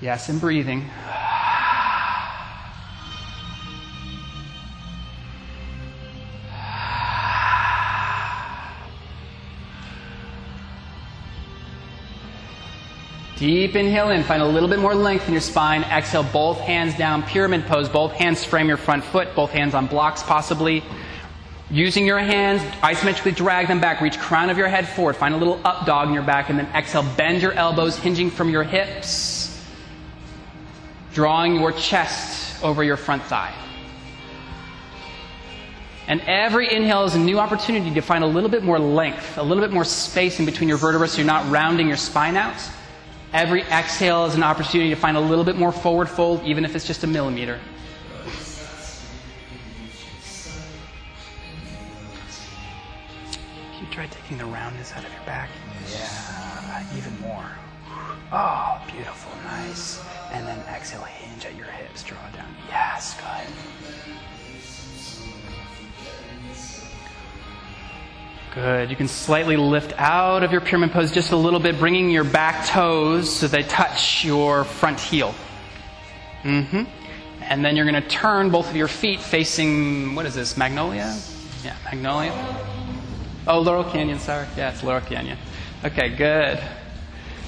Yes, 0.00 0.28
and 0.28 0.40
breathing. 0.40 0.90
Deep 13.42 13.74
inhale 13.74 14.10
in. 14.10 14.22
Find 14.22 14.40
a 14.40 14.46
little 14.46 14.68
bit 14.68 14.78
more 14.78 14.94
length 14.94 15.26
in 15.26 15.32
your 15.32 15.40
spine. 15.40 15.82
Exhale, 15.82 16.22
both 16.22 16.60
hands 16.60 16.96
down, 16.96 17.24
pyramid 17.24 17.66
pose. 17.66 17.88
Both 17.88 18.12
hands 18.12 18.44
frame 18.44 18.68
your 18.68 18.76
front 18.76 19.02
foot. 19.02 19.34
Both 19.34 19.50
hands 19.50 19.74
on 19.74 19.88
blocks, 19.88 20.22
possibly. 20.22 20.84
Using 21.68 22.06
your 22.06 22.20
hands, 22.20 22.62
isometrically 22.82 23.34
drag 23.34 23.66
them 23.66 23.80
back. 23.80 24.00
Reach 24.00 24.16
crown 24.16 24.48
of 24.48 24.58
your 24.58 24.68
head 24.68 24.86
forward. 24.86 25.16
Find 25.16 25.34
a 25.34 25.36
little 25.36 25.60
up 25.64 25.86
dog 25.86 26.06
in 26.06 26.14
your 26.14 26.22
back, 26.22 26.50
and 26.50 26.58
then 26.58 26.66
exhale. 26.66 27.04
Bend 27.16 27.42
your 27.42 27.50
elbows, 27.54 27.98
hinging 27.98 28.30
from 28.30 28.48
your 28.48 28.62
hips, 28.62 29.60
drawing 31.12 31.56
your 31.56 31.72
chest 31.72 32.62
over 32.62 32.84
your 32.84 32.96
front 32.96 33.24
thigh. 33.24 33.52
And 36.06 36.20
every 36.28 36.72
inhale 36.72 37.06
is 37.06 37.16
a 37.16 37.18
new 37.18 37.40
opportunity 37.40 37.92
to 37.92 38.02
find 38.02 38.22
a 38.22 38.28
little 38.28 38.50
bit 38.50 38.62
more 38.62 38.78
length, 38.78 39.36
a 39.36 39.42
little 39.42 39.64
bit 39.64 39.72
more 39.72 39.84
space 39.84 40.38
in 40.38 40.46
between 40.46 40.68
your 40.68 40.78
vertebrae 40.78 41.08
so 41.08 41.16
you're 41.16 41.26
not 41.26 41.50
rounding 41.50 41.88
your 41.88 41.96
spine 41.96 42.36
out. 42.36 42.54
Every 43.32 43.62
exhale 43.62 44.26
is 44.26 44.34
an 44.34 44.42
opportunity 44.42 44.90
to 44.90 44.96
find 44.96 45.16
a 45.16 45.20
little 45.20 45.44
bit 45.44 45.56
more 45.56 45.72
forward 45.72 46.08
fold, 46.08 46.44
even 46.44 46.66
if 46.66 46.76
it's 46.76 46.86
just 46.86 47.02
a 47.02 47.06
millimeter. 47.06 47.58
Can 53.72 53.86
you 53.86 53.90
try 53.90 54.06
taking 54.06 54.36
the 54.36 54.44
roundness 54.44 54.92
out 54.92 55.04
of 55.04 55.10
your 55.10 55.22
back? 55.24 55.48
Yeah, 55.90 56.08
uh, 56.68 56.96
even 56.98 57.18
more. 57.20 57.50
Oh, 58.30 58.82
beautiful, 58.92 59.32
nice. 59.44 60.02
And 60.32 60.46
then 60.46 60.58
exhale, 60.68 61.02
hinge 61.02 61.46
at 61.46 61.56
your 61.56 61.66
hips, 61.66 62.02
draw 62.02 62.18
down. 62.36 62.54
Yes, 62.68 63.18
good. 63.18 63.54
Good. 68.54 68.90
You 68.90 68.96
can 68.96 69.08
slightly 69.08 69.56
lift 69.56 69.94
out 69.96 70.42
of 70.42 70.52
your 70.52 70.60
pyramid 70.60 70.92
pose 70.92 71.10
just 71.10 71.32
a 71.32 71.36
little 71.36 71.58
bit, 71.58 71.78
bringing 71.78 72.10
your 72.10 72.24
back 72.24 72.66
toes 72.66 73.34
so 73.34 73.48
they 73.48 73.62
touch 73.62 74.24
your 74.26 74.64
front 74.64 75.00
heel. 75.00 75.34
Mm-hmm. 76.42 76.82
And 77.40 77.64
then 77.64 77.76
you're 77.76 77.90
going 77.90 78.02
to 78.02 78.08
turn 78.08 78.50
both 78.50 78.68
of 78.68 78.76
your 78.76 78.88
feet 78.88 79.20
facing, 79.20 80.14
what 80.14 80.26
is 80.26 80.34
this, 80.34 80.56
Magnolia? 80.58 81.18
Yeah, 81.64 81.76
Magnolia. 81.84 82.32
Oh, 83.46 83.60
Laurel 83.60 83.84
Canyon, 83.84 84.18
sorry. 84.18 84.46
Yeah, 84.54 84.70
it's 84.70 84.82
Laurel 84.82 85.00
Canyon. 85.00 85.38
Okay, 85.84 86.10
good. 86.10 86.62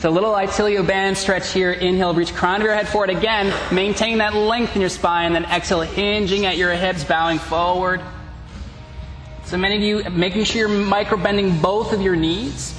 So 0.01 0.11
little 0.11 0.33
itilio 0.33 0.87
band 0.87 1.19
stretch 1.19 1.53
here. 1.53 1.73
Inhale, 1.73 2.15
reach 2.15 2.35
crown 2.35 2.57
of 2.57 2.63
your 2.63 2.75
head 2.75 2.89
forward 2.89 3.11
again. 3.11 3.55
Maintain 3.75 4.19
that 4.19 4.35
length 4.35 4.75
in 4.75 4.81
your 4.81 4.91
spine. 4.91 5.35
Then 5.35 5.45
exhale, 5.45 5.83
hinging 5.83 6.47
at 6.47 6.57
your 6.57 6.73
hips, 6.73 7.05
bowing 7.05 7.39
forward. 7.39 8.01
So 9.47 9.59
many 9.59 9.77
of 9.77 9.83
you, 9.83 10.11
making 10.11 10.45
sure 10.45 10.67
you're 10.67 10.85
microbending 10.85 11.61
both 11.61 11.93
of 11.93 12.01
your 12.01 12.17
knees. 12.17 12.75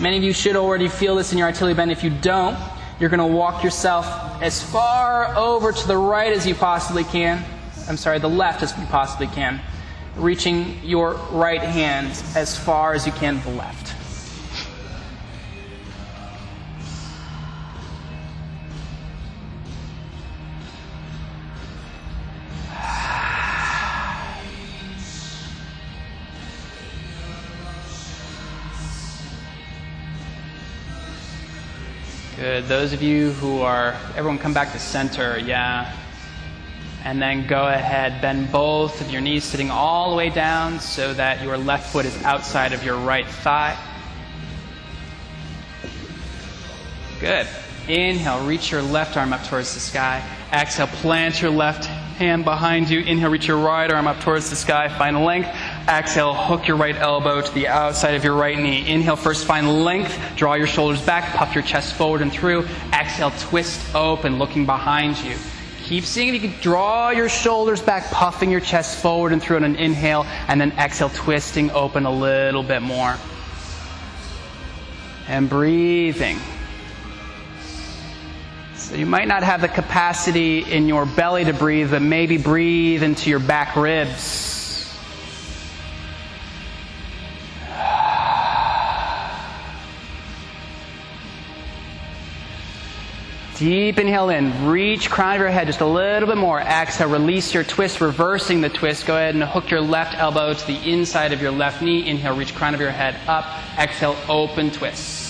Many 0.00 0.16
of 0.16 0.24
you 0.24 0.32
should 0.32 0.56
already 0.56 0.88
feel 0.88 1.14
this 1.14 1.32
in 1.32 1.38
your 1.38 1.48
itilio 1.50 1.76
bend. 1.76 1.92
If 1.92 2.02
you 2.02 2.10
don't, 2.10 2.58
you're 2.98 3.08
going 3.08 3.20
to 3.20 3.26
walk 3.26 3.62
yourself 3.62 4.06
as 4.42 4.62
far 4.62 5.34
over 5.36 5.70
to 5.70 5.86
the 5.86 5.96
right 5.96 6.32
as 6.32 6.44
you 6.44 6.56
possibly 6.56 7.04
can. 7.04 7.44
I'm 7.88 7.96
sorry, 7.96 8.18
the 8.18 8.28
left 8.28 8.64
as 8.64 8.76
you 8.76 8.84
possibly 8.86 9.28
can. 9.28 9.60
Reaching 10.16 10.82
your 10.82 11.14
right 11.30 11.62
hand 11.62 12.08
as 12.34 12.58
far 12.58 12.92
as 12.92 13.06
you 13.06 13.12
can 13.12 13.38
to 13.38 13.44
the 13.44 13.54
left. 13.54 13.85
Good. 32.46 32.68
Those 32.68 32.92
of 32.92 33.02
you 33.02 33.32
who 33.32 33.62
are, 33.62 33.96
everyone 34.14 34.38
come 34.38 34.54
back 34.54 34.70
to 34.70 34.78
center, 34.78 35.36
yeah. 35.36 35.92
And 37.02 37.20
then 37.20 37.48
go 37.48 37.66
ahead, 37.66 38.22
bend 38.22 38.52
both 38.52 39.00
of 39.00 39.10
your 39.10 39.20
knees, 39.20 39.42
sitting 39.42 39.68
all 39.68 40.12
the 40.12 40.16
way 40.16 40.30
down 40.30 40.78
so 40.78 41.12
that 41.14 41.42
your 41.42 41.58
left 41.58 41.92
foot 41.92 42.06
is 42.06 42.22
outside 42.22 42.72
of 42.72 42.84
your 42.84 42.98
right 42.98 43.26
thigh. 43.26 43.76
Good. 47.18 47.48
Inhale, 47.88 48.46
reach 48.46 48.70
your 48.70 48.82
left 48.82 49.16
arm 49.16 49.32
up 49.32 49.44
towards 49.46 49.74
the 49.74 49.80
sky. 49.80 50.22
Exhale, 50.52 50.86
plant 50.86 51.42
your 51.42 51.50
left 51.50 51.86
hand 51.86 52.44
behind 52.44 52.88
you. 52.88 53.00
Inhale, 53.00 53.30
reach 53.30 53.48
your 53.48 53.58
right 53.58 53.90
arm 53.90 54.06
up 54.06 54.20
towards 54.20 54.50
the 54.50 54.56
sky. 54.56 54.88
Find 54.88 55.20
length. 55.24 55.48
Exhale, 55.88 56.34
hook 56.34 56.66
your 56.66 56.76
right 56.76 56.96
elbow 56.96 57.40
to 57.40 57.54
the 57.54 57.68
outside 57.68 58.16
of 58.16 58.24
your 58.24 58.34
right 58.34 58.58
knee. 58.58 58.88
Inhale, 58.88 59.14
first 59.14 59.46
find 59.46 59.84
length. 59.84 60.18
Draw 60.34 60.54
your 60.54 60.66
shoulders 60.66 61.00
back. 61.00 61.32
Puff 61.34 61.54
your 61.54 61.62
chest 61.62 61.94
forward 61.94 62.22
and 62.22 62.32
through. 62.32 62.66
Exhale, 62.92 63.30
twist 63.38 63.94
open, 63.94 64.38
looking 64.38 64.66
behind 64.66 65.16
you. 65.18 65.36
Keep 65.84 66.04
seeing 66.04 66.34
if 66.34 66.42
you 66.42 66.48
can 66.48 66.60
draw 66.60 67.10
your 67.10 67.28
shoulders 67.28 67.80
back, 67.80 68.10
puffing 68.10 68.50
your 68.50 68.58
chest 68.58 69.00
forward 69.00 69.32
and 69.32 69.40
through 69.40 69.58
on 69.58 69.62
an 69.62 69.76
inhale, 69.76 70.26
and 70.48 70.60
then 70.60 70.72
exhale, 70.72 71.10
twisting 71.10 71.70
open 71.70 72.04
a 72.04 72.10
little 72.10 72.64
bit 72.64 72.82
more. 72.82 73.16
And 75.28 75.48
breathing. 75.48 76.40
So 78.74 78.96
you 78.96 79.06
might 79.06 79.28
not 79.28 79.44
have 79.44 79.60
the 79.60 79.68
capacity 79.68 80.64
in 80.64 80.88
your 80.88 81.06
belly 81.06 81.44
to 81.44 81.52
breathe, 81.52 81.92
but 81.92 82.02
maybe 82.02 82.38
breathe 82.38 83.04
into 83.04 83.30
your 83.30 83.38
back 83.38 83.76
ribs. 83.76 84.55
Deep 93.56 93.98
inhale 93.98 94.28
in. 94.28 94.66
Reach 94.66 95.08
crown 95.08 95.36
of 95.36 95.40
your 95.40 95.48
head 95.48 95.66
just 95.66 95.80
a 95.80 95.86
little 95.86 96.28
bit 96.28 96.36
more. 96.36 96.60
Exhale, 96.60 97.08
release 97.08 97.54
your 97.54 97.64
twist, 97.64 98.02
reversing 98.02 98.60
the 98.60 98.68
twist. 98.68 99.06
Go 99.06 99.16
ahead 99.16 99.34
and 99.34 99.42
hook 99.42 99.70
your 99.70 99.80
left 99.80 100.14
elbow 100.14 100.52
to 100.52 100.66
the 100.66 100.76
inside 100.92 101.32
of 101.32 101.40
your 101.40 101.52
left 101.52 101.80
knee. 101.80 102.06
Inhale, 102.06 102.36
reach 102.36 102.54
crown 102.54 102.74
of 102.74 102.80
your 102.82 102.90
head 102.90 103.16
up. 103.26 103.46
Exhale, 103.78 104.14
open 104.28 104.70
twist. 104.70 105.22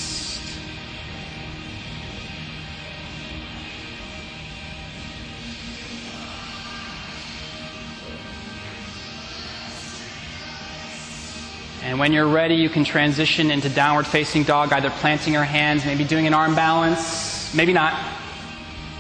And 11.85 12.01
when 12.01 12.13
you're 12.13 12.27
ready, 12.27 12.57
you 12.57 12.69
can 12.69 12.83
transition 12.83 13.53
into 13.53 13.69
downward 13.69 14.09
facing 14.09 14.43
dog, 14.43 14.73
either 14.73 14.91
planting 14.91 15.33
your 15.33 15.45
hands, 15.45 15.85
maybe 15.85 16.03
doing 16.03 16.27
an 16.27 16.35
arm 16.35 16.57
balance, 16.57 17.36
maybe 17.55 17.73
not. 17.73 17.95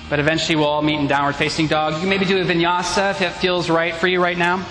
But 0.08 0.20
eventually 0.20 0.56
we'll 0.56 0.66
all 0.66 0.82
meet 0.82 1.00
in 1.00 1.06
downward 1.06 1.34
facing 1.34 1.66
dog. 1.66 1.94
You 1.94 2.00
can 2.00 2.08
maybe 2.08 2.24
do 2.24 2.40
a 2.40 2.44
vinyasa 2.44 3.10
if 3.10 3.22
it 3.22 3.30
feels 3.32 3.68
right 3.68 3.94
for 3.94 4.06
you 4.06 4.22
right 4.22 4.38
now. 4.38 4.64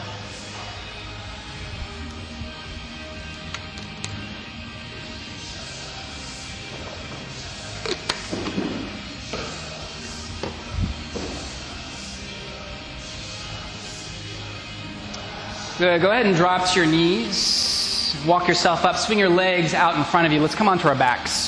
Good. 15.78 16.02
Go 16.02 16.10
ahead 16.10 16.26
and 16.26 16.34
drop 16.38 16.70
to 16.70 16.80
your 16.80 16.90
knees. 16.90 18.16
Walk 18.26 18.48
yourself 18.48 18.86
up. 18.86 18.96
Swing 18.96 19.20
your 19.20 19.28
legs 19.28 19.74
out 19.74 19.98
in 19.98 20.06
front 20.06 20.26
of 20.26 20.32
you. 20.32 20.40
Let's 20.40 20.56
come 20.56 20.70
onto 20.70 20.88
our 20.88 20.96
backs. 20.96 21.45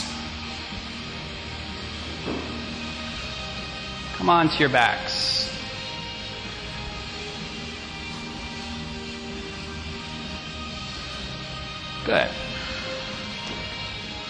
Come 4.28 4.36
on 4.36 4.50
to 4.50 4.60
your 4.60 4.68
backs. 4.68 5.50
Good. 12.06 12.28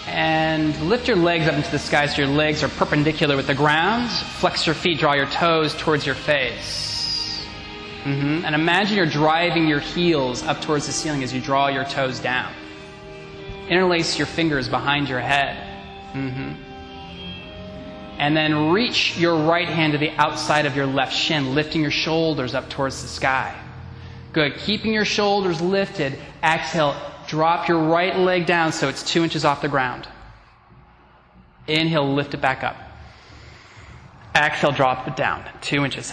And 0.06 0.80
lift 0.88 1.08
your 1.08 1.16
legs 1.16 1.48
up 1.48 1.54
into 1.54 1.68
the 1.72 1.80
sky 1.80 2.06
so 2.06 2.22
your 2.22 2.30
legs 2.30 2.62
are 2.62 2.68
perpendicular 2.68 3.34
with 3.34 3.48
the 3.48 3.56
ground. 3.56 4.08
Flex 4.08 4.66
your 4.66 4.76
feet, 4.76 5.00
draw 5.00 5.14
your 5.14 5.26
toes 5.26 5.74
towards 5.74 6.06
your 6.06 6.14
face. 6.14 7.44
Mm-hmm. 8.04 8.44
And 8.44 8.54
imagine 8.54 8.96
you're 8.96 9.04
driving 9.04 9.66
your 9.66 9.80
heels 9.80 10.44
up 10.44 10.60
towards 10.60 10.86
the 10.86 10.92
ceiling 10.92 11.24
as 11.24 11.34
you 11.34 11.40
draw 11.40 11.66
your 11.66 11.84
toes 11.84 12.20
down. 12.20 12.52
Interlace 13.68 14.16
your 14.16 14.28
fingers 14.28 14.68
behind 14.68 15.08
your 15.08 15.18
head. 15.18 15.56
Mm-hmm 16.12 16.67
and 18.18 18.36
then 18.36 18.70
reach 18.70 19.16
your 19.16 19.36
right 19.36 19.68
hand 19.68 19.92
to 19.92 19.98
the 19.98 20.10
outside 20.10 20.66
of 20.66 20.76
your 20.76 20.86
left 20.86 21.14
shin, 21.14 21.54
lifting 21.54 21.80
your 21.80 21.90
shoulders 21.90 22.54
up 22.54 22.68
towards 22.68 23.00
the 23.00 23.08
sky. 23.08 23.54
Good. 24.32 24.56
Keeping 24.58 24.92
your 24.92 25.04
shoulders 25.04 25.60
lifted. 25.60 26.18
Exhale. 26.42 26.96
Drop 27.28 27.68
your 27.68 27.78
right 27.78 28.16
leg 28.16 28.46
down 28.46 28.72
so 28.72 28.88
it's 28.88 29.02
two 29.02 29.22
inches 29.22 29.44
off 29.44 29.62
the 29.62 29.68
ground. 29.68 30.08
Inhale, 31.66 32.14
lift 32.14 32.34
it 32.34 32.40
back 32.40 32.64
up. 32.64 32.76
Exhale, 34.34 34.72
drop 34.72 35.06
it 35.06 35.16
down. 35.16 35.44
Two 35.60 35.84
inches. 35.84 36.10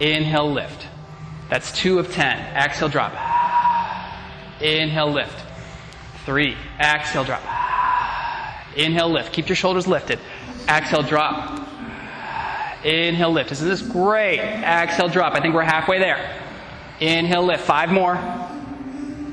Inhale, 0.00 0.52
lift. 0.52 0.86
That's 1.48 1.72
two 1.72 1.98
of 1.98 2.12
ten. 2.12 2.38
Exhale, 2.54 2.88
drop. 2.88 3.12
Inhale, 4.60 5.12
lift. 5.12 5.44
Three. 6.24 6.56
Exhale, 6.80 7.24
drop. 7.24 7.42
Inhale, 8.76 9.10
lift. 9.10 9.32
Keep 9.32 9.48
your 9.48 9.56
shoulders 9.56 9.86
lifted. 9.86 10.18
Exhale, 10.68 11.02
drop. 11.02 11.66
Inhale, 12.84 13.32
lift. 13.32 13.52
Isn't 13.52 13.68
this 13.68 13.82
great? 13.82 14.40
Exhale, 14.40 15.08
drop. 15.08 15.34
I 15.34 15.40
think 15.40 15.54
we're 15.54 15.62
halfway 15.62 15.98
there. 15.98 16.40
Inhale, 17.00 17.44
lift. 17.44 17.64
Five 17.64 17.90
more. 17.90 18.16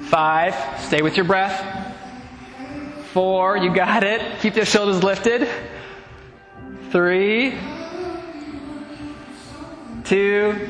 Five. 0.10 0.56
Stay 0.82 1.02
with 1.02 1.18
your 1.18 1.26
breath. 1.26 1.96
Four. 3.14 3.58
You 3.58 3.74
got 3.74 4.04
it. 4.04 4.40
Keep 4.42 4.56
your 4.56 4.66
shoulders 4.66 5.04
lifted. 5.04 5.48
Three. 6.92 7.58
Two. 10.04 10.70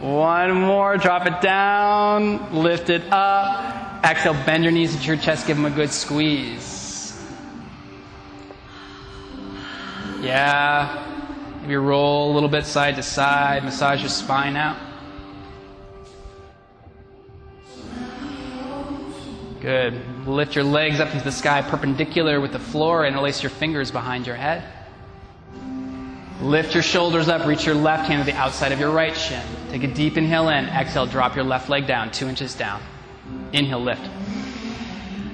One 0.00 0.52
more. 0.52 0.96
Drop 0.96 1.26
it 1.26 1.40
down. 1.40 2.52
Lift 2.52 2.90
it 2.90 3.02
up. 3.12 4.04
Exhale. 4.04 4.34
Bend 4.46 4.64
your 4.64 4.72
knees 4.72 4.94
into 4.94 5.06
your 5.06 5.16
chest. 5.16 5.46
Give 5.46 5.56
them 5.56 5.66
a 5.66 5.70
good 5.70 5.90
squeeze. 5.90 6.79
Yeah. 10.20 11.58
Maybe 11.62 11.76
roll 11.76 12.32
a 12.32 12.34
little 12.34 12.48
bit 12.48 12.66
side 12.66 12.96
to 12.96 13.02
side. 13.02 13.64
Massage 13.64 14.00
your 14.00 14.08
spine 14.08 14.56
out. 14.56 14.76
Good. 19.60 20.26
Lift 20.26 20.54
your 20.54 20.64
legs 20.64 21.00
up 21.00 21.12
into 21.12 21.24
the 21.24 21.32
sky 21.32 21.60
perpendicular 21.60 22.40
with 22.40 22.52
the 22.52 22.58
floor 22.58 23.04
and 23.04 23.14
release 23.14 23.42
your 23.42 23.50
fingers 23.50 23.90
behind 23.90 24.26
your 24.26 24.36
head. 24.36 24.64
Lift 26.40 26.72
your 26.72 26.82
shoulders 26.82 27.28
up, 27.28 27.46
reach 27.46 27.66
your 27.66 27.74
left 27.74 28.08
hand 28.08 28.24
to 28.24 28.32
the 28.32 28.38
outside 28.38 28.72
of 28.72 28.80
your 28.80 28.90
right 28.90 29.14
shin. 29.14 29.42
Take 29.68 29.82
a 29.82 29.86
deep 29.86 30.16
inhale 30.16 30.48
in. 30.48 30.64
Exhale, 30.64 31.04
drop 31.04 31.36
your 31.36 31.44
left 31.44 31.68
leg 31.68 31.86
down, 31.86 32.10
two 32.10 32.28
inches 32.28 32.54
down. 32.54 32.80
Inhale, 33.52 33.80
lift. 33.82 34.08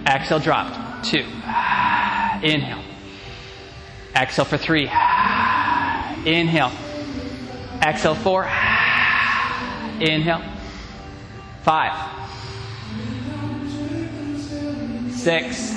Exhale, 0.04 0.40
drop. 0.40 1.04
Two. 1.04 1.18
Inhale. 2.42 2.82
Exhale 4.16 4.46
for 4.46 4.56
three. 4.56 4.84
Inhale. 6.24 6.72
Exhale, 7.82 8.14
four. 8.14 8.44
Inhale. 10.00 10.42
Five. 11.62 11.92
Six. 15.12 15.74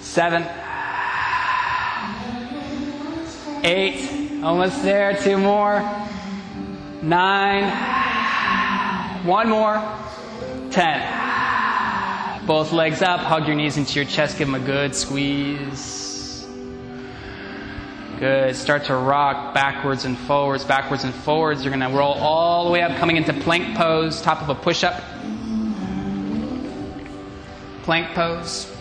Seven. 0.00 0.44
Eight. 3.62 4.42
Almost 4.42 4.82
there. 4.82 5.16
Two 5.16 5.38
more. 5.38 5.80
Nine. 7.02 7.70
One 9.24 9.48
more. 9.48 9.80
Ten. 10.72 11.21
Both 12.46 12.72
legs 12.72 13.02
up. 13.02 13.20
Hug 13.20 13.46
your 13.46 13.54
knees 13.54 13.76
into 13.76 13.94
your 14.00 14.04
chest. 14.04 14.36
Give 14.36 14.48
them 14.48 14.60
a 14.60 14.64
good 14.64 14.94
squeeze. 14.96 16.44
Good. 18.18 18.56
Start 18.56 18.84
to 18.86 18.96
rock 18.96 19.54
backwards 19.54 20.04
and 20.04 20.18
forwards, 20.18 20.64
backwards 20.64 21.04
and 21.04 21.14
forwards. 21.14 21.64
You're 21.64 21.74
going 21.76 21.88
to 21.88 21.96
roll 21.96 22.14
all 22.14 22.64
the 22.64 22.70
way 22.70 22.82
up, 22.82 22.96
coming 22.98 23.16
into 23.16 23.32
plank 23.32 23.76
pose, 23.76 24.20
top 24.22 24.42
of 24.42 24.48
a 24.48 24.54
push 24.54 24.82
up. 24.82 25.02
Plank 27.84 28.14
pose. 28.14 28.72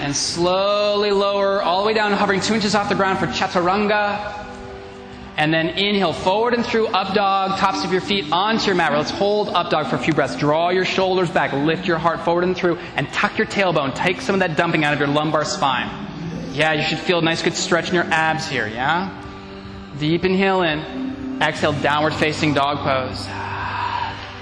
And 0.00 0.14
slowly 0.14 1.10
lower 1.10 1.62
all 1.62 1.82
the 1.82 1.86
way 1.86 1.94
down, 1.94 2.12
hovering 2.12 2.40
two 2.40 2.54
inches 2.54 2.74
off 2.74 2.88
the 2.88 2.94
ground 2.94 3.18
for 3.18 3.26
chaturanga. 3.26 4.45
And 5.36 5.52
then 5.52 5.68
inhale 5.68 6.14
forward 6.14 6.54
and 6.54 6.64
through, 6.64 6.86
up 6.88 7.14
dog, 7.14 7.58
tops 7.58 7.84
of 7.84 7.92
your 7.92 8.00
feet 8.00 8.32
onto 8.32 8.66
your 8.66 8.74
mat. 8.74 8.92
Let's 8.92 9.10
hold 9.10 9.50
up 9.50 9.70
dog 9.70 9.88
for 9.88 9.96
a 9.96 9.98
few 9.98 10.14
breaths. 10.14 10.34
Draw 10.36 10.70
your 10.70 10.86
shoulders 10.86 11.30
back, 11.30 11.52
lift 11.52 11.86
your 11.86 11.98
heart 11.98 12.20
forward 12.20 12.44
and 12.44 12.56
through, 12.56 12.78
and 12.96 13.06
tuck 13.12 13.36
your 13.36 13.46
tailbone. 13.46 13.94
Take 13.94 14.22
some 14.22 14.34
of 14.34 14.40
that 14.40 14.56
dumping 14.56 14.82
out 14.82 14.94
of 14.94 14.98
your 14.98 15.08
lumbar 15.08 15.44
spine. 15.44 16.06
Yeah, 16.52 16.72
you 16.72 16.82
should 16.82 16.98
feel 16.98 17.18
a 17.18 17.22
nice 17.22 17.42
good 17.42 17.52
stretch 17.52 17.88
in 17.90 17.94
your 17.94 18.04
abs 18.04 18.48
here, 18.48 18.66
yeah? 18.66 19.10
Deep 19.98 20.24
inhale 20.24 20.62
in. 20.62 21.38
Exhale, 21.42 21.74
downward 21.82 22.14
facing 22.14 22.54
dog 22.54 22.78
pose. 22.78 23.26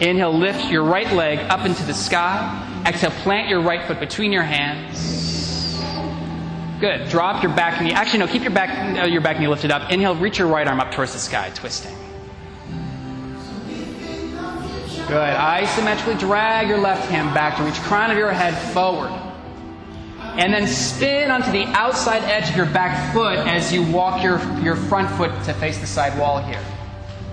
Inhale, 0.01 0.37
lift 0.37 0.71
your 0.71 0.85
right 0.85 1.13
leg 1.13 1.41
up 1.41 1.67
into 1.67 1.85
the 1.85 1.95
sky. 1.95 2.83
Exhale, 2.87 3.11
plant 3.11 3.49
your 3.49 3.61
right 3.61 3.85
foot 3.89 3.99
between 3.99 4.31
your 4.31 4.45
hands. 4.45 5.34
Good. 6.85 7.09
Drop 7.09 7.43
your 7.43 7.51
back 7.55 7.81
knee. 7.81 7.95
Actually, 7.95 8.19
no, 8.19 8.27
keep 8.27 8.43
your 8.43 8.51
back, 8.51 8.99
uh, 8.99 9.07
your 9.07 9.23
back 9.23 9.41
knee 9.41 9.49
lifted 9.49 9.71
up. 9.71 9.91
Inhale, 9.91 10.15
reach 10.17 10.39
your 10.39 10.49
right 10.49 10.69
arm 10.69 10.81
up 10.81 10.93
towards 10.93 11.15
the 11.15 11.19
sky, 11.19 11.51
twisting. 11.55 11.97
Good. 15.09 15.35
Isometrically 15.35 16.21
drag 16.21 16.69
your 16.69 16.77
left 16.77 17.11
hand 17.11 17.33
back 17.33 17.57
to 17.57 17.63
reach 17.63 17.77
crown 17.85 18.11
of 18.11 18.19
your 18.19 18.33
head 18.33 18.53
forward. 18.75 19.09
And 20.37 20.53
then 20.53 20.67
spin 20.67 21.31
onto 21.31 21.51
the 21.53 21.65
outside 21.69 22.23
edge 22.25 22.51
of 22.51 22.57
your 22.57 22.67
back 22.67 23.15
foot 23.15 23.39
as 23.39 23.73
you 23.73 23.83
walk 23.91 24.23
your, 24.23 24.39
your 24.61 24.77
front 24.77 25.09
foot 25.17 25.31
to 25.45 25.55
face 25.55 25.79
the 25.79 25.87
side 25.87 26.19
wall 26.19 26.43
here. 26.43 26.63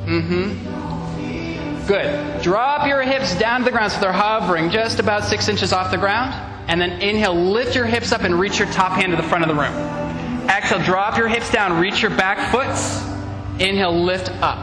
Mm-hmm. 0.06 1.88
Good. 1.88 2.42
Drop 2.42 2.88
your 2.88 3.02
hips 3.02 3.36
down 3.38 3.60
to 3.60 3.66
the 3.66 3.72
ground 3.72 3.92
so 3.92 4.00
they're 4.00 4.14
hovering 4.14 4.70
just 4.70 5.00
about 5.00 5.26
six 5.26 5.50
inches 5.50 5.74
off 5.74 5.92
the 5.92 5.98
ground. 5.98 6.51
And 6.68 6.80
then 6.80 7.02
inhale, 7.02 7.36
lift 7.36 7.76
your 7.76 7.86
hips 7.86 8.12
up 8.12 8.22
and 8.22 8.40
reach 8.40 8.60
your 8.60 8.72
top 8.72 8.94
hand 8.94 9.12
to 9.12 9.18
the 9.18 9.28
front 9.28 9.44
of 9.44 9.50
the 9.50 9.62
room. 9.62 9.74
Exhale, 10.50 10.84
drop 10.84 11.18
your 11.18 11.28
hips 11.28 11.52
down, 11.52 11.80
reach 11.80 12.02
your 12.02 12.12
back 12.12 12.52
foot. 12.52 12.70
Inhale, 13.62 14.04
lift 14.04 14.30
up. 14.42 14.60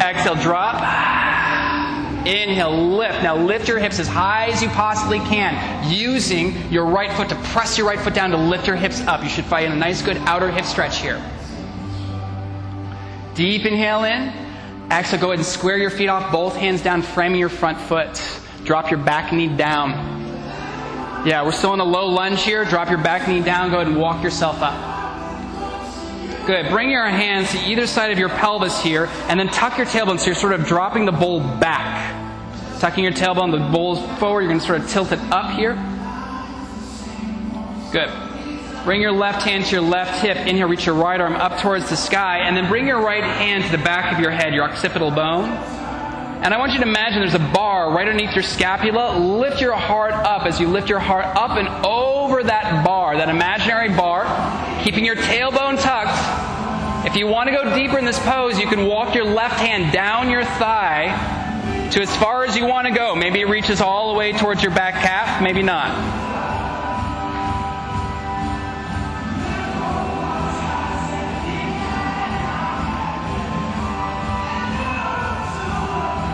Exhale, 0.00 0.34
drop. 0.36 0.74
Inhale, 2.26 2.96
lift. 2.96 3.22
Now 3.22 3.36
lift 3.36 3.66
your 3.68 3.78
hips 3.78 3.98
as 3.98 4.06
high 4.06 4.46
as 4.46 4.62
you 4.62 4.68
possibly 4.68 5.18
can, 5.18 5.90
using 5.90 6.70
your 6.70 6.86
right 6.86 7.10
foot 7.12 7.28
to 7.30 7.34
press 7.46 7.76
your 7.76 7.86
right 7.86 7.98
foot 7.98 8.14
down 8.14 8.30
to 8.30 8.36
lift 8.36 8.66
your 8.66 8.76
hips 8.76 9.00
up. 9.02 9.22
You 9.22 9.28
should 9.28 9.44
find 9.44 9.72
a 9.72 9.76
nice, 9.76 10.02
good 10.02 10.18
outer 10.18 10.50
hip 10.50 10.64
stretch 10.64 11.00
here. 11.00 11.20
Deep 13.34 13.64
inhale 13.64 14.04
in. 14.04 14.32
Exhale, 14.90 15.20
go 15.20 15.26
ahead 15.28 15.38
and 15.38 15.46
square 15.46 15.78
your 15.78 15.90
feet 15.90 16.08
off, 16.08 16.30
both 16.30 16.54
hands 16.54 16.82
down, 16.82 17.02
framing 17.02 17.40
your 17.40 17.48
front 17.48 17.80
foot. 17.80 18.20
Drop 18.64 18.90
your 18.90 19.00
back 19.00 19.32
knee 19.32 19.48
down. 19.48 20.21
Yeah, 21.24 21.44
we're 21.44 21.52
still 21.52 21.72
in 21.72 21.78
a 21.78 21.84
low 21.84 22.06
lunge 22.06 22.42
here. 22.42 22.64
Drop 22.64 22.90
your 22.90 22.98
back 22.98 23.28
knee 23.28 23.40
down. 23.40 23.70
Go 23.70 23.76
ahead 23.76 23.86
and 23.86 23.96
walk 23.96 24.24
yourself 24.24 24.60
up. 24.60 25.02
Good. 26.46 26.68
Bring 26.70 26.90
your 26.90 27.06
hands 27.06 27.52
to 27.52 27.58
either 27.58 27.86
side 27.86 28.10
of 28.10 28.18
your 28.18 28.28
pelvis 28.28 28.82
here, 28.82 29.08
and 29.28 29.38
then 29.38 29.46
tuck 29.46 29.78
your 29.78 29.86
tailbone 29.86 30.18
so 30.18 30.26
you're 30.26 30.34
sort 30.34 30.52
of 30.52 30.66
dropping 30.66 31.04
the 31.04 31.12
bowl 31.12 31.38
back. 31.38 32.18
Tucking 32.80 33.04
your 33.04 33.12
tailbone, 33.12 33.52
the 33.52 33.58
bowl's 33.70 34.00
forward. 34.18 34.40
You're 34.40 34.48
going 34.48 34.58
to 34.58 34.66
sort 34.66 34.80
of 34.80 34.90
tilt 34.90 35.12
it 35.12 35.20
up 35.30 35.52
here. 35.52 35.74
Good. 37.92 38.10
Bring 38.84 39.00
your 39.00 39.12
left 39.12 39.42
hand 39.42 39.64
to 39.66 39.70
your 39.70 39.82
left 39.82 40.20
hip. 40.24 40.36
Inhale, 40.38 40.66
reach 40.66 40.86
your 40.86 40.96
right 40.96 41.20
arm 41.20 41.34
up 41.34 41.60
towards 41.60 41.88
the 41.88 41.96
sky, 41.96 42.38
and 42.38 42.56
then 42.56 42.68
bring 42.68 42.88
your 42.88 43.00
right 43.00 43.22
hand 43.22 43.62
to 43.62 43.70
the 43.70 43.78
back 43.84 44.12
of 44.12 44.18
your 44.18 44.32
head, 44.32 44.52
your 44.52 44.64
occipital 44.64 45.12
bone. 45.12 45.44
And 46.42 46.52
I 46.52 46.58
want 46.58 46.72
you 46.72 46.80
to 46.80 46.88
imagine 46.88 47.20
there's 47.20 47.34
a 47.34 47.38
bar 47.38 47.92
right 47.92 48.08
underneath 48.08 48.34
your 48.34 48.42
scapula. 48.42 49.16
Lift 49.16 49.60
your 49.60 49.76
heart 49.76 50.12
up 50.12 50.44
as 50.44 50.58
you 50.58 50.66
lift 50.66 50.88
your 50.88 50.98
heart 50.98 51.24
up 51.24 51.52
and 51.52 51.68
over 51.86 52.42
that 52.42 52.84
bar, 52.84 53.16
that 53.16 53.28
imaginary 53.28 53.90
bar, 53.90 54.24
keeping 54.82 55.04
your 55.04 55.14
tailbone 55.14 55.80
tucked. 55.80 57.06
If 57.06 57.14
you 57.14 57.28
want 57.28 57.48
to 57.48 57.54
go 57.54 57.76
deeper 57.76 57.96
in 57.96 58.04
this 58.04 58.18
pose, 58.18 58.58
you 58.58 58.66
can 58.66 58.86
walk 58.86 59.14
your 59.14 59.24
left 59.24 59.60
hand 59.60 59.92
down 59.92 60.30
your 60.30 60.44
thigh 60.44 61.88
to 61.92 62.02
as 62.02 62.16
far 62.16 62.44
as 62.44 62.56
you 62.56 62.66
want 62.66 62.88
to 62.88 62.92
go. 62.92 63.14
Maybe 63.14 63.40
it 63.40 63.48
reaches 63.48 63.80
all 63.80 64.12
the 64.12 64.18
way 64.18 64.32
towards 64.32 64.64
your 64.64 64.72
back 64.72 64.94
calf, 64.94 65.40
maybe 65.44 65.62
not. 65.62 66.21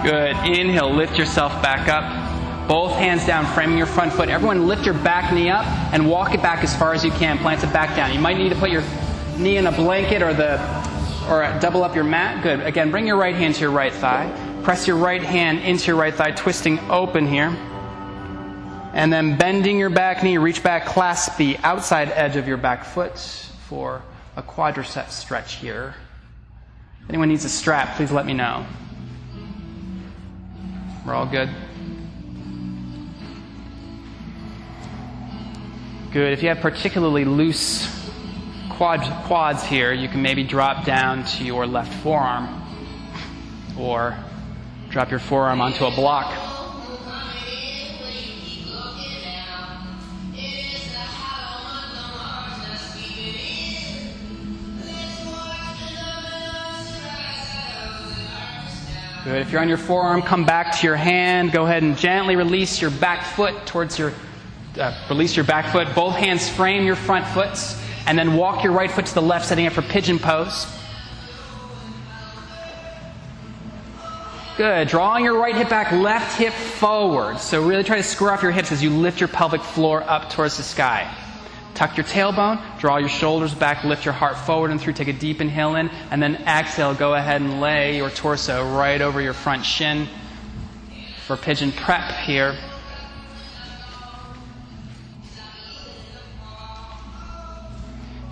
Good. 0.09 0.37
Inhale, 0.47 0.91
lift 0.91 1.19
yourself 1.19 1.53
back 1.61 1.87
up. 1.87 2.67
Both 2.67 2.93
hands 2.93 3.27
down, 3.27 3.45
framing 3.53 3.77
your 3.77 3.87
front 3.87 4.11
foot. 4.11 4.31
Everyone 4.31 4.67
lift 4.67 4.87
your 4.87 4.95
back 4.95 5.35
knee 5.35 5.51
up 5.51 5.67
and 5.93 6.09
walk 6.09 6.33
it 6.33 6.41
back 6.41 6.65
as 6.65 6.75
far 6.75 6.95
as 6.95 7.05
you 7.05 7.11
can. 7.11 7.37
Plant 7.37 7.63
it 7.63 7.71
back 7.75 7.95
down. 7.95 8.15
You 8.15 8.19
might 8.19 8.39
need 8.39 8.49
to 8.49 8.55
put 8.55 8.71
your 8.71 8.83
knee 9.37 9.59
in 9.59 9.67
a 9.67 9.71
blanket 9.71 10.23
or 10.23 10.33
the 10.33 10.57
or 11.29 11.43
double 11.61 11.85
up 11.85 11.95
your 11.95 12.05
mat. 12.05 12.43
Good. 12.43 12.61
Again, 12.61 12.91
bring 12.91 13.07
your 13.07 13.19
right 13.19 13.35
hand 13.35 13.57
to 13.57 13.61
your 13.61 13.71
right 13.71 13.93
thigh. 13.93 14.33
Press 14.63 14.87
your 14.87 14.97
right 14.97 15.23
hand 15.23 15.59
into 15.59 15.89
your 15.89 15.97
right 15.97 16.15
thigh, 16.15 16.31
twisting 16.31 16.79
open 16.89 17.27
here. 17.27 17.55
And 18.95 19.13
then 19.13 19.37
bending 19.37 19.79
your 19.79 19.91
back 19.91 20.23
knee, 20.23 20.39
reach 20.39 20.63
back, 20.63 20.87
clasp 20.87 21.37
the 21.37 21.59
outside 21.59 22.09
edge 22.13 22.37
of 22.37 22.49
your 22.49 22.57
back 22.57 22.87
foot 22.87 23.19
for 23.69 24.01
a 24.37 24.43
quadricep 24.43 25.11
stretch 25.11 25.57
here. 25.57 25.95
If 27.03 27.11
anyone 27.11 27.29
needs 27.29 27.45
a 27.45 27.51
strap, 27.51 27.97
please 27.97 28.11
let 28.11 28.25
me 28.25 28.33
know. 28.33 28.65
We're 31.09 31.15
all 31.15 31.25
good? 31.25 31.49
Good. 36.13 36.35
If 36.35 36.43
you 36.43 36.51
have 36.51 36.61
particularly 36.61 37.25
loose 37.25 37.89
quad, 38.69 39.01
quads 39.25 39.65
here, 39.65 39.95
you 39.95 40.11
can 40.11 40.21
maybe 40.21 40.45
drop 40.45 40.85
down 40.85 41.25
to 41.25 41.45
your 41.45 41.67
left 41.67 41.95
forearm 42.03 42.63
or 43.79 44.23
drop 44.91 45.11
your 45.11 45.19
forearm 45.19 45.63
onto 45.63 45.87
a 45.87 45.91
block. 45.91 46.48
Good. 59.29 59.43
If 59.43 59.53
you're 59.53 59.61
on 59.61 59.69
your 59.69 59.77
forearm, 59.77 60.23
come 60.23 60.47
back 60.47 60.79
to 60.79 60.87
your 60.87 60.97
hand. 60.97 61.53
Go 61.53 61.67
ahead 61.67 61.83
and 61.83 61.99
gently 61.99 62.35
release 62.35 62.81
your 62.81 62.91
back 62.91 63.27
foot 63.37 63.67
towards 63.67 63.99
your, 63.99 64.15
uh, 64.81 64.95
release 65.11 65.37
your 65.37 65.45
back 65.45 65.71
foot. 65.71 65.95
Both 65.95 66.15
hands 66.15 66.49
frame 66.49 66.87
your 66.87 66.97
front 66.97 67.27
foots. 67.27 67.79
And 68.07 68.19
then 68.19 68.39
walk 68.39 68.65
your 68.65 68.73
right 68.73 68.91
foot 68.91 69.05
to 69.05 69.13
the 69.13 69.21
left, 69.21 69.45
setting 69.45 69.67
up 69.67 69.75
for 69.75 69.83
pigeon 69.83 70.19
pose. 70.19 70.67
Good. 74.57 74.89
Drawing 74.89 75.27
your 75.27 75.39
right 75.39 75.55
hip 75.55 75.69
back, 75.69 75.93
left 75.93 76.39
hip 76.39 76.55
forward. 76.55 77.39
So 77.39 77.63
really 77.63 77.85
try 77.85 77.99
to 77.99 78.03
square 78.03 78.33
off 78.33 78.43
your 78.43 78.53
hips 78.53 78.73
as 78.73 78.83
you 78.83 78.89
lift 78.89 79.21
your 79.21 79.29
pelvic 79.29 79.61
floor 79.61 80.03
up 80.09 80.31
towards 80.31 80.57
the 80.57 80.63
sky. 80.63 81.07
Tuck 81.79 81.97
your 81.97 82.07
tailbone, 82.07 82.61
draw 82.81 82.97
your 82.97 83.09
shoulders 83.09 83.55
back, 83.55 83.85
lift 83.85 84.05
your 84.05 84.13
heart 84.13 84.37
forward 84.37 84.73
and 84.73 84.81
through, 84.81 84.95
take 84.95 85.07
a 85.07 85.13
deep 85.13 85.41
inhale 85.41 85.77
in, 85.77 85.89
and 86.11 86.21
then 86.21 86.35
exhale, 86.35 86.93
go 86.93 87.15
ahead 87.15 87.41
and 87.41 87.61
lay 87.61 87.97
your 87.97 88.11
torso 88.11 88.77
right 88.77 89.01
over 89.01 89.21
your 89.21 89.33
front 89.33 89.65
shin 89.65 90.09
for 91.25 91.37
pigeon 91.37 91.71
prep 91.71 92.11
here. 92.27 92.59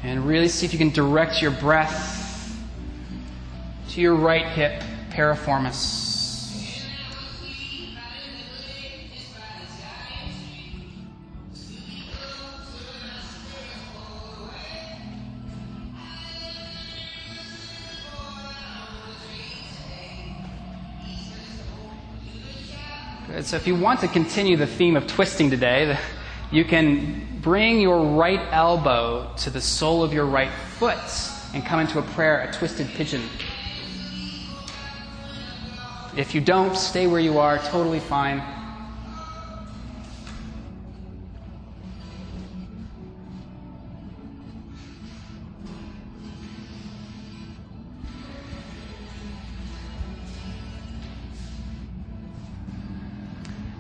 And 0.03 0.27
really 0.27 0.49
see 0.49 0.67
if 0.67 0.73
you 0.73 0.79
can 0.81 0.91
direct 0.91 1.41
your 1.41 1.53
breath 1.53 2.53
to 3.91 4.01
your 4.01 4.17
right 4.17 4.47
hip, 4.47 4.83
piriformis. 5.11 6.06
Uh, 23.37 23.43
so 23.43 23.55
if 23.55 23.67
you 23.67 23.75
want 23.75 24.01
to 24.01 24.09
continue 24.09 24.57
the 24.57 24.67
theme 24.67 24.97
of 24.97 25.07
twisting 25.07 25.51
today, 25.51 25.99
you 26.51 26.65
can 26.65 27.23
bring 27.43 27.81
your 27.81 28.01
right 28.01 28.41
elbow 28.51 29.31
to 29.37 29.51
the 29.51 29.61
sole 29.61 30.03
of 30.03 30.15
your 30.15 30.25
right 30.25 30.51
foot 30.79 30.97
and 31.53 31.63
come 31.63 31.79
into 31.79 31.99
a 31.99 32.03
prayer, 32.03 32.49
a 32.49 32.53
twisted 32.53 32.89
pigeon. 32.89 33.23
If 36.17 36.35
you 36.35 36.41
don't, 36.41 36.75
stay 36.79 37.07
where 37.07 37.21
you 37.21 37.39
are, 37.39 37.59
totally 37.59 38.01
fine. 38.01 38.43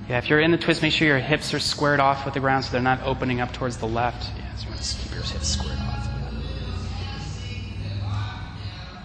Yeah, 0.09 0.19
if 0.19 0.31
you're 0.31 0.41
in 0.41 0.53
the 0.53 0.59
twist, 0.59 0.83
make 0.83 0.93
sure 0.93 1.09
your 1.09 1.19
hips 1.19 1.53
are 1.53 1.59
squared 1.59 1.99
off 1.99 2.25
with 2.25 2.35
the 2.35 2.41
ground 2.41 2.65
so 2.65 2.73
they're 2.73 2.81
not 2.81 3.03
opening 3.03 3.41
up 3.41 3.53
towards 3.53 3.77
the 3.79 3.89
left. 3.89 4.31
Yeah, 4.39 4.55
so 4.55 4.65
you 4.65 4.71
want 4.71 4.83
to 4.83 4.97
keep 4.97 5.13
your 5.13 5.23
hips 5.23 5.49
squared 5.49 5.79
off. 5.81 5.97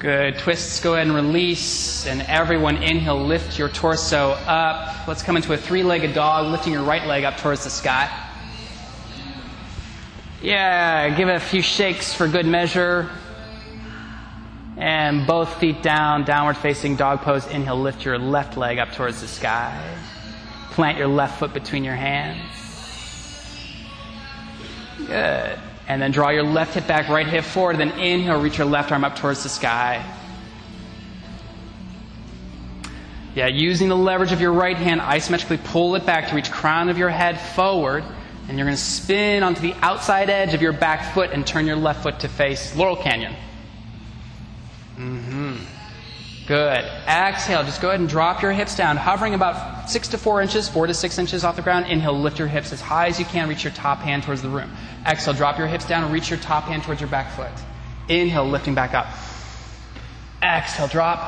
Good. 0.01 0.39
Twists, 0.39 0.79
go 0.79 0.95
ahead 0.95 1.05
and 1.05 1.15
release. 1.15 2.07
And 2.07 2.23
everyone 2.23 2.77
inhale, 2.77 3.23
lift 3.23 3.59
your 3.59 3.69
torso 3.69 4.31
up. 4.31 5.07
Let's 5.07 5.21
come 5.21 5.35
into 5.35 5.53
a 5.53 5.57
three 5.57 5.83
legged 5.83 6.15
dog, 6.15 6.51
lifting 6.51 6.73
your 6.73 6.81
right 6.81 7.05
leg 7.05 7.23
up 7.23 7.37
towards 7.37 7.63
the 7.63 7.69
sky. 7.69 8.09
Yeah, 10.41 11.15
give 11.15 11.29
it 11.29 11.35
a 11.35 11.39
few 11.39 11.61
shakes 11.61 12.15
for 12.15 12.27
good 12.27 12.47
measure. 12.47 13.11
And 14.75 15.27
both 15.27 15.59
feet 15.59 15.83
down, 15.83 16.23
downward 16.23 16.57
facing 16.57 16.95
dog 16.95 17.21
pose. 17.21 17.45
Inhale, 17.45 17.79
lift 17.79 18.03
your 18.03 18.17
left 18.17 18.57
leg 18.57 18.79
up 18.79 18.93
towards 18.93 19.21
the 19.21 19.27
sky. 19.27 19.79
Plant 20.72 20.97
your 20.97 21.07
left 21.07 21.39
foot 21.39 21.53
between 21.53 21.84
your 21.84 21.95
hands. 21.95 22.41
Good. 24.97 25.59
And 25.88 26.01
then 26.01 26.11
draw 26.11 26.30
your 26.30 26.43
left 26.43 26.76
hip 26.76 26.88
back, 26.88 27.09
right 27.09 27.28
hip 27.28 27.43
forward. 27.43 27.78
Then 27.78 27.91
inhale, 27.91 28.41
reach 28.41 28.57
your 28.57 28.67
left 28.67 28.91
arm 28.91 29.03
up 29.03 29.15
towards 29.15 29.43
the 29.43 29.49
sky. 29.49 30.03
Yeah, 33.36 33.47
using 33.47 33.88
the 33.89 33.95
leverage 33.95 34.32
of 34.32 34.41
your 34.41 34.51
right 34.51 34.76
hand, 34.76 34.99
isometrically 35.01 35.63
pull 35.63 35.95
it 35.95 36.05
back 36.05 36.30
to 36.30 36.36
reach 36.36 36.51
crown 36.51 36.89
of 36.89 36.97
your 36.97 37.09
head 37.09 37.39
forward. 37.39 38.03
And 38.47 38.57
you're 38.57 38.65
going 38.65 38.76
to 38.76 38.84
spin 38.84 39.43
onto 39.43 39.61
the 39.61 39.74
outside 39.82 40.30
edge 40.30 40.53
of 40.53 40.61
your 40.61 40.74
back 40.74 41.13
foot 41.13 41.32
and 41.32 41.45
turn 41.47 41.65
your 41.65 41.78
left 41.78 42.03
foot 42.03 42.19
to 42.22 42.28
face 42.28 42.76
Laurel 42.76 42.97
Canyon. 42.97 43.34
Mm-hmm. 44.97 45.40
Good. 46.47 46.83
Exhale. 47.07 47.63
Just 47.63 47.81
go 47.81 47.89
ahead 47.89 47.99
and 47.99 48.09
drop 48.09 48.41
your 48.41 48.51
hips 48.51 48.75
down, 48.75 48.97
hovering 48.97 49.33
about 49.33 49.89
six 49.89 50.09
to 50.09 50.17
four 50.17 50.41
inches, 50.41 50.67
four 50.67 50.87
to 50.87 50.93
six 50.93 51.17
inches 51.17 51.43
off 51.43 51.55
the 51.55 51.61
ground. 51.61 51.85
Inhale, 51.87 52.19
lift 52.19 52.39
your 52.39 52.47
hips 52.47 52.73
as 52.73 52.81
high 52.81 53.07
as 53.07 53.19
you 53.19 53.25
can, 53.25 53.47
reach 53.47 53.63
your 53.63 53.73
top 53.73 53.99
hand 53.99 54.23
towards 54.23 54.41
the 54.41 54.49
room. 54.49 54.71
Exhale, 55.05 55.33
drop 55.33 55.57
your 55.57 55.67
hips 55.67 55.85
down 55.85 56.03
and 56.03 56.11
reach 56.11 56.29
your 56.29 56.39
top 56.39 56.63
hand 56.63 56.83
towards 56.83 56.99
your 56.99 57.09
back 57.09 57.31
foot. 57.33 57.51
Inhale, 58.09 58.47
lifting 58.47 58.75
back 58.75 58.93
up. 58.93 59.07
Exhale, 60.43 60.87
drop. 60.87 61.19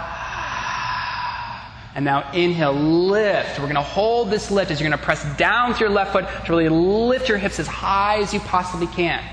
And 1.96 2.04
now 2.06 2.32
inhale, 2.32 2.74
lift. 2.74 3.60
We're 3.60 3.66
going 3.66 3.76
to 3.76 3.82
hold 3.82 4.32
this 4.32 4.50
lift 4.50 4.72
as 4.72 4.82
you're 4.82 4.90
going 4.90 5.00
to 5.00 5.06
press 5.06 5.24
down 5.38 5.70
with 5.70 5.80
your 5.80 5.90
left 5.90 6.12
foot 6.12 6.26
to 6.46 6.52
really 6.52 6.70
lift 6.70 7.30
your 7.30 7.38
hips 7.38 7.60
as 7.60 7.68
high 7.68 8.18
as 8.18 8.34
you 8.34 8.40
possibly 8.40 8.88
can. 8.88 9.24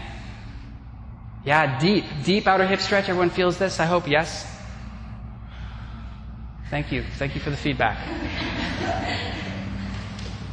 Yeah, 1.43 1.81
deep, 1.81 2.05
deep 2.23 2.47
outer 2.47 2.67
hip 2.67 2.81
stretch. 2.81 3.09
Everyone 3.09 3.31
feels 3.31 3.57
this, 3.57 3.81
I 3.81 3.87
hope. 3.87 4.07
Yes? 4.07 4.47
Thank 6.71 6.93
you. 6.93 7.03
Thank 7.19 7.35
you 7.35 7.41
for 7.41 7.51
the 7.51 7.57
feedback. 7.57 7.99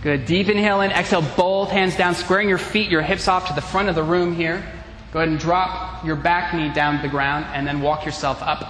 Good. 0.01 0.25
Deep 0.25 0.49
inhale 0.49 0.81
in. 0.81 0.91
Exhale, 0.91 1.21
both 1.35 1.69
hands 1.69 1.95
down, 1.95 2.15
squaring 2.15 2.49
your 2.49 2.57
feet, 2.57 2.89
your 2.89 3.03
hips 3.03 3.27
off 3.27 3.47
to 3.49 3.53
the 3.53 3.61
front 3.61 3.87
of 3.87 3.95
the 3.95 4.03
room 4.03 4.33
here. 4.33 4.63
Go 5.11 5.19
ahead 5.19 5.29
and 5.29 5.39
drop 5.39 6.03
your 6.03 6.15
back 6.15 6.53
knee 6.53 6.73
down 6.73 6.97
to 6.97 7.01
the 7.01 7.07
ground 7.07 7.45
and 7.53 7.67
then 7.67 7.81
walk 7.81 8.05
yourself 8.05 8.41
up. 8.41 8.67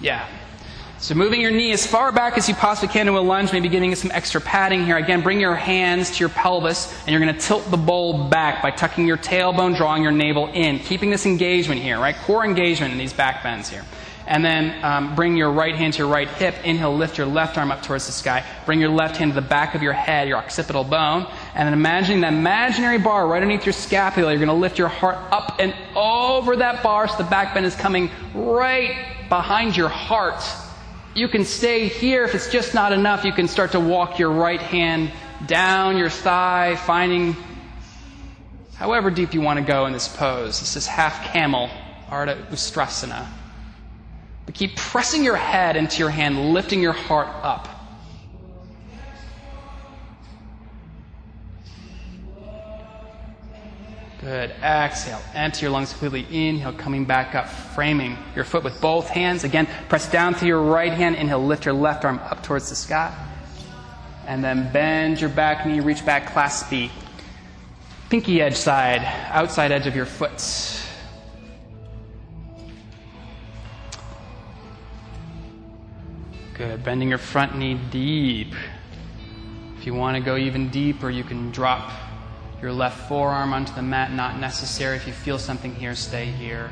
Yeah. 0.00 0.28
So 0.98 1.14
moving 1.14 1.40
your 1.40 1.50
knee 1.50 1.72
as 1.72 1.86
far 1.86 2.12
back 2.12 2.38
as 2.38 2.48
you 2.48 2.54
possibly 2.54 2.92
can 2.92 3.06
to 3.06 3.18
a 3.18 3.20
lunge, 3.20 3.52
maybe 3.52 3.68
getting 3.68 3.94
some 3.94 4.10
extra 4.12 4.40
padding 4.40 4.84
here. 4.84 4.96
Again, 4.98 5.20
bring 5.20 5.40
your 5.40 5.54
hands 5.54 6.10
to 6.12 6.20
your 6.20 6.28
pelvis 6.28 6.92
and 7.00 7.08
you're 7.08 7.20
going 7.20 7.34
to 7.34 7.40
tilt 7.40 7.68
the 7.70 7.76
bowl 7.76 8.28
back 8.28 8.62
by 8.62 8.70
tucking 8.70 9.06
your 9.06 9.16
tailbone, 9.16 9.76
drawing 9.76 10.02
your 10.02 10.12
navel 10.12 10.48
in, 10.52 10.78
keeping 10.78 11.10
this 11.10 11.26
engagement 11.26 11.80
here, 11.80 11.98
right? 11.98 12.14
Core 12.18 12.44
engagement 12.44 12.92
in 12.92 12.98
these 12.98 13.12
back 13.12 13.42
bends 13.42 13.68
here. 13.68 13.84
And 14.26 14.44
then 14.44 14.84
um, 14.84 15.14
bring 15.14 15.36
your 15.36 15.50
right 15.50 15.74
hand 15.74 15.94
to 15.94 15.98
your 16.00 16.08
right 16.08 16.28
hip. 16.28 16.54
Inhale, 16.64 16.96
lift 16.96 17.18
your 17.18 17.26
left 17.26 17.58
arm 17.58 17.72
up 17.72 17.82
towards 17.82 18.06
the 18.06 18.12
sky. 18.12 18.44
Bring 18.66 18.80
your 18.80 18.90
left 18.90 19.16
hand 19.16 19.32
to 19.32 19.34
the 19.34 19.46
back 19.46 19.74
of 19.74 19.82
your 19.82 19.92
head, 19.92 20.28
your 20.28 20.36
occipital 20.36 20.84
bone. 20.84 21.26
And 21.54 21.66
then 21.66 21.72
imagining 21.72 22.20
that 22.20 22.32
imaginary 22.32 22.98
bar 22.98 23.26
right 23.26 23.42
underneath 23.42 23.66
your 23.66 23.72
scapula. 23.72 24.30
You're 24.30 24.38
going 24.38 24.48
to 24.48 24.54
lift 24.54 24.78
your 24.78 24.88
heart 24.88 25.18
up 25.32 25.56
and 25.58 25.74
over 25.96 26.56
that 26.56 26.82
bar 26.82 27.08
so 27.08 27.16
the 27.16 27.24
back 27.24 27.54
bend 27.54 27.66
is 27.66 27.74
coming 27.74 28.10
right 28.34 29.28
behind 29.28 29.76
your 29.76 29.88
heart. 29.88 30.42
You 31.14 31.28
can 31.28 31.44
stay 31.44 31.88
here. 31.88 32.24
If 32.24 32.34
it's 32.34 32.50
just 32.50 32.74
not 32.74 32.92
enough, 32.92 33.24
you 33.24 33.32
can 33.32 33.48
start 33.48 33.72
to 33.72 33.80
walk 33.80 34.18
your 34.18 34.30
right 34.30 34.60
hand 34.60 35.10
down 35.46 35.98
your 35.98 36.10
thigh, 36.10 36.76
finding 36.76 37.36
however 38.76 39.10
deep 39.10 39.34
you 39.34 39.40
want 39.40 39.58
to 39.58 39.64
go 39.64 39.86
in 39.86 39.92
this 39.92 40.08
pose. 40.08 40.60
This 40.60 40.76
is 40.76 40.86
half 40.86 41.24
camel, 41.32 41.68
Ardha 42.08 42.46
Ustrasana. 42.48 43.26
But 44.46 44.54
keep 44.54 44.76
pressing 44.76 45.24
your 45.24 45.36
head 45.36 45.76
into 45.76 45.98
your 45.98 46.10
hand, 46.10 46.52
lifting 46.52 46.80
your 46.80 46.92
heart 46.92 47.28
up. 47.42 47.68
Good. 54.22 54.50
Exhale. 54.62 55.20
Empty 55.34 55.62
your 55.62 55.72
lungs 55.72 55.90
completely. 55.90 56.48
Inhale, 56.48 56.72
coming 56.72 57.04
back 57.04 57.34
up, 57.34 57.48
framing 57.48 58.16
your 58.36 58.44
foot 58.44 58.62
with 58.62 58.80
both 58.80 59.08
hands. 59.08 59.42
Again, 59.42 59.66
press 59.88 60.08
down 60.10 60.34
through 60.34 60.46
your 60.46 60.62
right 60.62 60.92
hand. 60.92 61.16
Inhale, 61.16 61.44
lift 61.44 61.64
your 61.64 61.74
left 61.74 62.04
arm 62.04 62.20
up 62.20 62.40
towards 62.44 62.68
the 62.68 62.76
sky. 62.76 63.12
And 64.28 64.44
then 64.44 64.72
bend 64.72 65.20
your 65.20 65.28
back 65.28 65.66
knee, 65.66 65.80
reach 65.80 66.06
back, 66.06 66.32
clasp 66.32 66.70
the 66.70 66.88
pinky 68.10 68.40
edge 68.40 68.54
side, 68.54 69.02
outside 69.30 69.72
edge 69.72 69.88
of 69.88 69.96
your 69.96 70.06
foot. 70.06 70.40
Good. 76.62 76.84
Bending 76.84 77.08
your 77.08 77.18
front 77.18 77.58
knee 77.58 77.74
deep. 77.90 78.54
If 79.76 79.84
you 79.84 79.94
want 79.94 80.16
to 80.16 80.22
go 80.22 80.36
even 80.36 80.68
deeper, 80.68 81.10
you 81.10 81.24
can 81.24 81.50
drop 81.50 81.90
your 82.60 82.72
left 82.72 83.08
forearm 83.08 83.52
onto 83.52 83.74
the 83.74 83.82
mat. 83.82 84.12
Not 84.12 84.38
necessary. 84.38 84.94
If 84.94 85.08
you 85.08 85.12
feel 85.12 85.40
something 85.40 85.74
here, 85.74 85.96
stay 85.96 86.26
here. 86.26 86.70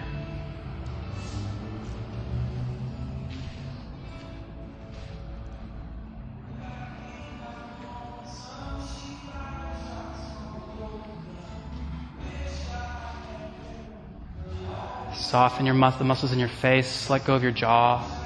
Soften 15.13 15.67
your 15.67 15.75
mus- 15.75 15.97
the 15.97 16.05
muscles 16.05 16.31
in 16.31 16.39
your 16.39 16.49
face. 16.49 17.11
Let 17.11 17.25
go 17.25 17.35
of 17.35 17.43
your 17.43 17.51
jaw. 17.51 18.20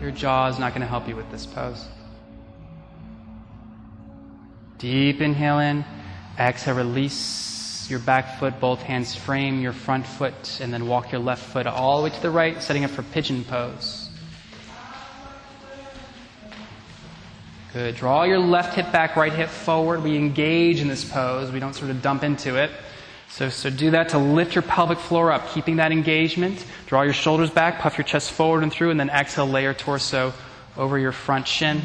Your 0.00 0.10
jaw 0.10 0.48
is 0.48 0.58
not 0.58 0.72
going 0.72 0.80
to 0.80 0.86
help 0.86 1.08
you 1.08 1.14
with 1.14 1.30
this 1.30 1.44
pose. 1.44 1.86
Deep 4.78 5.20
inhale 5.20 5.58
in. 5.58 5.84
Exhale, 6.38 6.74
release 6.74 7.86
your 7.90 7.98
back 7.98 8.38
foot. 8.38 8.58
Both 8.60 8.80
hands 8.80 9.14
frame 9.14 9.60
your 9.60 9.74
front 9.74 10.06
foot. 10.06 10.58
And 10.62 10.72
then 10.72 10.86
walk 10.86 11.12
your 11.12 11.20
left 11.20 11.44
foot 11.44 11.66
all 11.66 11.98
the 11.98 12.04
way 12.04 12.10
to 12.10 12.22
the 12.22 12.30
right, 12.30 12.62
setting 12.62 12.84
up 12.84 12.90
for 12.90 13.02
pigeon 13.02 13.44
pose. 13.44 14.08
Good. 17.74 17.96
Draw 17.96 18.24
your 18.24 18.38
left 18.38 18.74
hip 18.74 18.90
back, 18.90 19.14
right 19.16 19.32
hip 19.32 19.48
forward. 19.48 20.02
We 20.02 20.16
engage 20.16 20.80
in 20.80 20.88
this 20.88 21.04
pose. 21.04 21.52
We 21.52 21.60
don't 21.60 21.74
sort 21.74 21.90
of 21.90 22.00
dump 22.00 22.24
into 22.24 22.56
it. 22.56 22.70
So, 23.30 23.48
so 23.48 23.70
do 23.70 23.92
that 23.92 24.10
to 24.10 24.18
lift 24.18 24.56
your 24.56 24.62
pelvic 24.62 24.98
floor 24.98 25.30
up, 25.30 25.48
keeping 25.50 25.76
that 25.76 25.92
engagement. 25.92 26.66
Draw 26.86 27.02
your 27.02 27.12
shoulders 27.12 27.48
back, 27.48 27.78
puff 27.78 27.96
your 27.96 28.04
chest 28.04 28.32
forward 28.32 28.64
and 28.64 28.72
through, 28.72 28.90
and 28.90 28.98
then 28.98 29.08
exhale, 29.08 29.46
lay 29.46 29.62
your 29.62 29.72
torso 29.72 30.34
over 30.76 30.98
your 30.98 31.12
front 31.12 31.46
shin. 31.46 31.80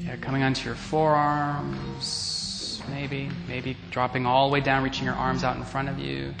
Yeah, 0.00 0.16
coming 0.16 0.42
onto 0.42 0.66
your 0.66 0.74
forearms, 0.74 2.82
maybe, 2.90 3.30
maybe 3.46 3.76
dropping 3.92 4.26
all 4.26 4.48
the 4.48 4.52
way 4.52 4.60
down, 4.60 4.82
reaching 4.82 5.04
your 5.04 5.14
arms 5.14 5.44
out 5.44 5.56
in 5.56 5.62
front 5.62 5.88
of 5.88 6.00
you. 6.00 6.34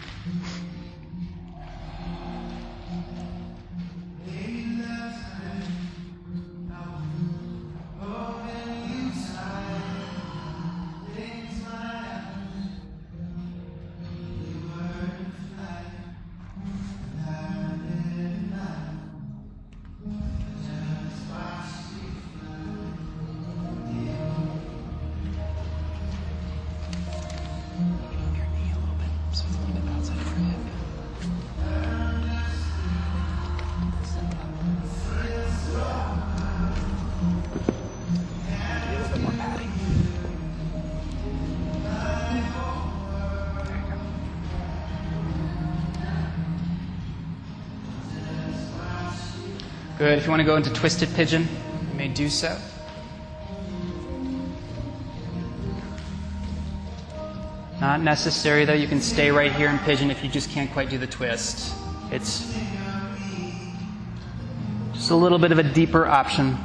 Good. 50.02 50.18
If 50.18 50.24
you 50.24 50.30
want 50.30 50.40
to 50.40 50.44
go 50.44 50.56
into 50.56 50.72
twisted 50.72 51.14
pigeon, 51.14 51.46
you 51.88 51.96
may 51.96 52.08
do 52.08 52.28
so. 52.28 52.58
Not 57.80 58.00
necessary, 58.00 58.64
though. 58.64 58.72
You 58.72 58.88
can 58.88 59.00
stay 59.00 59.30
right 59.30 59.52
here 59.52 59.68
in 59.68 59.78
pigeon 59.78 60.10
if 60.10 60.24
you 60.24 60.28
just 60.28 60.50
can't 60.50 60.68
quite 60.72 60.90
do 60.90 60.98
the 60.98 61.06
twist. 61.06 61.72
It's 62.10 62.52
just 64.92 65.12
a 65.12 65.14
little 65.14 65.38
bit 65.38 65.52
of 65.52 65.60
a 65.60 65.62
deeper 65.62 66.04
option. 66.04 66.58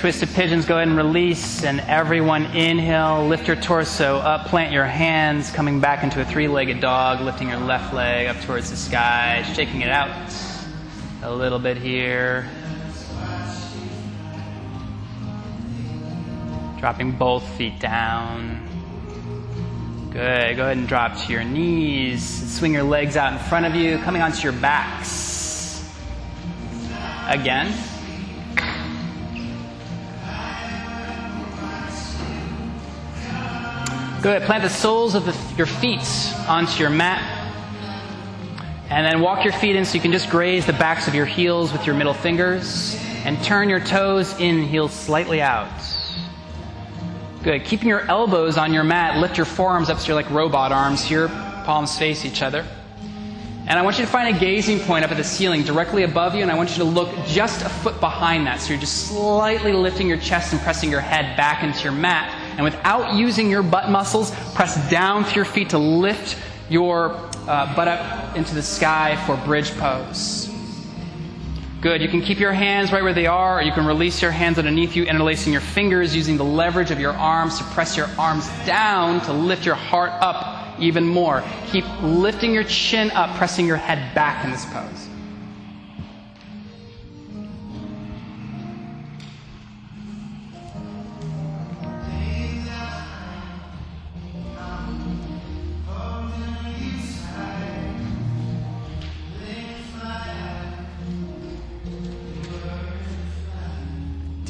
Twisted 0.00 0.30
pigeons, 0.30 0.64
go 0.64 0.76
ahead 0.76 0.88
and 0.88 0.96
release. 0.96 1.62
And 1.62 1.80
everyone 1.80 2.46
inhale, 2.56 3.26
lift 3.28 3.46
your 3.46 3.56
torso 3.56 4.16
up, 4.16 4.46
plant 4.46 4.72
your 4.72 4.86
hands, 4.86 5.50
coming 5.50 5.78
back 5.78 6.02
into 6.02 6.22
a 6.22 6.24
three 6.24 6.48
legged 6.48 6.80
dog, 6.80 7.20
lifting 7.20 7.50
your 7.50 7.58
left 7.58 7.92
leg 7.92 8.26
up 8.26 8.42
towards 8.46 8.70
the 8.70 8.76
sky, 8.76 9.44
shaking 9.54 9.82
it 9.82 9.90
out 9.90 10.08
a 11.22 11.30
little 11.30 11.58
bit 11.58 11.76
here. 11.76 12.48
Dropping 16.78 17.12
both 17.12 17.46
feet 17.58 17.78
down. 17.78 18.66
Good. 20.12 20.56
Go 20.56 20.62
ahead 20.62 20.78
and 20.78 20.88
drop 20.88 21.14
to 21.26 21.30
your 21.30 21.44
knees. 21.44 22.26
Swing 22.56 22.72
your 22.72 22.84
legs 22.84 23.18
out 23.18 23.34
in 23.34 23.38
front 23.38 23.66
of 23.66 23.74
you, 23.74 23.98
coming 23.98 24.22
onto 24.22 24.42
your 24.44 24.58
backs. 24.58 25.86
Again. 27.28 27.89
Good. 34.22 34.42
Plant 34.42 34.64
the 34.64 34.68
soles 34.68 35.14
of 35.14 35.24
the, 35.24 35.34
your 35.56 35.66
feet 35.66 36.06
onto 36.46 36.78
your 36.78 36.90
mat. 36.90 37.38
And 38.90 39.06
then 39.06 39.22
walk 39.22 39.44
your 39.44 39.52
feet 39.54 39.76
in 39.76 39.86
so 39.86 39.94
you 39.94 40.00
can 40.00 40.12
just 40.12 40.28
graze 40.28 40.66
the 40.66 40.74
backs 40.74 41.08
of 41.08 41.14
your 41.14 41.24
heels 41.24 41.72
with 41.72 41.86
your 41.86 41.94
middle 41.94 42.12
fingers. 42.12 43.00
And 43.24 43.42
turn 43.42 43.70
your 43.70 43.80
toes 43.80 44.38
in, 44.38 44.64
heels 44.64 44.92
slightly 44.92 45.40
out. 45.40 45.70
Good. 47.42 47.64
Keeping 47.64 47.88
your 47.88 48.02
elbows 48.10 48.58
on 48.58 48.74
your 48.74 48.84
mat, 48.84 49.16
lift 49.18 49.38
your 49.38 49.46
forearms 49.46 49.88
up 49.88 49.98
so 49.98 50.08
you're 50.08 50.16
like 50.16 50.30
robot 50.30 50.70
arms 50.70 51.02
here, 51.02 51.28
palms 51.64 51.98
face 51.98 52.26
each 52.26 52.42
other. 52.42 52.66
And 53.66 53.78
I 53.78 53.82
want 53.82 53.98
you 53.98 54.04
to 54.04 54.10
find 54.10 54.36
a 54.36 54.38
gazing 54.38 54.80
point 54.80 55.02
up 55.02 55.10
at 55.12 55.16
the 55.16 55.24
ceiling 55.24 55.62
directly 55.62 56.02
above 56.02 56.34
you, 56.34 56.42
and 56.42 56.50
I 56.50 56.56
want 56.56 56.70
you 56.70 56.78
to 56.78 56.84
look 56.84 57.08
just 57.26 57.64
a 57.64 57.70
foot 57.70 58.00
behind 58.00 58.46
that. 58.46 58.60
So 58.60 58.72
you're 58.72 58.80
just 58.80 59.06
slightly 59.08 59.72
lifting 59.72 60.08
your 60.08 60.18
chest 60.18 60.52
and 60.52 60.60
pressing 60.60 60.90
your 60.90 61.00
head 61.00 61.36
back 61.38 61.62
into 61.62 61.84
your 61.84 61.92
mat. 61.92 62.36
And 62.56 62.64
without 62.64 63.14
using 63.14 63.50
your 63.50 63.62
butt 63.62 63.90
muscles, 63.90 64.30
press 64.54 64.90
down 64.90 65.24
through 65.24 65.36
your 65.36 65.44
feet 65.44 65.70
to 65.70 65.78
lift 65.78 66.36
your 66.68 67.12
uh, 67.48 67.74
butt 67.74 67.88
up 67.88 68.36
into 68.36 68.54
the 68.54 68.62
sky 68.62 69.16
for 69.26 69.36
bridge 69.44 69.72
pose. 69.76 70.48
Good. 71.80 72.02
You 72.02 72.08
can 72.08 72.20
keep 72.20 72.38
your 72.38 72.52
hands 72.52 72.92
right 72.92 73.02
where 73.02 73.14
they 73.14 73.26
are, 73.26 73.58
or 73.58 73.62
you 73.62 73.72
can 73.72 73.86
release 73.86 74.20
your 74.20 74.30
hands 74.30 74.58
underneath 74.58 74.94
you, 74.94 75.04
interlacing 75.04 75.50
your 75.50 75.62
fingers, 75.62 76.14
using 76.14 76.36
the 76.36 76.44
leverage 76.44 76.90
of 76.90 77.00
your 77.00 77.14
arms 77.14 77.56
to 77.56 77.64
press 77.64 77.96
your 77.96 78.08
arms 78.18 78.46
down 78.66 79.22
to 79.22 79.32
lift 79.32 79.64
your 79.64 79.76
heart 79.76 80.12
up 80.20 80.78
even 80.78 81.06
more. 81.06 81.42
Keep 81.68 81.84
lifting 82.02 82.52
your 82.52 82.64
chin 82.64 83.10
up, 83.12 83.34
pressing 83.36 83.66
your 83.66 83.76
head 83.76 84.14
back 84.14 84.44
in 84.44 84.50
this 84.50 84.66
pose. 84.66 85.09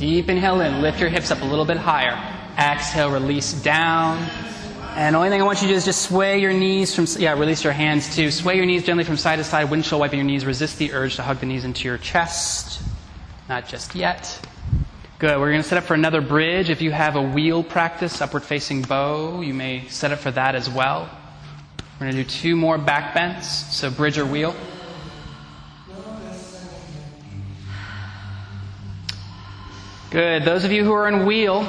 Deep 0.00 0.30
inhale 0.30 0.62
in, 0.62 0.80
lift 0.80 0.98
your 0.98 1.10
hips 1.10 1.30
up 1.30 1.42
a 1.42 1.44
little 1.44 1.66
bit 1.66 1.76
higher. 1.76 2.16
Exhale, 2.56 3.10
release 3.10 3.52
down. 3.52 4.16
And 4.96 5.14
the 5.14 5.18
only 5.18 5.28
thing 5.28 5.42
I 5.42 5.44
want 5.44 5.60
you 5.60 5.68
to 5.68 5.74
do 5.74 5.76
is 5.76 5.84
just 5.84 6.00
sway 6.08 6.40
your 6.40 6.54
knees 6.54 6.94
from, 6.94 7.04
yeah, 7.20 7.38
release 7.38 7.62
your 7.62 7.74
hands 7.74 8.16
too. 8.16 8.30
Sway 8.30 8.56
your 8.56 8.64
knees 8.64 8.82
gently 8.82 9.04
from 9.04 9.18
side 9.18 9.36
to 9.36 9.44
side, 9.44 9.70
windshield 9.70 10.00
wiping 10.00 10.18
your 10.18 10.26
knees. 10.26 10.46
Resist 10.46 10.78
the 10.78 10.94
urge 10.94 11.16
to 11.16 11.22
hug 11.22 11.40
the 11.40 11.44
knees 11.44 11.66
into 11.66 11.86
your 11.86 11.98
chest. 11.98 12.80
Not 13.46 13.68
just 13.68 13.94
yet. 13.94 14.40
Good. 15.18 15.38
We're 15.38 15.50
going 15.50 15.62
to 15.62 15.68
set 15.68 15.76
up 15.76 15.84
for 15.84 15.92
another 15.92 16.22
bridge. 16.22 16.70
If 16.70 16.80
you 16.80 16.92
have 16.92 17.16
a 17.16 17.22
wheel 17.22 17.62
practice, 17.62 18.22
upward 18.22 18.44
facing 18.44 18.80
bow, 18.80 19.42
you 19.42 19.52
may 19.52 19.86
set 19.88 20.12
up 20.12 20.20
for 20.20 20.30
that 20.30 20.54
as 20.54 20.70
well. 20.70 21.10
We're 22.00 22.06
going 22.06 22.16
to 22.16 22.24
do 22.24 22.30
two 22.30 22.56
more 22.56 22.78
back 22.78 23.12
bends. 23.12 23.46
So 23.46 23.90
bridge 23.90 24.16
or 24.16 24.24
wheel. 24.24 24.56
Good. 30.10 30.44
Those 30.44 30.64
of 30.64 30.72
you 30.72 30.82
who 30.82 30.92
are 30.92 31.06
in 31.06 31.24
wheel, 31.24 31.60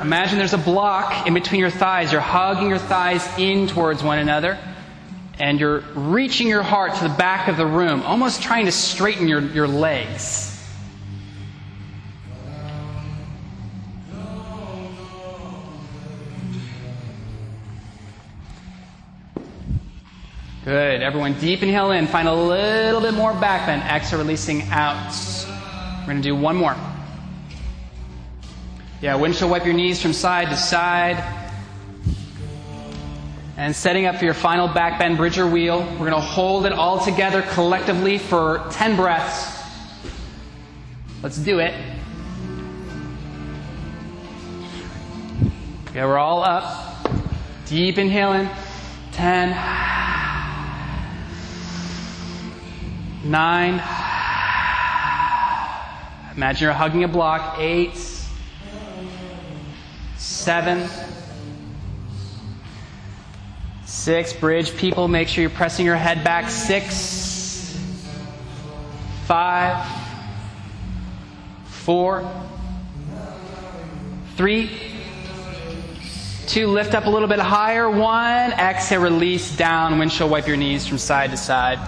imagine 0.00 0.38
there's 0.38 0.52
a 0.52 0.58
block 0.58 1.26
in 1.26 1.34
between 1.34 1.60
your 1.60 1.68
thighs. 1.68 2.12
You're 2.12 2.20
hugging 2.20 2.68
your 2.68 2.78
thighs 2.78 3.28
in 3.36 3.66
towards 3.66 4.04
one 4.04 4.20
another. 4.20 4.56
And 5.40 5.58
you're 5.58 5.80
reaching 5.96 6.46
your 6.46 6.62
heart 6.62 6.94
to 6.94 7.02
the 7.02 7.14
back 7.14 7.48
of 7.48 7.56
the 7.56 7.66
room, 7.66 8.02
almost 8.02 8.40
trying 8.40 8.66
to 8.66 8.72
straighten 8.72 9.26
your, 9.26 9.40
your 9.40 9.66
legs. 9.66 10.44
Good. 20.64 21.02
Everyone, 21.02 21.36
deep 21.40 21.64
inhale 21.64 21.90
in. 21.90 22.06
Find 22.06 22.28
a 22.28 22.34
little 22.34 23.00
bit 23.00 23.14
more 23.14 23.32
back 23.32 23.66
bend. 23.66 23.82
Exhale, 23.82 24.20
releasing 24.20 24.62
out. 24.70 25.12
We're 26.00 26.12
going 26.12 26.22
to 26.22 26.22
do 26.22 26.36
one 26.36 26.54
more. 26.54 26.76
Yeah, 29.00 29.14
windshield 29.14 29.52
wipe 29.52 29.64
your 29.64 29.74
knees 29.74 30.02
from 30.02 30.12
side 30.12 30.48
to 30.48 30.56
side. 30.56 31.22
And 33.56 33.74
setting 33.74 34.06
up 34.06 34.16
for 34.16 34.24
your 34.24 34.34
final 34.34 34.66
back 34.66 34.98
bend 34.98 35.16
bridger 35.16 35.46
wheel. 35.46 35.82
We're 35.92 36.10
going 36.10 36.12
to 36.12 36.20
hold 36.20 36.66
it 36.66 36.72
all 36.72 37.04
together 37.04 37.42
collectively 37.42 38.18
for 38.18 38.66
10 38.72 38.96
breaths. 38.96 39.56
Let's 41.22 41.38
do 41.38 41.60
it. 41.60 41.74
Okay, 45.90 46.04
we're 46.04 46.18
all 46.18 46.42
up. 46.42 47.06
Deep 47.66 47.98
inhaling. 47.98 48.48
10. 49.12 49.50
9. 53.24 53.74
Imagine 56.36 56.64
you're 56.64 56.72
hugging 56.72 57.04
a 57.04 57.08
block. 57.08 57.58
8. 57.58 58.17
7. 60.18 60.88
Six, 63.86 64.32
bridge 64.34 64.76
people, 64.76 65.08
make 65.08 65.28
sure 65.28 65.42
you're 65.42 65.50
pressing 65.50 65.86
your 65.86 65.96
head 65.96 66.22
back. 66.22 66.50
Six, 66.50 67.78
five, 69.26 69.86
four, 71.66 72.30
three, 74.36 74.70
two, 76.46 76.66
lift 76.66 76.94
up 76.94 77.06
a 77.06 77.10
little 77.10 77.28
bit 77.28 77.38
higher. 77.38 77.88
One, 77.88 78.52
exhale, 78.52 79.00
release 79.00 79.56
down. 79.56 79.98
Windshield 79.98 80.30
wipe 80.30 80.46
your 80.46 80.56
knees 80.56 80.86
from 80.86 80.98
side 80.98 81.30
to 81.30 81.36
side. 81.36 81.78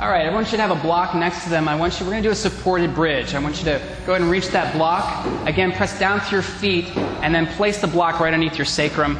All 0.00 0.08
right, 0.08 0.24
everyone 0.24 0.46
should 0.46 0.60
have 0.60 0.70
a 0.70 0.82
block 0.82 1.14
next 1.14 1.44
to 1.44 1.50
them. 1.50 1.68
I 1.68 1.74
want 1.74 2.00
you, 2.00 2.06
we're 2.06 2.12
going 2.12 2.22
to 2.22 2.28
do 2.30 2.32
a 2.32 2.34
supported 2.34 2.94
bridge. 2.94 3.34
I 3.34 3.38
want 3.38 3.58
you 3.58 3.64
to 3.64 3.78
go 4.06 4.12
ahead 4.12 4.22
and 4.22 4.30
reach 4.30 4.48
that 4.48 4.72
block. 4.72 5.26
Again, 5.46 5.72
press 5.72 5.98
down 5.98 6.20
through 6.20 6.36
your 6.36 6.42
feet 6.42 6.86
and 6.96 7.34
then 7.34 7.46
place 7.46 7.82
the 7.82 7.86
block 7.86 8.18
right 8.18 8.32
underneath 8.32 8.56
your 8.56 8.64
sacrum. 8.64 9.18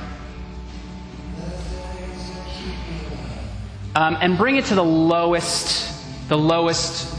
Um, 3.95 4.17
and 4.23 4.39
bring 4.39 4.57
it 4.57 4.65
to 4.67 4.75
the 4.75 4.83
lowest, 4.83 5.93
the 6.31 6.39
lowest 6.39 7.15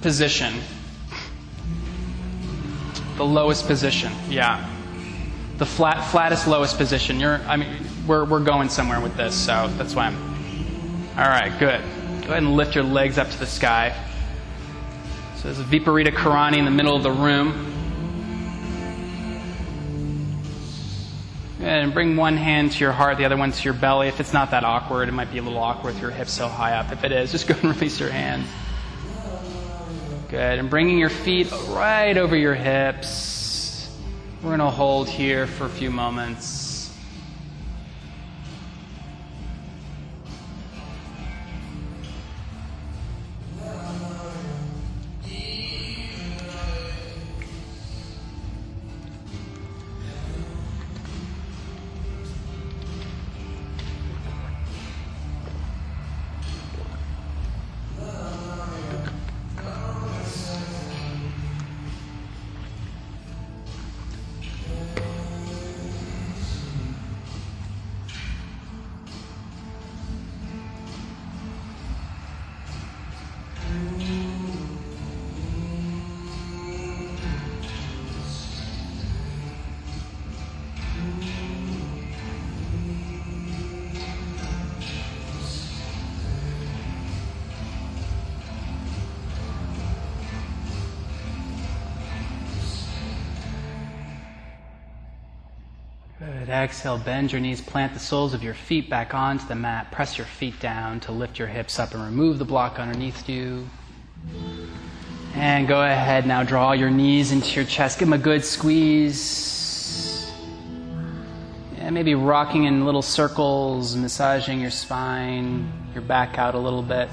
position. 0.00 0.54
The 3.16 3.24
lowest 3.24 3.66
position, 3.66 4.12
yeah. 4.28 4.70
The 5.58 5.66
flat, 5.66 6.08
flattest, 6.12 6.46
lowest 6.46 6.78
position. 6.78 7.18
You're, 7.18 7.40
I 7.48 7.56
mean, 7.56 7.68
we're, 8.06 8.24
we're 8.24 8.44
going 8.44 8.68
somewhere 8.68 9.00
with 9.00 9.16
this, 9.16 9.34
so 9.34 9.68
that's 9.76 9.96
why 9.96 10.06
I'm 10.06 10.33
all 11.16 11.28
right, 11.28 11.56
good. 11.60 11.80
Go 12.22 12.30
ahead 12.30 12.42
and 12.42 12.56
lift 12.56 12.74
your 12.74 12.82
legs 12.82 13.18
up 13.18 13.30
to 13.30 13.38
the 13.38 13.46
sky. 13.46 13.94
So 15.36 15.44
there's 15.44 15.60
a 15.60 15.62
Viparita 15.62 16.08
Karani 16.08 16.56
in 16.56 16.64
the 16.64 16.72
middle 16.72 16.96
of 16.96 17.04
the 17.04 17.12
room. 17.12 17.72
And 21.60 21.94
bring 21.94 22.16
one 22.16 22.36
hand 22.36 22.72
to 22.72 22.80
your 22.80 22.90
heart, 22.90 23.18
the 23.18 23.26
other 23.26 23.36
one 23.36 23.52
to 23.52 23.62
your 23.62 23.74
belly. 23.74 24.08
If 24.08 24.18
it's 24.18 24.32
not 24.32 24.50
that 24.50 24.64
awkward, 24.64 25.08
it 25.08 25.12
might 25.12 25.30
be 25.30 25.38
a 25.38 25.42
little 25.42 25.60
awkward 25.60 25.94
with 25.94 26.02
your 26.02 26.10
hips 26.10 26.32
so 26.32 26.48
high 26.48 26.72
up. 26.72 26.90
If 26.90 27.04
it 27.04 27.12
is, 27.12 27.30
just 27.32 27.46
go 27.46 27.54
and 27.54 27.64
release 27.76 28.00
your 28.00 28.10
hands. 28.10 28.48
Good. 30.30 30.58
And 30.58 30.68
bringing 30.68 30.98
your 30.98 31.10
feet 31.10 31.48
right 31.68 32.16
over 32.16 32.34
your 32.34 32.54
hips. 32.54 33.88
We're 34.42 34.50
going 34.50 34.58
to 34.58 34.70
hold 34.70 35.08
here 35.08 35.46
for 35.46 35.66
a 35.66 35.70
few 35.70 35.92
moments. 35.92 36.63
Exhale, 96.64 96.96
bend 96.96 97.30
your 97.30 97.42
knees, 97.42 97.60
plant 97.60 97.92
the 97.92 98.00
soles 98.00 98.32
of 98.32 98.42
your 98.42 98.54
feet 98.54 98.88
back 98.88 99.12
onto 99.12 99.46
the 99.46 99.54
mat. 99.54 99.92
Press 99.92 100.16
your 100.16 100.26
feet 100.26 100.58
down 100.60 100.98
to 101.00 101.12
lift 101.12 101.38
your 101.38 101.46
hips 101.46 101.78
up 101.78 101.92
and 101.92 102.02
remove 102.02 102.38
the 102.38 102.46
block 102.46 102.78
underneath 102.78 103.28
you. 103.28 103.68
And 105.34 105.68
go 105.68 105.82
ahead 105.82 106.26
now, 106.26 106.42
draw 106.42 106.72
your 106.72 106.88
knees 106.88 107.32
into 107.32 107.54
your 107.56 107.66
chest. 107.66 107.98
Give 107.98 108.08
them 108.08 108.18
a 108.18 108.22
good 108.22 108.42
squeeze. 108.46 110.32
And 111.76 111.94
maybe 111.94 112.14
rocking 112.14 112.64
in 112.64 112.86
little 112.86 113.02
circles, 113.02 113.94
massaging 113.94 114.62
your 114.62 114.70
spine, 114.70 115.70
your 115.92 116.02
back 116.02 116.38
out 116.38 116.54
a 116.54 116.58
little 116.58 116.82
bit. 116.82 117.10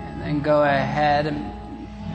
And 0.00 0.22
then 0.22 0.40
go 0.40 0.62
ahead 0.62 1.26
and, 1.26 1.52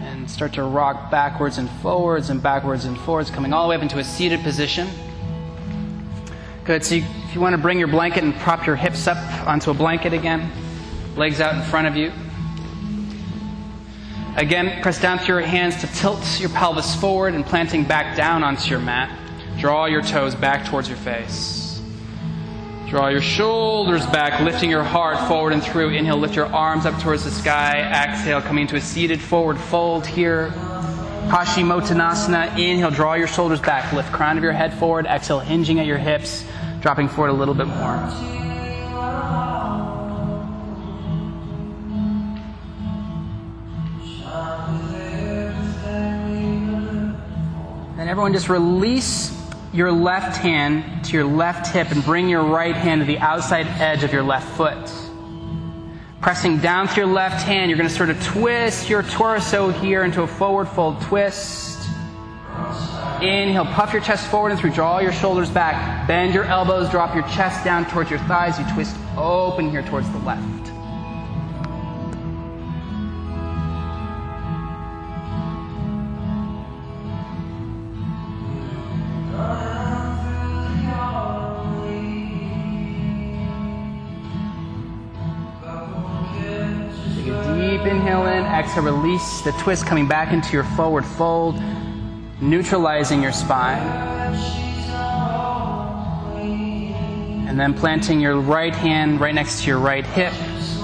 and 0.02 0.32
start 0.32 0.54
to 0.54 0.64
rock 0.64 1.12
backwards 1.12 1.60
and 1.60 1.70
forwards 1.84 2.32
and 2.32 2.42
backwards 2.42 2.86
and 2.86 2.98
forwards, 3.02 3.30
coming 3.30 3.54
all 3.54 3.68
the 3.68 3.70
way 3.70 3.76
up 3.76 3.84
into 3.84 4.00
a 4.00 4.04
seated 4.04 4.40
position. 4.40 4.88
Good. 6.64 6.86
So 6.86 6.96
you, 6.96 7.06
if 7.26 7.34
you 7.34 7.42
want 7.42 7.54
to 7.56 7.62
bring 7.62 7.80
your 7.80 7.88
blanket 7.88 8.24
and 8.24 8.36
prop 8.36 8.68
your 8.68 8.76
hips 8.76 9.08
up 9.08 9.18
onto 9.48 9.72
a 9.72 9.74
blanket 9.74 10.14
again, 10.14 10.52
legs 11.16 11.42
out 11.42 11.56
in 11.56 11.62
front 11.64 11.88
of 11.88 11.96
you. 11.96 12.12
Again, 14.38 14.82
press 14.84 15.02
down 15.02 15.18
through 15.18 15.40
your 15.40 15.48
hands 15.48 15.82
to 15.82 15.88
tilt 15.88 16.40
your 16.40 16.50
pelvis 16.50 16.96
forward 16.96 17.34
and 17.34 17.44
planting 17.44 17.84
back 17.84 18.16
down 18.16 18.44
onto 18.44 18.70
your 18.70 18.80
mat. 18.80 19.10
Draw 19.58 19.86
your 19.86 20.04
toes 20.04 20.36
back 20.36 20.68
towards 20.68 20.88
your 20.88 20.98
face. 21.00 21.82
Draw 22.88 23.08
your 23.08 23.22
shoulders 23.22 24.06
back, 24.08 24.40
lifting 24.42 24.70
your 24.70 24.84
heart 24.84 25.28
forward 25.28 25.54
and 25.54 25.64
through. 25.64 25.90
Inhale, 25.90 26.18
lift 26.18 26.36
your 26.36 26.46
arms 26.46 26.86
up 26.86 27.02
towards 27.02 27.24
the 27.24 27.32
sky. 27.32 27.80
Exhale, 27.80 28.42
coming 28.42 28.64
into 28.64 28.76
a 28.76 28.82
seated 28.82 29.20
forward 29.20 29.58
fold 29.58 30.06
here. 30.06 30.50
Paschimottanasana. 31.28 32.52
Inhale, 32.52 32.92
draw 32.92 33.16
your 33.16 33.28
shoulders 33.28 33.62
back. 33.62 33.92
Lift 33.94 34.12
crown 34.12 34.38
of 34.38 34.44
your 34.44 34.54
head 34.54 34.74
forward. 34.76 35.08
Exhale, 35.08 35.40
hinging 35.40 35.80
at 35.80 35.88
your 35.88 35.98
hips 35.98 36.46
dropping 36.82 37.08
forward 37.08 37.30
a 37.30 37.34
little 37.34 37.54
bit 37.54 37.68
more. 37.68 37.96
And 47.98 48.10
everyone 48.10 48.34
just 48.34 48.50
release 48.50 49.32
your 49.72 49.92
left 49.92 50.38
hand 50.38 51.06
to 51.06 51.14
your 51.14 51.24
left 51.24 51.68
hip 51.68 51.92
and 51.92 52.04
bring 52.04 52.28
your 52.28 52.44
right 52.44 52.76
hand 52.76 53.02
to 53.02 53.06
the 53.06 53.20
outside 53.20 53.68
edge 53.68 54.04
of 54.04 54.12
your 54.12 54.24
left 54.24 54.58
foot. 54.58 54.92
Pressing 56.20 56.58
down 56.58 56.88
to 56.88 56.96
your 56.96 57.06
left 57.06 57.44
hand, 57.46 57.70
you're 57.70 57.78
going 57.78 57.90
to 57.90 57.96
sort 57.96 58.10
of 58.10 58.22
twist 58.24 58.90
your 58.90 59.04
torso 59.04 59.70
here 59.70 60.04
into 60.04 60.24
a 60.24 60.28
forward 60.28 60.68
fold 60.68 61.00
twist. 61.02 61.71
Inhale, 63.22 63.66
puff 63.66 63.94
your 63.94 64.02
chest 64.02 64.26
forward 64.32 64.52
and 64.52 64.60
through. 64.60 64.72
Draw 64.72 65.00
your 65.00 65.12
shoulders 65.12 65.50
back. 65.50 66.08
Bend 66.08 66.34
your 66.34 66.46
elbows. 66.46 66.90
Drop 66.90 67.14
your 67.14 67.24
chest 67.28 67.64
down 67.64 67.86
towards 67.86 68.10
your 68.10 68.20
thighs. 68.22 68.58
You 68.58 68.66
twist 68.74 68.96
open 69.16 69.70
here 69.70 69.84
towards 69.84 70.10
the 70.10 70.18
left. 70.20 70.42
Take 87.16 87.28
a 87.28 87.56
deep 87.56 87.86
inhale 87.86 88.26
in. 88.26 88.46
Exhale, 88.46 88.84
release 88.84 89.42
the 89.42 89.52
twist 89.60 89.86
coming 89.86 90.08
back 90.08 90.34
into 90.34 90.54
your 90.54 90.64
forward 90.64 91.06
fold 91.06 91.62
neutralizing 92.42 93.22
your 93.22 93.32
spine. 93.32 93.80
And 97.48 97.60
then 97.60 97.74
planting 97.74 98.20
your 98.20 98.40
right 98.40 98.74
hand 98.74 99.20
right 99.20 99.36
next 99.36 99.62
to 99.62 99.68
your 99.68 99.80
right 99.80 100.06
hip. 100.06 100.34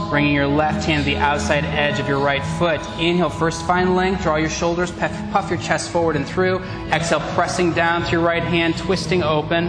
bringing 0.10 0.34
your 0.34 0.48
left 0.48 0.86
hand 0.86 1.04
to 1.04 1.10
the 1.10 1.18
outside 1.18 1.66
edge 1.66 2.00
of 2.00 2.08
your 2.08 2.20
right 2.20 2.44
foot. 2.58 2.80
Inhale, 3.00 3.30
first 3.30 3.66
find 3.66 3.96
length, 3.96 4.24
draw 4.24 4.38
your 4.38 4.50
shoulders, 4.50 4.92
puff, 4.92 5.50
your 5.50 5.60
chest 5.60 5.92
forward 5.92 6.16
and 6.16 6.26
through. 6.26 6.60
Exhale, 6.92 7.20
pressing 7.36 7.74
down 7.74 8.04
to 8.04 8.12
your 8.12 8.22
right 8.22 8.44
hand, 8.44 8.78
twisting 8.78 9.24
open. 9.24 9.68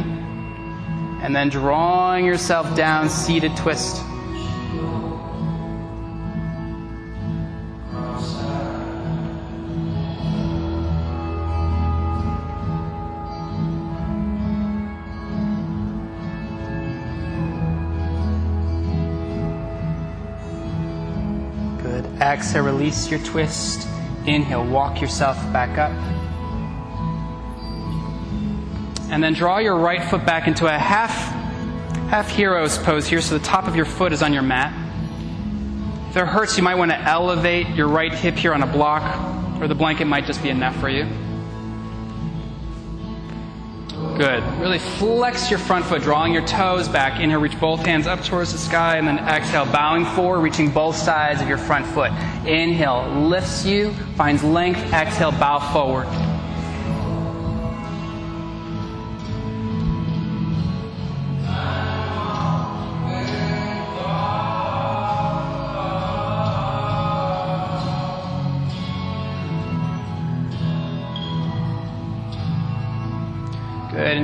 And 1.22 1.34
then 1.34 1.48
drawing 1.48 2.24
yourself 2.24 2.76
down, 2.76 3.08
seated 3.08 3.56
twist. 3.56 4.00
Exhale, 22.28 22.62
release 22.62 23.10
your 23.10 23.20
twist. 23.20 23.88
Inhale, 24.26 24.66
walk 24.66 25.00
yourself 25.00 25.36
back 25.50 25.78
up. 25.78 25.92
And 29.10 29.24
then 29.24 29.32
draw 29.32 29.56
your 29.56 29.76
right 29.76 30.04
foot 30.10 30.26
back 30.26 30.46
into 30.46 30.66
a 30.66 30.78
half 30.78 31.10
half 32.10 32.30
hero's 32.30 32.76
pose 32.78 33.06
here 33.06 33.22
so 33.22 33.38
the 33.38 33.44
top 33.44 33.66
of 33.66 33.76
your 33.76 33.86
foot 33.86 34.12
is 34.12 34.22
on 34.22 34.34
your 34.34 34.42
mat. 34.42 34.74
If 36.10 36.16
it 36.16 36.26
hurts, 36.26 36.58
you 36.58 36.62
might 36.62 36.74
want 36.74 36.90
to 36.90 37.00
elevate 37.00 37.68
your 37.68 37.88
right 37.88 38.12
hip 38.12 38.34
here 38.34 38.52
on 38.52 38.62
a 38.62 38.66
block, 38.66 39.02
or 39.60 39.66
the 39.66 39.74
blanket 39.74 40.06
might 40.06 40.26
just 40.26 40.42
be 40.42 40.50
enough 40.50 40.78
for 40.80 40.90
you. 40.90 41.06
Good. 44.18 44.42
Really 44.58 44.80
flex 44.80 45.48
your 45.48 45.60
front 45.60 45.84
foot, 45.84 46.02
drawing 46.02 46.32
your 46.32 46.44
toes 46.44 46.88
back. 46.88 47.20
Inhale, 47.20 47.40
reach 47.40 47.58
both 47.60 47.86
hands 47.86 48.08
up 48.08 48.24
towards 48.24 48.50
the 48.50 48.58
sky, 48.58 48.96
and 48.96 49.06
then 49.06 49.20
exhale, 49.20 49.64
bowing 49.64 50.04
forward, 50.04 50.40
reaching 50.40 50.72
both 50.72 50.96
sides 50.96 51.40
of 51.40 51.46
your 51.46 51.56
front 51.56 51.86
foot. 51.86 52.10
Inhale, 52.44 53.08
lifts 53.28 53.64
you, 53.64 53.92
finds 54.16 54.42
length. 54.42 54.80
Exhale, 54.92 55.30
bow 55.30 55.60
forward. 55.72 56.27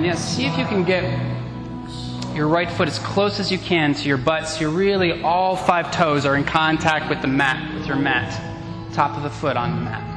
And 0.04 0.18
see 0.18 0.44
if 0.44 0.58
you 0.58 0.66
can 0.66 0.84
get 0.84 1.02
your 2.36 2.46
right 2.46 2.70
foot 2.70 2.88
as 2.88 2.98
close 2.98 3.40
as 3.40 3.50
you 3.50 3.58
can 3.58 3.94
to 3.94 4.06
your 4.06 4.18
butt 4.18 4.46
so 4.46 4.60
you're 4.60 4.70
really 4.70 5.22
all 5.22 5.56
five 5.56 5.90
toes 5.90 6.26
are 6.26 6.36
in 6.36 6.44
contact 6.44 7.08
with 7.08 7.22
the 7.22 7.26
mat, 7.26 7.74
with 7.74 7.86
your 7.86 7.96
mat. 7.96 8.92
Top 8.92 9.16
of 9.16 9.22
the 9.22 9.30
foot 9.30 9.56
on 9.56 9.76
the 9.76 9.80
mat. 9.82 10.10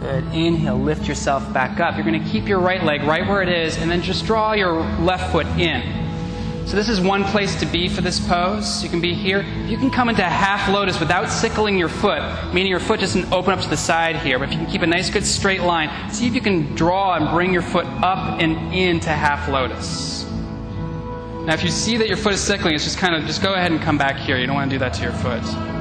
Good. 0.00 0.24
Inhale, 0.34 0.80
lift 0.80 1.06
yourself 1.06 1.52
back 1.52 1.78
up. 1.78 1.94
You're 1.94 2.04
going 2.04 2.20
to 2.20 2.28
keep 2.28 2.48
your 2.48 2.58
right 2.58 2.82
leg 2.82 3.02
right 3.04 3.26
where 3.26 3.40
it 3.40 3.48
is, 3.48 3.78
and 3.78 3.88
then 3.88 4.02
just 4.02 4.26
draw 4.26 4.52
your 4.52 4.82
left 4.98 5.30
foot 5.30 5.46
in. 5.58 6.01
So 6.66 6.76
this 6.76 6.88
is 6.88 7.00
one 7.00 7.24
place 7.24 7.58
to 7.60 7.66
be 7.66 7.88
for 7.88 8.00
this 8.00 8.18
pose. 8.18 8.82
You 8.82 8.88
can 8.88 9.00
be 9.00 9.14
here. 9.14 9.42
You 9.66 9.76
can 9.76 9.90
come 9.90 10.08
into 10.08 10.22
half 10.22 10.68
lotus 10.72 10.98
without 11.00 11.28
sickling 11.28 11.76
your 11.76 11.88
foot, 11.88 12.22
meaning 12.54 12.70
your 12.70 12.80
foot 12.80 13.00
doesn't 13.00 13.30
open 13.32 13.52
up 13.52 13.60
to 13.60 13.68
the 13.68 13.76
side 13.76 14.16
here. 14.16 14.38
But 14.38 14.48
if 14.48 14.52
you 14.52 14.60
can 14.60 14.70
keep 14.70 14.82
a 14.82 14.86
nice 14.86 15.10
good 15.10 15.26
straight 15.26 15.60
line, 15.60 15.90
see 16.10 16.26
if 16.26 16.34
you 16.34 16.40
can 16.40 16.74
draw 16.74 17.14
and 17.14 17.28
bring 17.30 17.52
your 17.52 17.62
foot 17.62 17.86
up 17.86 18.40
and 18.40 18.74
into 18.74 19.10
half 19.10 19.48
lotus. 19.48 20.24
Now 21.44 21.54
if 21.54 21.64
you 21.64 21.70
see 21.70 21.96
that 21.96 22.08
your 22.08 22.16
foot 22.16 22.32
is 22.32 22.40
sickling, 22.40 22.74
it's 22.74 22.84
just 22.84 22.98
kind 22.98 23.14
of 23.14 23.24
just 23.24 23.42
go 23.42 23.54
ahead 23.54 23.72
and 23.72 23.80
come 23.82 23.98
back 23.98 24.16
here. 24.16 24.38
You 24.38 24.46
don't 24.46 24.54
want 24.54 24.70
to 24.70 24.74
do 24.74 24.78
that 24.78 24.94
to 24.94 25.02
your 25.02 25.12
foot. 25.12 25.71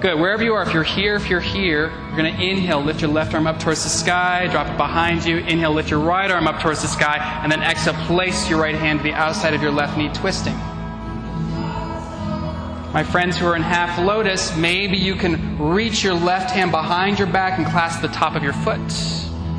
Good. 0.00 0.20
Wherever 0.20 0.44
you 0.44 0.52
are, 0.52 0.62
if 0.62 0.74
you're 0.74 0.82
here, 0.82 1.14
if 1.16 1.30
you're 1.30 1.40
here, 1.40 1.90
you're 1.90 2.16
going 2.16 2.36
to 2.36 2.42
inhale, 2.42 2.82
lift 2.82 3.00
your 3.00 3.10
left 3.10 3.32
arm 3.32 3.46
up 3.46 3.58
towards 3.58 3.82
the 3.82 3.88
sky, 3.88 4.46
drop 4.48 4.68
it 4.68 4.76
behind 4.76 5.24
you. 5.24 5.38
Inhale, 5.38 5.72
lift 5.72 5.90
your 5.90 6.00
right 6.00 6.30
arm 6.30 6.46
up 6.46 6.60
towards 6.60 6.82
the 6.82 6.88
sky, 6.88 7.16
and 7.42 7.50
then 7.50 7.62
exhale, 7.62 7.94
place 8.06 8.50
your 8.50 8.60
right 8.60 8.74
hand 8.74 8.98
to 8.98 9.02
the 9.04 9.14
outside 9.14 9.54
of 9.54 9.62
your 9.62 9.70
left 9.72 9.96
knee, 9.96 10.10
twisting. 10.12 10.54
My 12.92 13.04
friends 13.04 13.38
who 13.38 13.46
are 13.46 13.56
in 13.56 13.62
half 13.62 13.98
lotus, 13.98 14.54
maybe 14.54 14.98
you 14.98 15.14
can 15.14 15.58
reach 15.58 16.04
your 16.04 16.14
left 16.14 16.50
hand 16.50 16.70
behind 16.70 17.18
your 17.18 17.28
back 17.28 17.58
and 17.58 17.66
clasp 17.66 18.02
the 18.02 18.08
top 18.08 18.36
of 18.36 18.42
your 18.42 18.52
foot. 18.52 18.80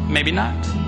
Maybe 0.08 0.32
not. 0.32 0.87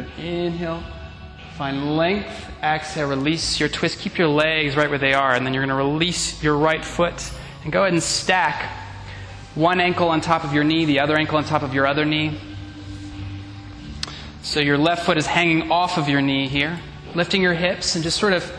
Good. 0.00 0.24
Inhale. 0.24 0.82
Find 1.56 1.96
length. 1.96 2.50
Exhale. 2.62 3.08
Release 3.08 3.60
your 3.60 3.68
twist. 3.68 3.98
Keep 3.98 4.18
your 4.18 4.28
legs 4.28 4.76
right 4.76 4.88
where 4.88 4.98
they 4.98 5.14
are. 5.14 5.34
And 5.34 5.44
then 5.44 5.52
you're 5.52 5.64
going 5.64 5.76
to 5.76 5.84
release 5.84 6.42
your 6.42 6.56
right 6.56 6.84
foot. 6.84 7.30
And 7.64 7.72
go 7.72 7.82
ahead 7.82 7.92
and 7.92 8.02
stack 8.02 8.70
one 9.54 9.80
ankle 9.80 10.08
on 10.08 10.20
top 10.20 10.44
of 10.44 10.54
your 10.54 10.64
knee, 10.64 10.84
the 10.84 11.00
other 11.00 11.16
ankle 11.16 11.36
on 11.36 11.44
top 11.44 11.62
of 11.62 11.74
your 11.74 11.86
other 11.86 12.04
knee. 12.04 12.38
So 14.42 14.60
your 14.60 14.78
left 14.78 15.04
foot 15.04 15.18
is 15.18 15.26
hanging 15.26 15.70
off 15.70 15.98
of 15.98 16.08
your 16.08 16.22
knee 16.22 16.48
here. 16.48 16.80
Lifting 17.14 17.42
your 17.42 17.54
hips 17.54 17.94
and 17.94 18.02
just 18.04 18.18
sort 18.18 18.32
of 18.32 18.50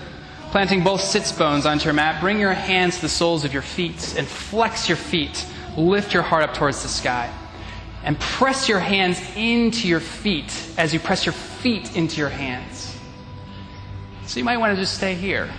planting 0.51 0.83
both 0.83 1.01
sits 1.01 1.31
bones 1.31 1.65
onto 1.65 1.85
your 1.85 1.93
mat. 1.93 2.21
Bring 2.21 2.39
your 2.39 2.53
hands 2.53 2.97
to 2.97 3.01
the 3.01 3.09
soles 3.09 3.45
of 3.45 3.53
your 3.53 3.61
feet 3.61 4.15
and 4.17 4.27
flex 4.27 4.87
your 4.87 4.97
feet. 4.97 5.47
Lift 5.75 6.13
your 6.13 6.23
heart 6.23 6.43
up 6.43 6.53
towards 6.53 6.83
the 6.83 6.89
sky 6.89 7.33
and 8.04 8.20
press 8.20 8.68
your 8.68 8.80
hands 8.80 9.22
into 9.36 9.88
your 9.88 9.99
feet 9.99 10.52
as 10.78 10.93
you 10.93 10.99
press 10.99 11.26
your 11.26 11.34
feet 11.34 11.95
into 11.95 12.18
your 12.18 12.30
hands. 12.30 12.97
So 14.26 14.39
you 14.39 14.43
might 14.43 14.58
want 14.58 14.76
to 14.76 14.82
just 14.82 14.95
stay 14.95 15.14
here. 15.14 15.49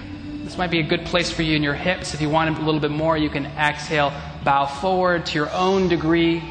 This 0.45 0.59
might 0.59 0.70
be 0.70 0.80
a 0.80 0.82
good 0.82 1.05
place 1.07 1.31
for 1.31 1.43
you 1.43 1.56
in 1.56 1.62
your 1.62 1.74
hips. 1.74 2.14
If 2.14 2.20
you 2.20 2.28
want 2.28 2.59
a 2.59 2.62
little 2.62 2.81
bit 2.81 2.90
more, 2.90 3.16
you 3.16 3.31
can 3.31 3.47
exhale, 3.47 4.12
bow 4.44 4.66
forward 4.66 5.27
to 5.27 5.35
your 5.35 5.51
own 5.52 5.89
degree, 5.89 6.43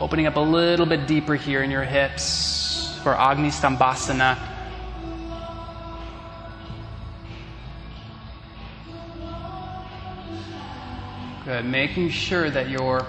opening 0.00 0.26
up 0.26 0.36
a 0.36 0.40
little 0.40 0.86
bit 0.86 1.06
deeper 1.06 1.34
here 1.34 1.62
in 1.62 1.70
your 1.70 1.82
hips 1.82 2.98
for 3.02 3.14
Agni 3.14 3.48
Stambhasana. 3.48 4.36
Good. 11.44 11.64
Making 11.64 12.10
sure 12.10 12.50
that 12.50 12.68
your 12.68 13.06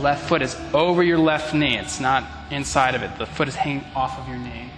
Left 0.00 0.26
foot 0.26 0.40
is 0.40 0.58
over 0.72 1.02
your 1.02 1.18
left 1.18 1.52
knee. 1.52 1.76
It's 1.76 2.00
not 2.00 2.24
inside 2.50 2.94
of 2.94 3.02
it. 3.02 3.18
The 3.18 3.26
foot 3.26 3.48
is 3.48 3.54
hanging 3.54 3.84
off 3.94 4.18
of 4.18 4.26
your 4.28 4.38
knee. 4.38 4.70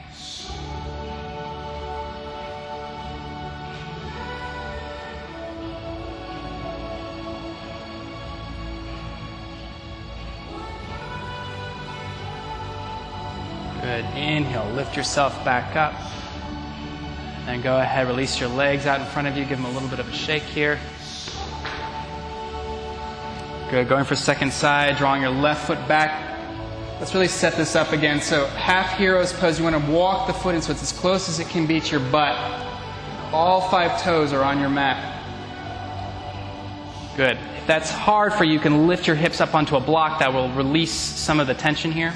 Good. 13.81 14.05
Inhale. 14.17 14.69
Lift 14.73 14.97
yourself 14.97 15.45
back 15.45 15.77
up. 15.77 15.95
And 17.47 17.63
go 17.63 17.79
ahead. 17.79 18.09
Release 18.09 18.41
your 18.41 18.49
legs 18.49 18.87
out 18.87 19.01
in 19.01 19.07
front 19.07 19.29
of 19.29 19.37
you. 19.37 19.45
Give 19.45 19.59
them 19.59 19.67
a 19.67 19.71
little 19.71 19.89
bit 19.89 20.01
of 20.01 20.09
a 20.09 20.13
shake 20.13 20.43
here. 20.43 20.81
Good. 23.73 23.89
Going 23.89 24.05
for 24.05 24.15
second 24.15 24.53
side, 24.53 24.99
drawing 24.99 25.23
your 25.23 25.31
left 25.31 25.67
foot 25.67 25.79
back. 25.89 26.39
Let's 27.01 27.15
really 27.15 27.27
set 27.27 27.55
this 27.55 27.75
up 27.75 27.93
again. 27.93 28.21
So, 28.21 28.45
half 28.49 28.99
hero's 28.99 29.33
pose, 29.33 29.59
you 29.59 29.65
want 29.65 29.83
to 29.83 29.91
walk 29.91 30.27
the 30.27 30.35
foot 30.35 30.55
in 30.55 30.61
so 30.61 30.73
it's 30.73 30.83
as 30.83 30.93
close 30.93 31.27
as 31.27 31.41
it 31.41 31.49
can 31.49 31.67
be 31.67 31.81
to 31.81 31.91
your 31.99 32.11
butt. 32.11 32.37
All 33.33 33.63
five 33.71 34.03
toes 34.03 34.35
are 34.35 34.45
on 34.45 34.61
your 34.61 34.69
mat. 34.69 35.23
Good. 37.17 37.39
If 37.57 37.67
that's 37.67 37.91
hard 37.91 38.35
for 38.35 38.45
you, 38.45 38.53
you 38.53 38.61
can 38.61 38.87
lift 38.87 39.07
your 39.07 39.17
hips 39.17 39.41
up 39.41 39.55
onto 39.55 39.77
a 39.77 39.81
block 39.81 40.19
that 40.19 40.35
will 40.35 40.51
release 40.51 40.93
some 40.93 41.41
of 41.41 41.47
the 41.47 41.55
tension 41.55 41.93
here. 41.93 42.13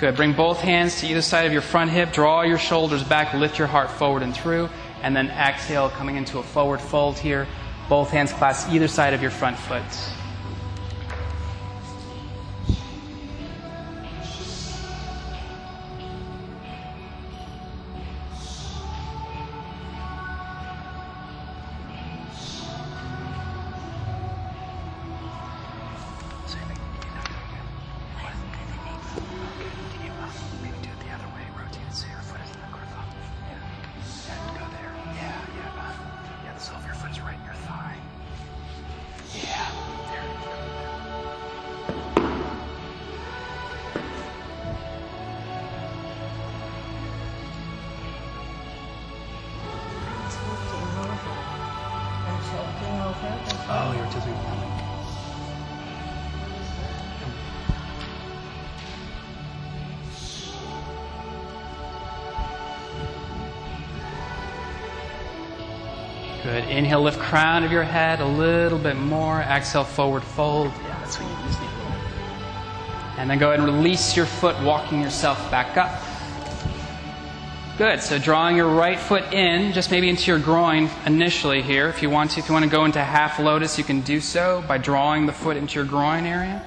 Good. 0.00 0.16
Bring 0.16 0.32
both 0.32 0.58
hands 0.58 0.98
to 1.02 1.06
either 1.06 1.22
side 1.22 1.46
of 1.46 1.52
your 1.52 1.62
front 1.62 1.92
hip. 1.92 2.12
Draw 2.12 2.42
your 2.42 2.58
shoulders 2.58 3.04
back. 3.04 3.32
Lift 3.32 3.60
your 3.60 3.68
heart 3.68 3.92
forward 3.92 4.24
and 4.24 4.34
through. 4.34 4.68
And 5.04 5.14
then 5.14 5.28
exhale, 5.28 5.88
coming 5.88 6.16
into 6.16 6.40
a 6.40 6.42
forward 6.42 6.80
fold 6.80 7.16
here. 7.16 7.46
Both 7.90 8.10
hands 8.10 8.32
clasped 8.32 8.72
either 8.72 8.86
side 8.86 9.14
of 9.14 9.20
your 9.20 9.32
front 9.32 9.58
foot. 9.58 9.82
Inhale, 66.90 67.02
lift 67.02 67.20
crown 67.20 67.62
of 67.62 67.70
your 67.70 67.84
head 67.84 68.18
a 68.18 68.26
little 68.26 68.76
bit 68.76 68.96
more. 68.96 69.42
Exhale, 69.42 69.84
forward 69.84 70.24
fold. 70.24 70.72
Yeah, 70.82 70.98
that's 70.98 71.20
what 71.20 71.30
you 71.30 71.46
just 71.46 71.60
need. 71.60 71.70
And 73.16 73.30
then 73.30 73.38
go 73.38 73.52
ahead 73.52 73.60
and 73.60 73.72
release 73.72 74.16
your 74.16 74.26
foot, 74.26 74.60
walking 74.64 75.00
yourself 75.00 75.38
back 75.52 75.76
up. 75.76 76.02
Good. 77.78 78.02
So 78.02 78.18
drawing 78.18 78.56
your 78.56 78.66
right 78.74 78.98
foot 78.98 79.32
in, 79.32 79.72
just 79.72 79.92
maybe 79.92 80.08
into 80.08 80.32
your 80.32 80.40
groin 80.40 80.90
initially 81.06 81.62
here. 81.62 81.86
If 81.86 82.02
you 82.02 82.10
want 82.10 82.32
to, 82.32 82.40
if 82.40 82.48
you 82.48 82.54
want 82.54 82.64
to 82.64 82.70
go 82.72 82.84
into 82.84 83.00
half 83.00 83.38
lotus, 83.38 83.78
you 83.78 83.84
can 83.84 84.00
do 84.00 84.20
so 84.20 84.64
by 84.66 84.76
drawing 84.76 85.26
the 85.26 85.32
foot 85.32 85.56
into 85.56 85.76
your 85.76 85.84
groin 85.84 86.26
area. 86.26 86.60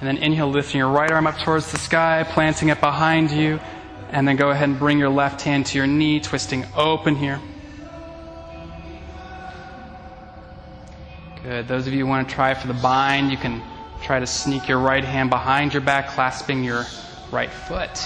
And 0.00 0.08
then 0.08 0.16
inhale, 0.16 0.50
lifting 0.50 0.78
your 0.78 0.90
right 0.90 1.12
arm 1.12 1.28
up 1.28 1.38
towards 1.38 1.70
the 1.70 1.78
sky, 1.78 2.26
planting 2.28 2.70
it 2.70 2.80
behind 2.80 3.30
you. 3.30 3.60
And 4.10 4.26
then 4.26 4.34
go 4.34 4.50
ahead 4.50 4.68
and 4.68 4.76
bring 4.80 4.98
your 4.98 5.10
left 5.10 5.42
hand 5.42 5.66
to 5.66 5.78
your 5.78 5.86
knee, 5.86 6.18
twisting 6.18 6.66
open 6.74 7.14
here. 7.14 7.40
Good. 11.58 11.66
Those 11.66 11.88
of 11.88 11.92
you 11.92 12.04
who 12.04 12.06
want 12.06 12.28
to 12.28 12.32
try 12.32 12.54
for 12.54 12.68
the 12.68 12.74
bind, 12.74 13.32
you 13.32 13.36
can 13.36 13.60
try 14.00 14.20
to 14.20 14.28
sneak 14.28 14.68
your 14.68 14.78
right 14.78 15.02
hand 15.02 15.28
behind 15.28 15.74
your 15.74 15.82
back, 15.82 16.06
clasping 16.06 16.62
your 16.62 16.86
right 17.32 17.50
foot. 17.50 17.98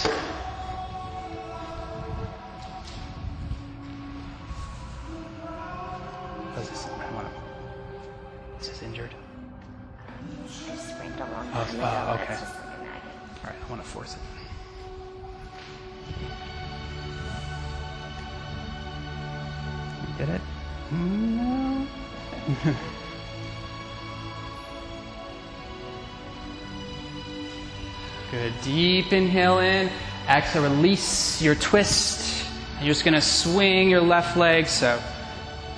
Exhale, 30.33 30.63
release 30.63 31.43
your 31.43 31.55
twist. 31.55 32.47
And 32.77 32.87
you're 32.87 32.95
just 32.95 33.05
going 33.05 33.15
to 33.15 33.21
swing 33.21 33.91
your 33.91 34.01
left 34.01 34.37
leg. 34.37 34.67
So 34.67 34.99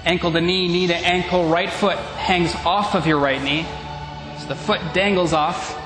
ankle 0.05 0.31
to 0.31 0.41
knee, 0.41 0.69
knee 0.69 0.87
to 0.87 0.97
ankle. 0.97 1.49
Right 1.49 1.71
foot 1.71 1.99
hangs 1.99 2.55
off 2.65 2.95
of 2.95 3.07
your 3.07 3.19
right 3.19 3.43
knee. 3.43 3.67
So 4.39 4.47
the 4.47 4.55
foot 4.55 4.81
dangles 4.93 5.33
off. 5.33 5.77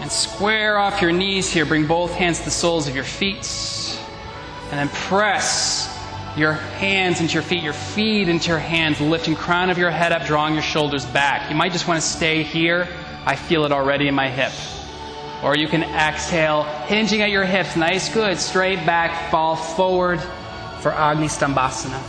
And 0.00 0.10
square 0.10 0.78
off 0.78 1.02
your 1.02 1.12
knees 1.12 1.50
here. 1.50 1.66
Bring 1.66 1.86
both 1.86 2.12
hands 2.12 2.38
to 2.38 2.46
the 2.46 2.50
soles 2.50 2.88
of 2.88 2.94
your 2.94 3.04
feet. 3.04 3.46
And 4.70 4.78
then 4.78 4.88
press 4.88 5.94
your 6.38 6.52
hands 6.52 7.20
into 7.20 7.34
your 7.34 7.42
feet, 7.42 7.62
your 7.62 7.72
feet 7.72 8.28
into 8.28 8.48
your 8.48 8.58
hands, 8.58 9.00
lifting 9.00 9.34
crown 9.34 9.68
of 9.68 9.78
your 9.78 9.90
head 9.90 10.12
up, 10.12 10.26
drawing 10.26 10.54
your 10.54 10.62
shoulders 10.62 11.04
back. 11.04 11.50
You 11.50 11.56
might 11.56 11.72
just 11.72 11.86
want 11.86 12.00
to 12.00 12.06
stay 12.06 12.42
here. 12.42 12.88
I 13.26 13.36
feel 13.36 13.64
it 13.64 13.72
already 13.72 14.08
in 14.08 14.14
my 14.14 14.28
hip. 14.28 14.52
Or 15.42 15.56
you 15.56 15.68
can 15.68 15.82
exhale, 15.82 16.64
hinging 16.86 17.22
at 17.22 17.30
your 17.30 17.44
hips. 17.44 17.76
Nice, 17.76 18.12
good. 18.12 18.38
Straight 18.38 18.84
back, 18.86 19.30
fall 19.30 19.54
forward 19.54 20.20
for 20.80 20.92
Agni 20.92 21.26
Stambhasana. 21.26 22.02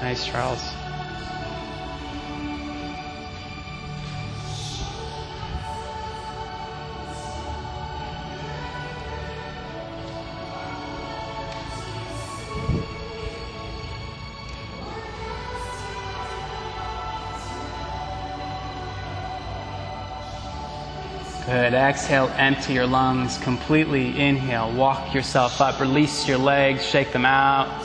Nice, 0.00 0.26
Charles. 0.26 0.73
Exhale, 21.54 22.30
empty 22.36 22.72
your 22.72 22.86
lungs 22.86 23.38
completely. 23.38 24.20
Inhale, 24.20 24.72
walk 24.72 25.14
yourself 25.14 25.60
up, 25.60 25.78
release 25.78 26.26
your 26.26 26.38
legs, 26.38 26.84
shake 26.84 27.12
them 27.12 27.24
out. 27.24 27.84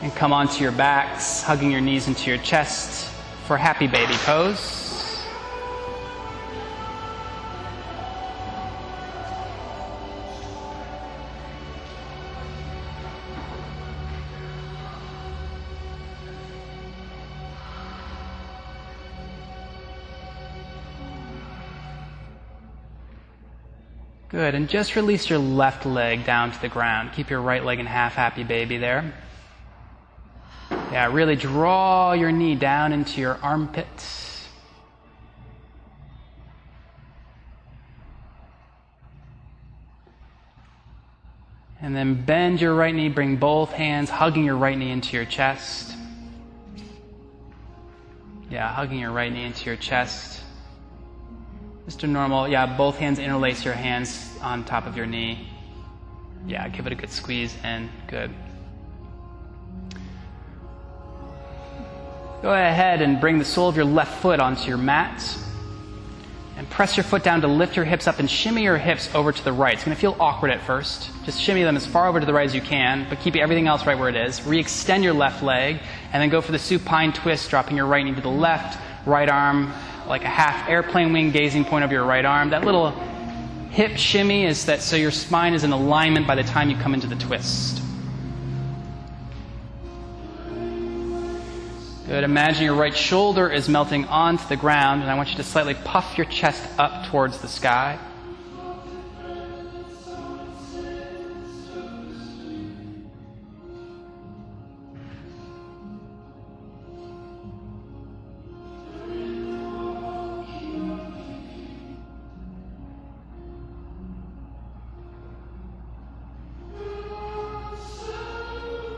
And 0.00 0.12
come 0.14 0.32
onto 0.32 0.62
your 0.62 0.72
backs, 0.72 1.42
hugging 1.42 1.70
your 1.70 1.80
knees 1.80 2.08
into 2.08 2.30
your 2.30 2.38
chest 2.38 3.10
for 3.44 3.56
happy 3.56 3.86
baby 3.86 4.14
pose. 4.24 4.81
Good. 24.32 24.54
And 24.54 24.66
just 24.66 24.96
release 24.96 25.28
your 25.28 25.38
left 25.38 25.84
leg 25.84 26.24
down 26.24 26.52
to 26.52 26.60
the 26.60 26.68
ground. 26.68 27.10
Keep 27.12 27.28
your 27.28 27.42
right 27.42 27.62
leg 27.62 27.78
in 27.78 27.86
half 27.86 28.14
happy 28.14 28.44
baby 28.44 28.78
there. 28.78 29.12
Yeah, 30.70 31.12
really 31.12 31.36
draw 31.36 32.12
your 32.12 32.32
knee 32.32 32.54
down 32.54 32.94
into 32.94 33.20
your 33.20 33.38
armpit. 33.42 33.86
And 41.82 41.94
then 41.94 42.24
bend 42.24 42.60
your 42.60 42.74
right 42.74 42.94
knee, 42.94 43.10
bring 43.10 43.36
both 43.36 43.72
hands, 43.72 44.08
hugging 44.08 44.44
your 44.44 44.56
right 44.56 44.78
knee 44.78 44.92
into 44.92 45.14
your 45.14 45.26
chest. 45.26 45.94
Yeah, 48.48 48.68
hugging 48.68 49.00
your 49.00 49.10
right 49.10 49.30
knee 49.30 49.44
into 49.44 49.66
your 49.66 49.76
chest. 49.76 50.41
Mr. 51.88 52.08
Normal, 52.08 52.48
yeah, 52.48 52.76
both 52.76 52.96
hands 52.96 53.18
interlace 53.18 53.64
your 53.64 53.74
hands 53.74 54.38
on 54.40 54.64
top 54.64 54.86
of 54.86 54.96
your 54.96 55.06
knee. 55.06 55.48
Yeah, 56.46 56.68
give 56.68 56.86
it 56.86 56.92
a 56.92 56.96
good 56.96 57.10
squeeze 57.10 57.54
and 57.64 57.90
good. 58.06 58.32
Go 62.40 62.52
ahead 62.52 63.02
and 63.02 63.20
bring 63.20 63.38
the 63.38 63.44
sole 63.44 63.68
of 63.68 63.76
your 63.76 63.84
left 63.84 64.20
foot 64.20 64.40
onto 64.40 64.68
your 64.68 64.78
mat. 64.78 65.38
And 66.56 66.68
press 66.70 66.96
your 66.96 67.04
foot 67.04 67.24
down 67.24 67.40
to 67.40 67.48
lift 67.48 67.76
your 67.76 67.84
hips 67.84 68.06
up 68.06 68.18
and 68.18 68.30
shimmy 68.30 68.62
your 68.62 68.76
hips 68.76 69.12
over 69.14 69.32
to 69.32 69.44
the 69.44 69.52
right. 69.52 69.74
It's 69.74 69.84
going 69.84 69.94
to 69.94 70.00
feel 70.00 70.16
awkward 70.20 70.50
at 70.50 70.60
first. 70.62 71.10
Just 71.24 71.40
shimmy 71.40 71.62
them 71.62 71.76
as 71.76 71.86
far 71.86 72.06
over 72.06 72.20
to 72.20 72.26
the 72.26 72.32
right 72.32 72.46
as 72.46 72.54
you 72.54 72.60
can, 72.60 73.08
but 73.08 73.20
keep 73.20 73.34
everything 73.34 73.66
else 73.66 73.86
right 73.86 73.98
where 73.98 74.08
it 74.08 74.16
is. 74.16 74.44
Re-extend 74.44 75.02
your 75.02 75.14
left 75.14 75.42
leg, 75.42 75.80
and 76.12 76.22
then 76.22 76.28
go 76.28 76.40
for 76.40 76.52
the 76.52 76.58
supine 76.58 77.12
twist, 77.12 77.48
dropping 77.50 77.76
your 77.76 77.86
right 77.86 78.04
knee 78.04 78.14
to 78.14 78.20
the 78.20 78.28
left, 78.28 78.78
right 79.06 79.28
arm 79.28 79.72
like 80.06 80.24
a 80.24 80.28
half 80.28 80.68
airplane 80.68 81.12
wing 81.12 81.30
gazing 81.30 81.64
point 81.64 81.84
of 81.84 81.92
your 81.92 82.04
right 82.04 82.24
arm. 82.24 82.50
That 82.50 82.64
little 82.64 82.90
hip 83.70 83.96
shimmy 83.96 84.44
is 84.44 84.66
that 84.66 84.82
so 84.82 84.96
your 84.96 85.10
spine 85.10 85.54
is 85.54 85.64
in 85.64 85.72
alignment 85.72 86.26
by 86.26 86.34
the 86.34 86.42
time 86.42 86.70
you 86.70 86.76
come 86.76 86.94
into 86.94 87.06
the 87.06 87.16
twist. 87.16 87.82
Good. 92.06 92.24
Imagine 92.24 92.64
your 92.64 92.74
right 92.74 92.94
shoulder 92.94 93.50
is 93.50 93.68
melting 93.68 94.04
onto 94.04 94.46
the 94.48 94.56
ground, 94.56 95.00
and 95.00 95.10
I 95.10 95.14
want 95.14 95.30
you 95.30 95.36
to 95.36 95.42
slightly 95.42 95.74
puff 95.74 96.18
your 96.18 96.26
chest 96.26 96.62
up 96.78 97.06
towards 97.06 97.38
the 97.38 97.48
sky. 97.48 97.98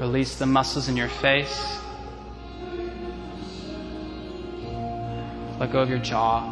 Release 0.05 0.37
the 0.37 0.45
muscles 0.45 0.91
in 0.91 0.99
your 0.99 1.09
face. 1.09 1.79
Let 5.59 5.73
go 5.73 5.81
of 5.81 5.89
your 5.89 5.99
jaw. 5.99 6.43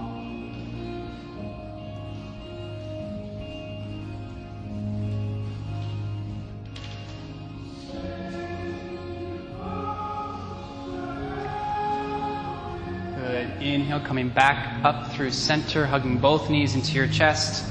Good. 13.16 13.62
Inhale, 13.62 14.00
coming 14.00 14.30
back 14.30 14.82
up 14.82 15.12
through 15.12 15.30
center, 15.32 15.84
hugging 15.84 16.16
both 16.16 16.48
knees 16.48 16.74
into 16.74 16.94
your 16.94 17.08
chest. 17.08 17.70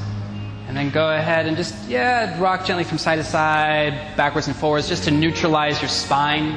And 0.71 0.77
then 0.77 0.89
go 0.89 1.09
ahead 1.09 1.47
and 1.47 1.57
just, 1.57 1.75
yeah, 1.89 2.39
rock 2.39 2.65
gently 2.65 2.85
from 2.85 2.97
side 2.97 3.17
to 3.17 3.25
side, 3.25 4.15
backwards 4.15 4.47
and 4.47 4.55
forwards, 4.55 4.87
just 4.87 5.03
to 5.03 5.11
neutralize 5.11 5.81
your 5.81 5.89
spine. 5.89 6.55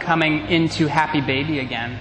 Coming 0.00 0.46
into 0.48 0.86
happy 0.86 1.20
baby 1.20 1.58
again. 1.58 1.98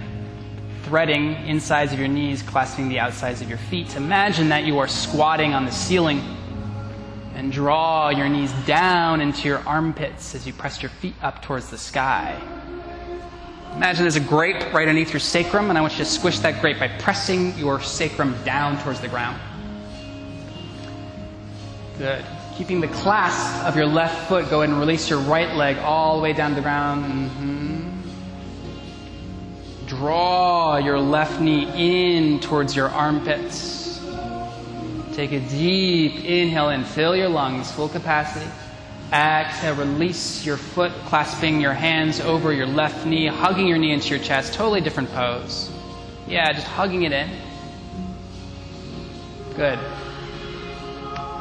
Threading 0.84 1.34
insides 1.45 1.91
of 1.91 1.99
your 1.99 2.07
knees, 2.07 2.41
clasping 2.41 2.88
the 2.88 2.99
outsides 2.99 3.41
of 3.41 3.49
your 3.49 3.57
feet. 3.57 3.98
Imagine 3.98 4.48
that 4.48 4.64
you 4.64 4.80
are 4.80 4.88
squatting 4.88 5.53
on 5.53 5.65
the 5.65 5.74
ceiling. 5.74 6.22
And 7.36 7.52
draw 7.52 8.11
your 8.11 8.30
knees 8.30 8.53
down 8.65 9.20
into 9.20 9.49
your 9.49 9.60
armpits 9.68 10.36
as 10.36 10.48
you 10.48 10.53
press 10.53 10.82
your 10.82 10.90
feet 10.90 11.15
up 11.22 11.41
towards 11.41 11.70
the 11.70 11.78
sky. 11.78 12.41
Imagine 13.76 14.04
there's 14.04 14.16
a 14.16 14.20
grape 14.20 14.72
right 14.72 14.88
underneath 14.88 15.12
your 15.12 15.20
sacrum, 15.20 15.70
and 15.70 15.78
I 15.78 15.82
want 15.82 15.94
you 15.94 16.00
to 16.00 16.10
squish 16.10 16.40
that 16.40 16.62
grape 16.62 16.80
by 16.80 16.88
pressing 16.88 17.58
your 17.58 17.82
sacrum 17.82 18.36
down 18.44 18.82
towards 18.84 19.02
the 19.02 19.08
ground. 19.08 19.40
Good. 21.98 22.24
Keeping 22.56 22.82
the 22.82 22.88
clasp 22.88 23.66
of 23.66 23.76
your 23.76 23.88
left 23.88 24.30
foot, 24.30 24.50
go 24.50 24.62
ahead 24.62 24.70
and 24.70 24.80
release 24.80 25.10
your 25.10 25.20
right 25.20 25.56
leg 25.56 25.78
all 25.80 26.18
the 26.18 26.24
way 26.24 26.34
down 26.34 26.52
to 26.52 26.56
the 26.56 26.62
ground. 26.62 27.06
Mm-hmm. 27.06 27.74
Draw 29.88 30.78
your 30.78 31.00
left 31.00 31.41
knee 31.41 31.68
in 31.76 32.40
towards 32.40 32.76
your 32.76 32.90
armpits. 32.90 34.00
Take 35.14 35.32
a 35.32 35.40
deep 35.40 36.24
inhale 36.24 36.70
and 36.70 36.86
fill 36.86 37.16
your 37.16 37.30
lungs, 37.30 37.72
full 37.72 37.90
capacity. 37.90 38.50
Exhale, 39.14 39.73
uh, 39.73 39.77
release 39.77 40.44
your 40.44 40.57
foot, 40.57 40.91
clasping 41.06 41.61
your 41.61 41.73
hands 41.73 42.19
over 42.19 42.52
your 42.52 42.65
left 42.65 43.06
knee, 43.06 43.27
hugging 43.27 43.68
your 43.68 43.77
knee 43.77 43.91
into 43.91 44.10
your 44.10 44.18
chest. 44.18 44.56
Totally 44.56 44.81
different 44.81 45.11
pose. 45.11 45.69
Yeah, 46.27 46.52
just 46.52 46.65
hugging 46.65 47.03
it 47.03 47.11
in. 47.11 47.30
Good. 49.56 49.77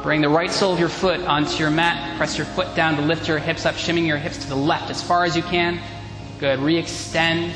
Bring 0.03 0.21
the 0.21 0.29
right 0.29 0.51
sole 0.51 0.71
of 0.71 0.79
your 0.79 0.89
foot 0.89 1.21
onto 1.21 1.57
your 1.57 1.71
mat. 1.71 2.15
Press 2.15 2.37
your 2.37 2.45
foot 2.45 2.75
down 2.75 2.95
to 2.97 3.01
lift 3.01 3.27
your 3.27 3.39
hips 3.39 3.65
up, 3.65 3.75
shimming 3.75 4.05
your 4.05 4.17
hips 4.17 4.37
to 4.39 4.49
the 4.49 4.55
left 4.55 4.91
as 4.91 5.01
far 5.01 5.25
as 5.25 5.35
you 5.35 5.41
can. 5.41 5.79
Good. 6.39 6.59
Re-extend 6.59 7.55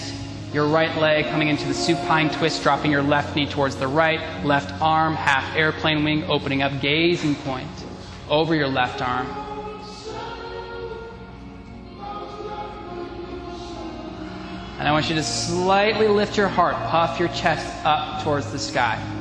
your 0.52 0.66
right 0.66 0.98
leg 0.98 1.26
coming 1.26 1.50
into 1.50 1.68
the 1.68 1.76
supine 1.76 2.32
twist, 2.32 2.64
dropping 2.64 2.90
your 2.90 3.04
left 3.04 3.36
knee 3.36 3.46
towards 3.46 3.76
the 3.76 3.88
right. 3.88 4.44
Left 4.44 4.82
arm, 4.82 5.14
half 5.14 5.56
airplane 5.56 6.04
wing, 6.04 6.24
opening 6.24 6.64
up, 6.64 6.82
gazing 6.82 7.36
point 7.36 7.70
over 8.30 8.56
your 8.56 8.68
left 8.68 9.04
arm. 9.04 9.47
And 14.80 14.88
I 14.88 14.92
want 14.92 15.10
you 15.10 15.16
to 15.16 15.24
slightly 15.24 16.08
lift 16.08 16.38
your 16.38 16.48
heart, 16.48 16.76
puff 16.90 17.20
your 17.20 17.30
chest 17.30 17.66
up 17.84 18.24
towards 18.24 18.52
the 18.52 18.60
sky. 18.60 19.17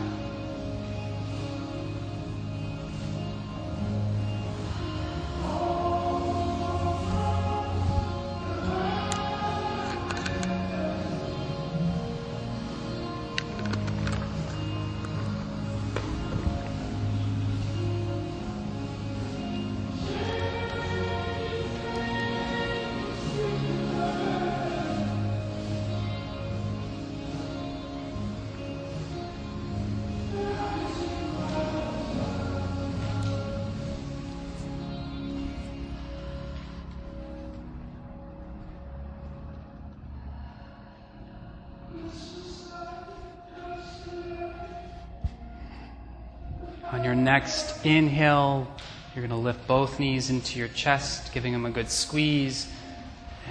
On 46.92 47.02
your 47.02 47.16
next 47.16 47.84
inhale, 47.84 48.68
you're 49.14 49.26
going 49.26 49.38
to 49.38 49.44
lift 49.44 49.66
both 49.66 49.98
knees 49.98 50.30
into 50.30 50.58
your 50.58 50.68
chest, 50.68 51.32
giving 51.32 51.52
them 51.52 51.66
a 51.66 51.70
good 51.70 51.90
squeeze, 51.90 52.68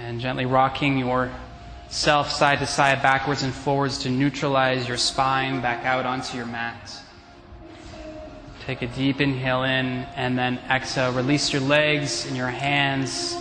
and 0.00 0.20
gently 0.20 0.46
rocking 0.46 0.96
yourself 0.96 2.30
side 2.30 2.60
to 2.60 2.66
side, 2.66 3.02
backwards 3.02 3.42
and 3.42 3.52
forwards 3.52 3.98
to 3.98 4.10
neutralize 4.10 4.88
your 4.88 4.96
spine 4.96 5.60
back 5.60 5.84
out 5.84 6.06
onto 6.06 6.36
your 6.36 6.46
mat. 6.46 6.98
Take 8.64 8.80
a 8.80 8.86
deep 8.86 9.20
inhale 9.20 9.64
in, 9.64 9.86
and 10.16 10.38
then 10.38 10.58
exhale. 10.70 11.12
Release 11.12 11.52
your 11.52 11.62
legs 11.62 12.26
and 12.26 12.36
your 12.36 12.48
hands 12.48 13.34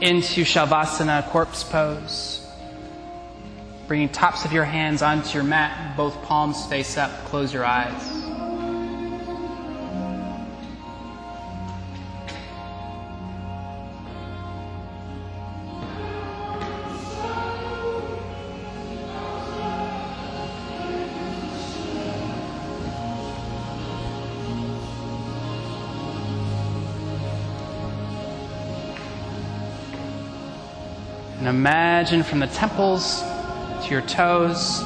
into 0.00 0.44
Shavasana, 0.44 1.28
corpse 1.30 1.64
pose. 1.64 2.46
Bringing 3.88 4.08
tops 4.08 4.44
of 4.44 4.52
your 4.52 4.64
hands 4.64 5.02
onto 5.02 5.34
your 5.34 5.42
mat, 5.42 5.96
both 5.96 6.14
palms 6.22 6.64
face 6.66 6.96
up. 6.96 7.10
Close 7.24 7.52
your 7.52 7.64
eyes. 7.64 8.19
Imagine 31.50 32.22
from 32.22 32.38
the 32.38 32.46
temples 32.46 33.22
to 33.84 33.88
your 33.90 34.00
toes, 34.02 34.82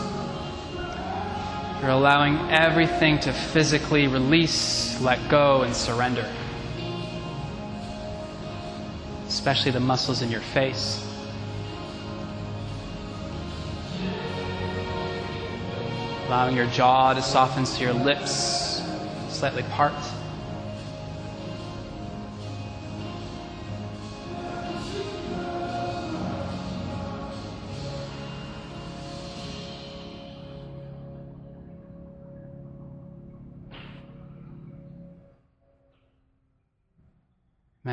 you're 1.81 1.91
allowing 1.91 2.37
everything 2.51 3.21
to 3.21 3.33
physically 3.33 4.09
release, 4.09 5.01
let 5.01 5.29
go, 5.29 5.63
and 5.63 5.77
surrender. 5.77 6.29
Especially 9.29 9.71
the 9.71 9.81
muscles 9.81 10.23
in 10.23 10.31
your 10.31 10.41
face. 10.41 11.07
Allowing 16.27 16.57
your 16.57 16.67
jaw 16.67 17.13
to 17.13 17.21
soften 17.21 17.67
so 17.67 17.83
your 17.83 17.93
lips 17.93 18.83
slightly 19.29 19.65
part. 19.65 19.93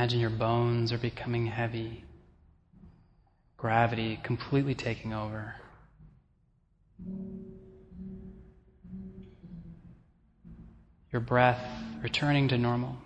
Imagine 0.02 0.19
your 0.19 0.32
bones 0.32 0.91
are 0.91 0.98
becoming 0.98 1.45
heavy, 1.45 2.03
gravity 3.56 4.19
completely 4.23 4.73
taking 4.73 5.14
over. 5.14 5.53
Your 11.11 11.19
breath 11.19 11.64
returning 12.02 12.48
to 12.48 12.57
normal. 12.57 12.98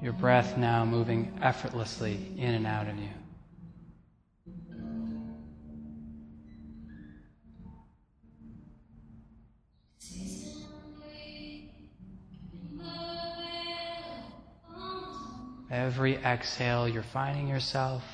Your 0.00 0.14
breath 0.14 0.56
now 0.56 0.86
moving 0.86 1.38
effortlessly 1.42 2.32
in 2.38 2.54
and 2.54 2.66
out 2.66 2.88
of 2.88 2.96
you. 2.96 3.10
Every 15.70 16.16
exhale, 16.16 16.88
you're 16.88 17.02
finding 17.02 17.48
yourself 17.48 18.04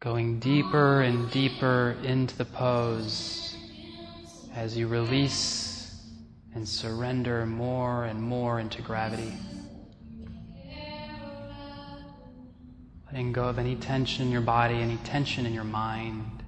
going 0.00 0.40
deeper 0.40 1.02
and 1.02 1.30
deeper 1.30 1.94
into 2.02 2.36
the 2.38 2.46
pose 2.46 3.54
as 4.54 4.76
you 4.76 4.88
release 4.88 6.00
and 6.54 6.66
surrender 6.66 7.44
more 7.44 8.04
and 8.06 8.22
more 8.22 8.60
into 8.60 8.80
gravity. 8.80 9.34
Letting 13.06 13.32
go 13.32 13.44
of 13.44 13.58
any 13.58 13.76
tension 13.76 14.24
in 14.26 14.32
your 14.32 14.40
body, 14.40 14.76
any 14.76 14.96
tension 15.04 15.44
in 15.44 15.52
your 15.52 15.64
mind. 15.64 16.41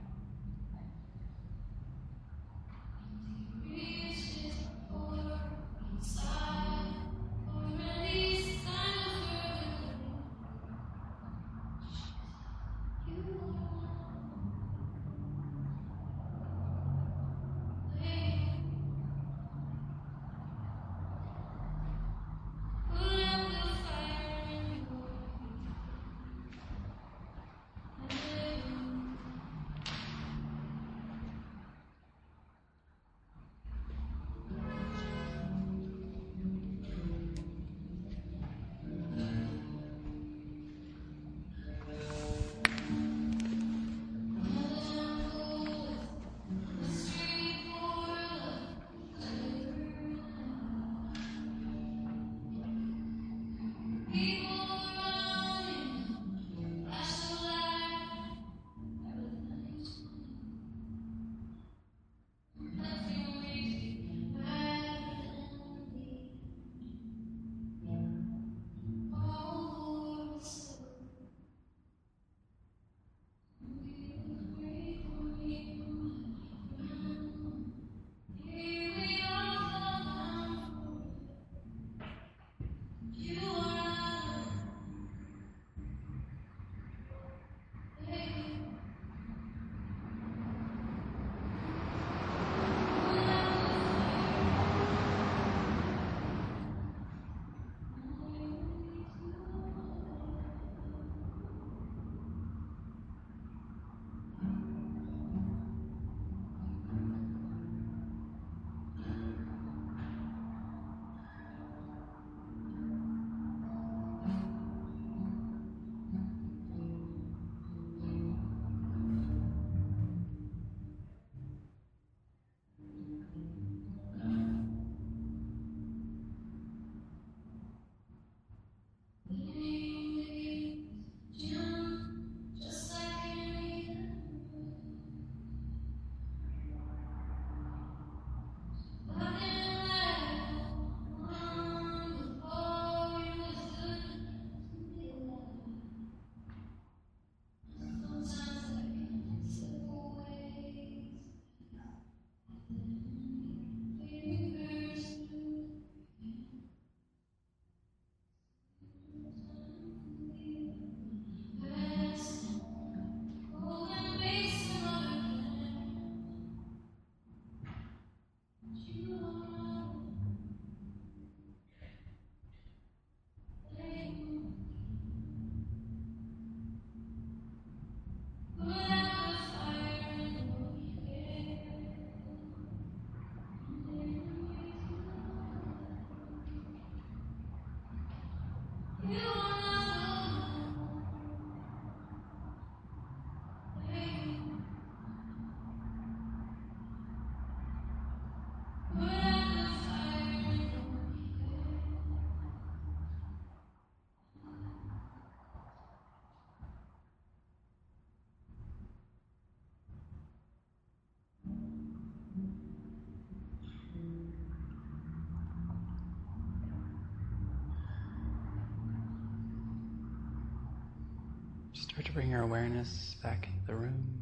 Start 221.94 222.06
to 222.06 222.12
bring 222.12 222.30
your 222.32 222.42
awareness 222.42 223.14
back 223.22 223.46
into 223.46 223.66
the 223.68 223.74
room. 223.76 224.20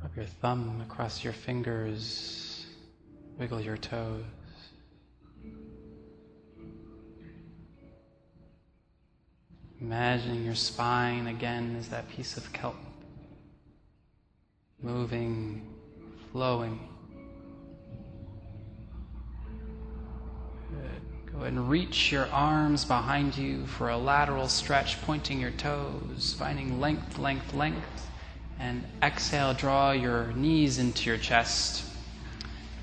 Rub 0.00 0.14
your 0.14 0.24
thumb 0.24 0.84
across 0.88 1.24
your 1.24 1.32
fingers. 1.32 2.64
Wiggle 3.40 3.60
your 3.60 3.76
toes. 3.76 4.22
Imagining 9.80 10.44
your 10.44 10.54
spine 10.54 11.26
again 11.26 11.74
as 11.76 11.88
that 11.88 12.08
piece 12.08 12.36
of 12.36 12.52
kelp. 12.52 12.76
Moving, 14.80 15.74
flowing. 16.30 16.78
And 21.46 21.70
reach 21.70 22.10
your 22.10 22.26
arms 22.32 22.84
behind 22.84 23.38
you 23.38 23.64
for 23.66 23.88
a 23.88 23.96
lateral 23.96 24.48
stretch, 24.48 25.00
pointing 25.02 25.40
your 25.40 25.52
toes, 25.52 26.34
finding 26.36 26.80
length, 26.80 27.18
length, 27.18 27.54
length. 27.54 28.08
And 28.58 28.84
exhale, 29.00 29.54
draw 29.54 29.92
your 29.92 30.32
knees 30.32 30.78
into 30.78 31.08
your 31.08 31.18
chest 31.18 31.84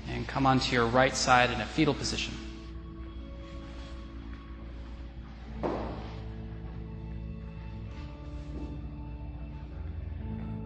and 0.08 0.26
come 0.26 0.46
onto 0.46 0.74
your 0.74 0.86
right 0.86 1.14
side 1.14 1.50
in 1.50 1.60
a 1.60 1.66
fetal 1.66 1.92
position. 1.92 2.32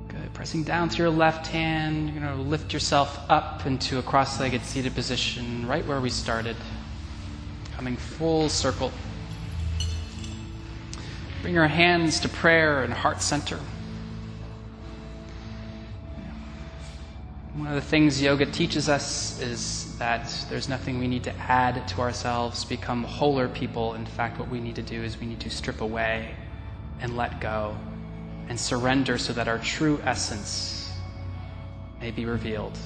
Good. 0.08 0.34
Pressing 0.34 0.62
down 0.62 0.88
through 0.88 1.06
your 1.06 1.14
left 1.14 1.48
hand, 1.48 2.10
you're 2.10 2.20
going 2.20 2.36
to 2.36 2.42
lift 2.42 2.72
yourself 2.72 3.18
up 3.28 3.66
into 3.66 3.98
a 3.98 4.02
cross 4.02 4.38
legged 4.38 4.62
seated 4.64 4.94
position 4.94 5.66
right 5.66 5.84
where 5.86 6.00
we 6.00 6.10
started, 6.10 6.56
coming 7.78 7.96
full 7.96 8.48
circle. 8.48 8.90
Bring 11.42 11.54
your 11.54 11.68
hands 11.68 12.18
to 12.18 12.28
prayer 12.28 12.82
and 12.82 12.92
heart 12.92 13.22
center. 13.22 13.60
One 17.54 17.68
of 17.68 17.76
the 17.76 17.80
things 17.80 18.20
yoga 18.20 18.46
teaches 18.46 18.88
us 18.88 19.40
is 19.40 19.96
that 19.96 20.28
there's 20.50 20.68
nothing 20.68 20.98
we 20.98 21.06
need 21.06 21.22
to 21.22 21.36
add 21.36 21.86
to 21.86 22.00
ourselves, 22.00 22.64
become 22.64 23.04
wholer 23.04 23.46
people. 23.48 23.94
In 23.94 24.06
fact, 24.06 24.40
what 24.40 24.48
we 24.48 24.58
need 24.58 24.74
to 24.74 24.82
do 24.82 25.00
is 25.00 25.20
we 25.20 25.28
need 25.28 25.40
to 25.40 25.50
strip 25.50 25.80
away 25.80 26.34
and 27.00 27.16
let 27.16 27.40
go 27.40 27.76
and 28.48 28.58
surrender 28.58 29.18
so 29.18 29.32
that 29.34 29.46
our 29.46 29.60
true 29.60 30.00
essence 30.04 30.90
may 32.00 32.10
be 32.10 32.24
revealed. 32.26 32.76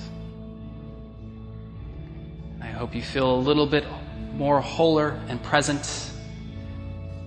I 2.60 2.66
hope 2.66 2.94
you 2.94 3.01
feel 3.01 3.35
a 3.35 3.40
little 3.40 3.66
bit 3.66 3.86
more 4.35 4.61
wholer 4.61 5.21
and 5.29 5.43
present. 5.43 6.11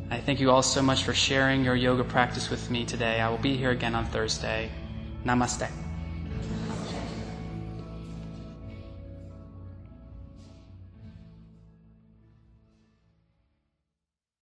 I 0.10 0.19
thank 0.19 0.40
you 0.40 0.52
all 0.52 0.64
so 0.64 0.82
much 0.82 1.03
for 1.03 1.14
sharing 1.14 1.64
your 1.64 1.76
yoga 1.76 2.03
practice 2.03 2.49
with 2.49 2.69
me 2.69 2.86
today. 2.86 3.19
I 3.19 3.30
will 3.30 3.38
be 3.38 3.56
here 3.57 3.72
again 3.72 3.95
on 3.95 4.06
Thursday. 4.06 4.69
Namaste. 5.26 5.84